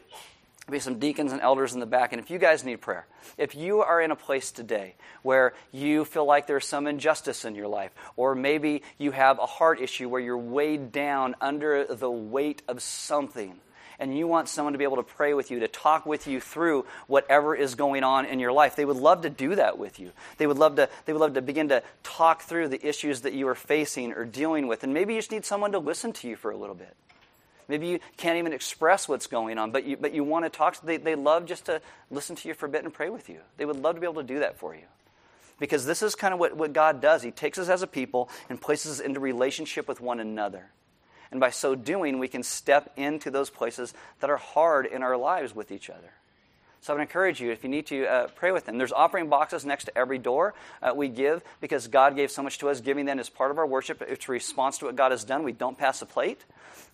be 0.72 0.80
some 0.80 1.00
deacons 1.00 1.32
and 1.32 1.42
elders 1.42 1.74
in 1.74 1.80
the 1.80 1.86
back. 1.86 2.12
And 2.12 2.22
if 2.22 2.30
you 2.30 2.38
guys 2.38 2.64
need 2.64 2.82
prayer, 2.82 3.08
if 3.38 3.56
you 3.56 3.82
are 3.82 4.02
in 4.02 4.12
a 4.12 4.16
place 4.16 4.52
today 4.52 4.96
where 5.24 5.54
you 5.72 6.04
feel 6.04 6.26
like 6.26 6.48
there's 6.48 6.68
some 6.68 6.88
injustice 6.88 7.46
in 7.46 7.56
your 7.56 7.68
life, 7.68 7.92
or 8.16 8.36
maybe 8.36 8.84
you 8.98 9.12
have 9.12 9.40
a 9.40 9.46
heart 9.46 9.80
issue 9.80 10.10
where 10.10 10.22
you're 10.22 10.38
weighed 10.38 10.92
down 10.92 11.36
under 11.40 11.86
the 11.86 12.12
weight 12.12 12.64
of 12.68 12.82
something, 12.82 13.60
and 14.00 14.16
you 14.16 14.28
want 14.28 14.50
someone 14.50 14.74
to 14.74 14.78
be 14.78 14.84
able 14.84 14.98
to 14.98 15.04
pray 15.04 15.34
with 15.34 15.50
you, 15.52 15.62
to 15.62 15.68
talk 15.68 16.06
with 16.06 16.28
you 16.28 16.40
through 16.40 16.86
whatever 17.08 17.56
is 17.56 17.76
going 17.76 18.04
on 18.04 18.26
in 18.26 18.40
your 18.40 18.52
life, 18.52 18.76
they 18.76 18.86
would 18.86 18.98
love 18.98 19.22
to 19.22 19.30
do 19.30 19.56
that 19.56 19.78
with 19.78 20.00
you. 20.00 20.12
They 20.38 20.48
would 20.48 20.58
love 20.58 20.76
to, 20.76 20.90
they 21.06 21.14
would 21.14 21.22
love 21.22 21.34
to 21.34 21.42
begin 21.42 21.70
to 21.70 21.82
talk 22.04 22.44
through 22.44 22.68
the 22.68 22.86
issues 22.86 23.22
that 23.22 23.34
you 23.34 23.48
are 23.48 23.56
facing 23.56 24.12
or 24.14 24.26
dealing 24.26 24.68
with. 24.68 24.84
And 24.84 24.94
maybe 24.94 25.14
you 25.14 25.20
just 25.20 25.32
need 25.32 25.46
someone 25.46 25.72
to 25.72 25.80
listen 25.80 26.14
to 26.14 26.28
you 26.28 26.36
for 26.36 26.52
a 26.52 26.58
little 26.58 26.76
bit. 26.76 26.96
Maybe 27.68 27.88
you 27.88 28.00
can't 28.16 28.38
even 28.38 28.54
express 28.54 29.10
what's 29.10 29.28
going 29.28 29.58
on, 29.58 29.72
but 29.72 29.84
you, 29.84 29.98
but 29.98 30.14
you 30.14 30.24
want 30.24 30.46
to 30.46 30.50
talk. 30.50 30.80
They, 30.82 30.98
they 30.98 31.16
love 31.16 31.46
just 31.46 31.66
to 31.66 31.82
listen 32.10 32.36
to 32.38 32.48
you 32.48 32.54
for 32.54 32.66
a 32.66 32.70
bit 32.70 32.84
and 32.84 32.94
pray 32.94 33.10
with 33.10 33.30
you. 33.30 33.40
They 33.58 33.66
would 33.66 33.76
love 33.76 33.96
to 33.96 34.02
be 34.02 34.08
able 34.08 34.22
to 34.22 34.28
do 34.28 34.40
that 34.40 34.58
for 34.58 34.74
you. 34.74 34.86
Because 35.60 35.86
this 35.86 36.02
is 36.02 36.16
kind 36.16 36.34
of 36.34 36.40
what, 36.40 36.56
what 36.56 36.72
God 36.72 37.02
does. 37.02 37.24
He 37.24 37.32
takes 37.32 37.58
us 37.58 37.68
as 37.68 37.82
a 37.82 37.88
people 37.88 38.30
and 38.50 38.62
places 38.62 39.00
us 39.00 39.06
into 39.06 39.20
relationship 39.20 39.88
with 39.88 40.00
one 40.00 40.20
another. 40.20 40.70
And 41.32 41.40
by 41.40 41.50
so 41.50 41.76
doing, 41.76 42.20
we 42.20 42.28
can 42.28 42.44
step 42.44 42.94
into 42.96 43.32
those 43.32 43.50
places 43.50 43.94
that 44.20 44.30
are 44.30 44.38
hard 44.38 44.86
in 44.86 45.04
our 45.04 45.18
lives 45.18 45.54
with 45.54 45.72
each 45.72 45.90
other. 45.90 46.14
So 46.82 46.94
I 46.94 46.96
would 46.96 47.02
encourage 47.02 47.42
you, 47.42 47.52
if 47.52 47.64
you 47.64 47.70
need 47.70 47.88
to, 47.88 48.06
uh, 48.06 48.28
pray 48.28 48.52
with 48.52 48.66
them. 48.66 48.78
There's 48.78 48.92
offering 48.92 49.30
boxes 49.30 49.66
next 49.66 49.86
to 49.86 49.98
every 49.98 50.18
door 50.18 50.54
uh, 50.82 50.94
we 50.96 51.10
give 51.10 51.44
because 51.60 51.88
God 51.88 52.16
gave 52.16 52.32
so 52.32 52.44
much 52.44 52.60
to 52.60 52.70
us. 52.70 52.82
Giving 52.82 53.06
them 53.06 53.20
is 53.20 53.30
part 53.30 53.52
of 53.52 53.58
our 53.58 53.68
worship. 53.68 54.02
It's 54.02 54.28
a 54.28 54.32
response 54.32 54.78
to 54.80 54.86
what 54.86 54.96
God 54.96 55.12
has 55.12 55.24
done. 55.24 55.44
We 55.44 55.52
don't 55.52 55.78
pass 55.78 56.02
a 56.02 56.06
plate. 56.06 56.46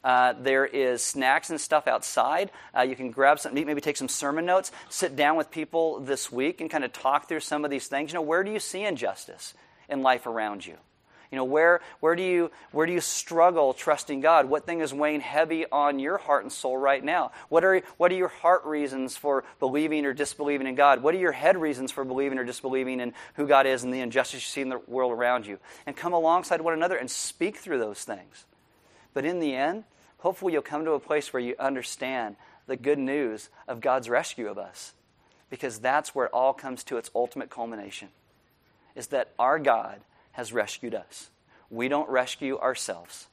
Uh, 0.04 0.34
there 0.40 0.66
is 0.66 1.04
snacks 1.04 1.50
and 1.50 1.60
stuff 1.60 1.88
outside. 1.88 2.52
Uh, 2.76 2.82
you 2.82 2.96
can 2.96 3.12
grab 3.12 3.40
some, 3.40 3.54
maybe 3.54 3.80
take 3.80 3.98
some 3.98 4.10
sermon 4.10 4.46
notes, 4.46 4.72
sit 4.90 5.16
down 5.16 5.38
with 5.38 5.50
people 5.50 6.00
this 6.00 6.32
week 6.32 6.60
and 6.60 6.70
kind 6.70 6.84
of 6.84 6.92
talk 6.92 7.30
through 7.30 7.40
some 7.40 7.64
of 7.64 7.72
these 7.72 7.88
things. 7.88 8.12
You 8.12 8.16
know, 8.16 8.22
where 8.22 8.44
do 8.44 8.52
you 8.52 8.60
see 8.60 8.84
injustice 8.84 9.54
in 9.88 10.02
life 10.02 10.26
around 10.26 10.66
you? 10.66 10.76
You 11.34 11.38
know, 11.38 11.46
where, 11.46 11.82
where, 12.00 12.16
do 12.16 12.22
you, 12.22 12.52
where 12.72 12.86
do 12.86 12.94
you 12.94 13.02
struggle 13.02 13.74
trusting 13.74 14.22
God? 14.22 14.48
What 14.48 14.68
thing 14.68 14.82
is 14.82 14.94
weighing 14.94 15.20
heavy 15.20 15.66
on 15.72 15.98
your 15.98 16.20
heart 16.20 16.44
and 16.44 16.52
soul 16.52 16.78
right 16.78 17.04
now? 17.04 17.32
What 17.50 17.64
are, 17.64 17.82
what 17.98 18.12
are 18.12 18.16
your 18.16 18.28
heart 18.28 18.64
reasons 18.66 19.18
for 19.18 19.44
believing 19.60 20.06
or 20.06 20.14
disbelieving 20.14 20.68
in 20.68 20.76
God? 20.76 21.02
What 21.02 21.16
are 21.16 21.18
your 21.18 21.32
head 21.32 21.60
reasons 21.60 21.92
for 21.92 22.06
believing 22.06 22.38
or 22.38 22.44
disbelieving 22.44 23.00
in 23.00 23.16
who 23.34 23.48
God 23.48 23.66
is 23.66 23.84
and 23.84 23.92
the 23.92 24.02
injustice 24.02 24.36
you 24.36 24.40
see 24.42 24.62
in 24.62 24.70
the 24.70 24.78
world 24.78 25.12
around 25.12 25.48
you? 25.48 25.58
And 25.88 25.98
come 25.98 26.14
alongside 26.14 26.62
one 26.62 26.76
another 26.76 26.98
and 26.98 27.10
speak 27.10 27.58
through 27.58 27.80
those 27.80 28.04
things. 28.04 28.46
But 29.16 29.26
in 29.26 29.40
the 29.40 29.56
end, 29.56 29.86
hopefully 30.20 30.54
you'll 30.54 30.62
come 30.62 30.86
to 30.86 30.92
a 30.92 31.00
place 31.00 31.34
where 31.34 31.42
you 31.42 31.56
understand 31.58 32.36
the 32.68 32.78
good 32.78 33.00
news 33.00 33.50
of 33.68 33.82
God's 33.82 34.08
rescue 34.08 34.50
of 34.50 34.60
us. 34.60 34.94
Because 35.50 35.80
that's 35.80 36.14
where 36.14 36.28
it 36.28 36.32
all 36.32 36.54
comes 36.54 36.84
to 36.84 36.98
its 36.98 37.10
ultimate 37.16 37.50
culmination. 37.50 38.10
Is 38.96 39.08
that 39.08 39.32
our 39.40 39.58
God 39.58 40.00
has 40.34 40.54
rescued 40.54 40.94
us. 40.94 41.30
We 41.70 41.88
don't 41.88 42.10
rescue 42.10 42.60
ourselves. 42.60 43.28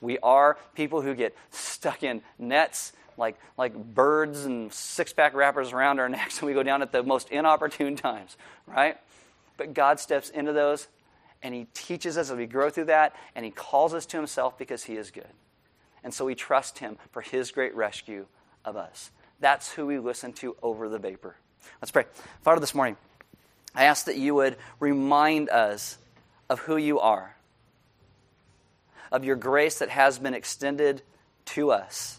We 0.00 0.18
are 0.18 0.56
people 0.74 1.02
who 1.02 1.14
get 1.14 1.36
stuck 1.50 2.02
in 2.02 2.22
nets 2.38 2.92
like, 3.16 3.38
like 3.58 3.74
birds 3.74 4.44
and 4.44 4.72
six 4.72 5.12
pack 5.12 5.34
wrappers 5.34 5.72
around 5.72 6.00
our 6.00 6.08
necks, 6.10 6.38
and 6.38 6.46
we 6.46 6.54
go 6.54 6.62
down 6.62 6.82
at 6.82 6.92
the 6.92 7.02
most 7.02 7.30
inopportune 7.30 7.96
times, 7.96 8.36
right? 8.66 8.96
But 9.56 9.74
God 9.74 10.00
steps 10.00 10.30
into 10.30 10.52
those, 10.52 10.88
and 11.42 11.54
He 11.54 11.66
teaches 11.74 12.16
us 12.16 12.30
as 12.30 12.36
we 12.36 12.46
grow 12.46 12.70
through 12.70 12.86
that, 12.86 13.14
and 13.34 13.44
He 13.44 13.50
calls 13.50 13.94
us 13.94 14.06
to 14.06 14.16
Himself 14.16 14.58
because 14.58 14.84
He 14.84 14.96
is 14.96 15.10
good. 15.10 15.28
And 16.02 16.14
so 16.14 16.24
we 16.24 16.34
trust 16.34 16.78
Him 16.78 16.96
for 17.12 17.20
His 17.20 17.50
great 17.50 17.74
rescue 17.74 18.26
of 18.64 18.76
us. 18.76 19.10
That's 19.38 19.70
who 19.72 19.86
we 19.86 19.98
listen 19.98 20.32
to 20.34 20.56
over 20.62 20.88
the 20.88 20.98
vapor. 20.98 21.36
Let's 21.80 21.90
pray. 21.90 22.04
Father, 22.42 22.60
this 22.60 22.74
morning, 22.74 22.96
I 23.74 23.84
ask 23.84 24.06
that 24.06 24.16
you 24.16 24.34
would 24.34 24.56
remind 24.80 25.50
us 25.50 25.98
of 26.50 26.58
who 26.58 26.76
you 26.76 26.98
are, 26.98 27.36
of 29.12 29.24
your 29.24 29.36
grace 29.36 29.78
that 29.78 29.88
has 29.88 30.18
been 30.18 30.34
extended 30.34 31.00
to 31.46 31.70
us 31.70 32.18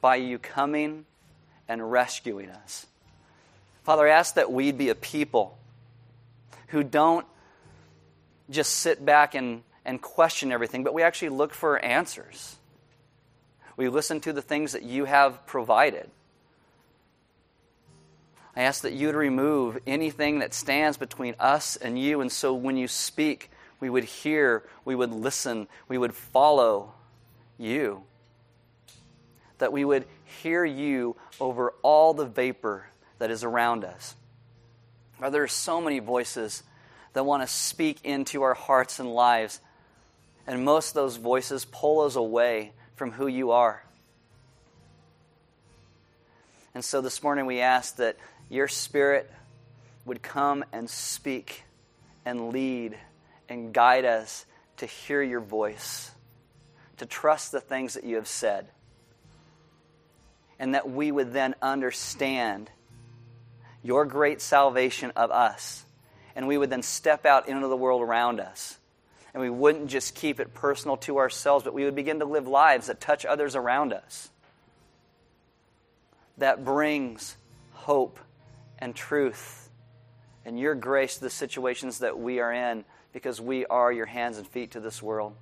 by 0.00 0.16
you 0.16 0.38
coming 0.38 1.04
and 1.68 1.90
rescuing 1.90 2.48
us. 2.48 2.86
Father, 3.82 4.06
I 4.06 4.12
ask 4.12 4.36
that 4.36 4.52
we'd 4.52 4.78
be 4.78 4.88
a 4.88 4.94
people 4.94 5.58
who 6.68 6.84
don't 6.84 7.26
just 8.48 8.72
sit 8.76 9.04
back 9.04 9.34
and, 9.34 9.62
and 9.84 10.00
question 10.00 10.52
everything, 10.52 10.84
but 10.84 10.94
we 10.94 11.02
actually 11.02 11.30
look 11.30 11.52
for 11.52 11.78
answers. 11.84 12.56
We 13.76 13.88
listen 13.88 14.20
to 14.20 14.32
the 14.32 14.42
things 14.42 14.72
that 14.72 14.84
you 14.84 15.06
have 15.06 15.44
provided. 15.46 16.08
I 18.60 18.64
ask 18.64 18.82
that 18.82 18.92
you 18.92 19.06
would 19.06 19.16
remove 19.16 19.78
anything 19.86 20.40
that 20.40 20.52
stands 20.52 20.98
between 20.98 21.34
us 21.40 21.76
and 21.76 21.98
you, 21.98 22.20
and 22.20 22.30
so 22.30 22.52
when 22.52 22.76
you 22.76 22.88
speak, 22.88 23.50
we 23.80 23.88
would 23.88 24.04
hear, 24.04 24.64
we 24.84 24.94
would 24.94 25.12
listen, 25.12 25.66
we 25.88 25.96
would 25.96 26.12
follow 26.12 26.92
you. 27.56 28.02
That 29.56 29.72
we 29.72 29.82
would 29.86 30.04
hear 30.42 30.62
you 30.62 31.16
over 31.40 31.72
all 31.80 32.12
the 32.12 32.26
vapor 32.26 32.84
that 33.18 33.30
is 33.30 33.44
around 33.44 33.82
us. 33.82 34.14
Father, 35.18 35.30
there 35.30 35.42
are 35.42 35.48
so 35.48 35.80
many 35.80 35.98
voices 35.98 36.62
that 37.14 37.24
want 37.24 37.42
to 37.42 37.46
speak 37.46 38.00
into 38.04 38.42
our 38.42 38.52
hearts 38.52 38.98
and 38.98 39.10
lives, 39.10 39.58
and 40.46 40.66
most 40.66 40.90
of 40.90 40.94
those 40.96 41.16
voices 41.16 41.64
pull 41.64 42.00
us 42.00 42.14
away 42.14 42.72
from 42.94 43.12
who 43.12 43.26
you 43.26 43.52
are. 43.52 43.82
And 46.74 46.84
so 46.84 47.00
this 47.00 47.22
morning 47.22 47.46
we 47.46 47.60
ask 47.60 47.96
that 47.96 48.18
your 48.50 48.68
Spirit 48.68 49.30
would 50.04 50.22
come 50.22 50.64
and 50.72 50.90
speak 50.90 51.62
and 52.26 52.50
lead 52.50 52.98
and 53.48 53.72
guide 53.72 54.04
us 54.04 54.44
to 54.78 54.86
hear 54.86 55.22
your 55.22 55.40
voice, 55.40 56.10
to 56.98 57.06
trust 57.06 57.52
the 57.52 57.60
things 57.60 57.94
that 57.94 58.04
you 58.04 58.16
have 58.16 58.28
said, 58.28 58.68
and 60.58 60.74
that 60.74 60.90
we 60.90 61.10
would 61.10 61.32
then 61.32 61.54
understand 61.62 62.70
your 63.82 64.04
great 64.04 64.42
salvation 64.42 65.12
of 65.16 65.30
us. 65.30 65.84
And 66.36 66.46
we 66.46 66.58
would 66.58 66.70
then 66.70 66.82
step 66.82 67.26
out 67.26 67.48
into 67.48 67.66
the 67.68 67.76
world 67.76 68.02
around 68.02 68.40
us. 68.40 68.78
And 69.32 69.40
we 69.40 69.50
wouldn't 69.50 69.88
just 69.88 70.14
keep 70.14 70.40
it 70.40 70.54
personal 70.54 70.96
to 70.98 71.18
ourselves, 71.18 71.64
but 71.64 71.72
we 71.72 71.84
would 71.84 71.94
begin 71.94 72.18
to 72.18 72.24
live 72.24 72.46
lives 72.46 72.88
that 72.88 73.00
touch 73.00 73.24
others 73.24 73.56
around 73.56 73.92
us. 73.92 74.28
That 76.38 76.64
brings 76.64 77.36
hope 77.72 78.18
and 78.80 78.94
truth 78.94 79.70
and 80.44 80.58
your 80.58 80.74
grace 80.74 81.16
to 81.16 81.20
the 81.20 81.30
situations 81.30 81.98
that 81.98 82.18
we 82.18 82.40
are 82.40 82.52
in 82.52 82.84
because 83.12 83.40
we 83.40 83.66
are 83.66 83.92
your 83.92 84.06
hands 84.06 84.38
and 84.38 84.46
feet 84.46 84.72
to 84.72 84.80
this 84.80 85.02
world. 85.02 85.34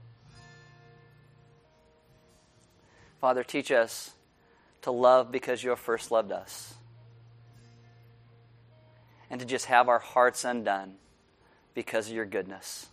Father, 3.21 3.45
teach 3.45 3.71
us 3.71 4.13
to 4.83 4.91
love 4.91 5.33
because 5.33 5.63
you 5.63 5.71
have 5.71 5.79
first 5.79 6.11
loved 6.11 6.33
us. 6.33 6.75
And 9.31 9.41
to 9.41 9.47
just 9.47 9.67
have 9.67 9.89
our 9.89 9.99
hearts 9.99 10.45
undone 10.45 10.95
because 11.75 12.09
of 12.09 12.15
your 12.15 12.25
goodness. 12.25 12.87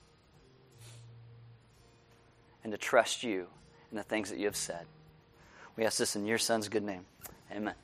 And 2.64 2.72
to 2.72 2.78
trust 2.78 3.24
you 3.24 3.48
in 3.92 3.98
the 3.98 4.04
things 4.04 4.30
that 4.32 4.40
you 4.40 4.46
have 4.46 4.56
said. 4.56 4.86
We 5.78 5.86
ask 5.86 5.98
this 5.98 6.16
in 6.16 6.26
your 6.26 6.38
Son's 6.38 6.68
good 6.68 6.84
name. 6.84 7.06
Amen. 7.52 7.76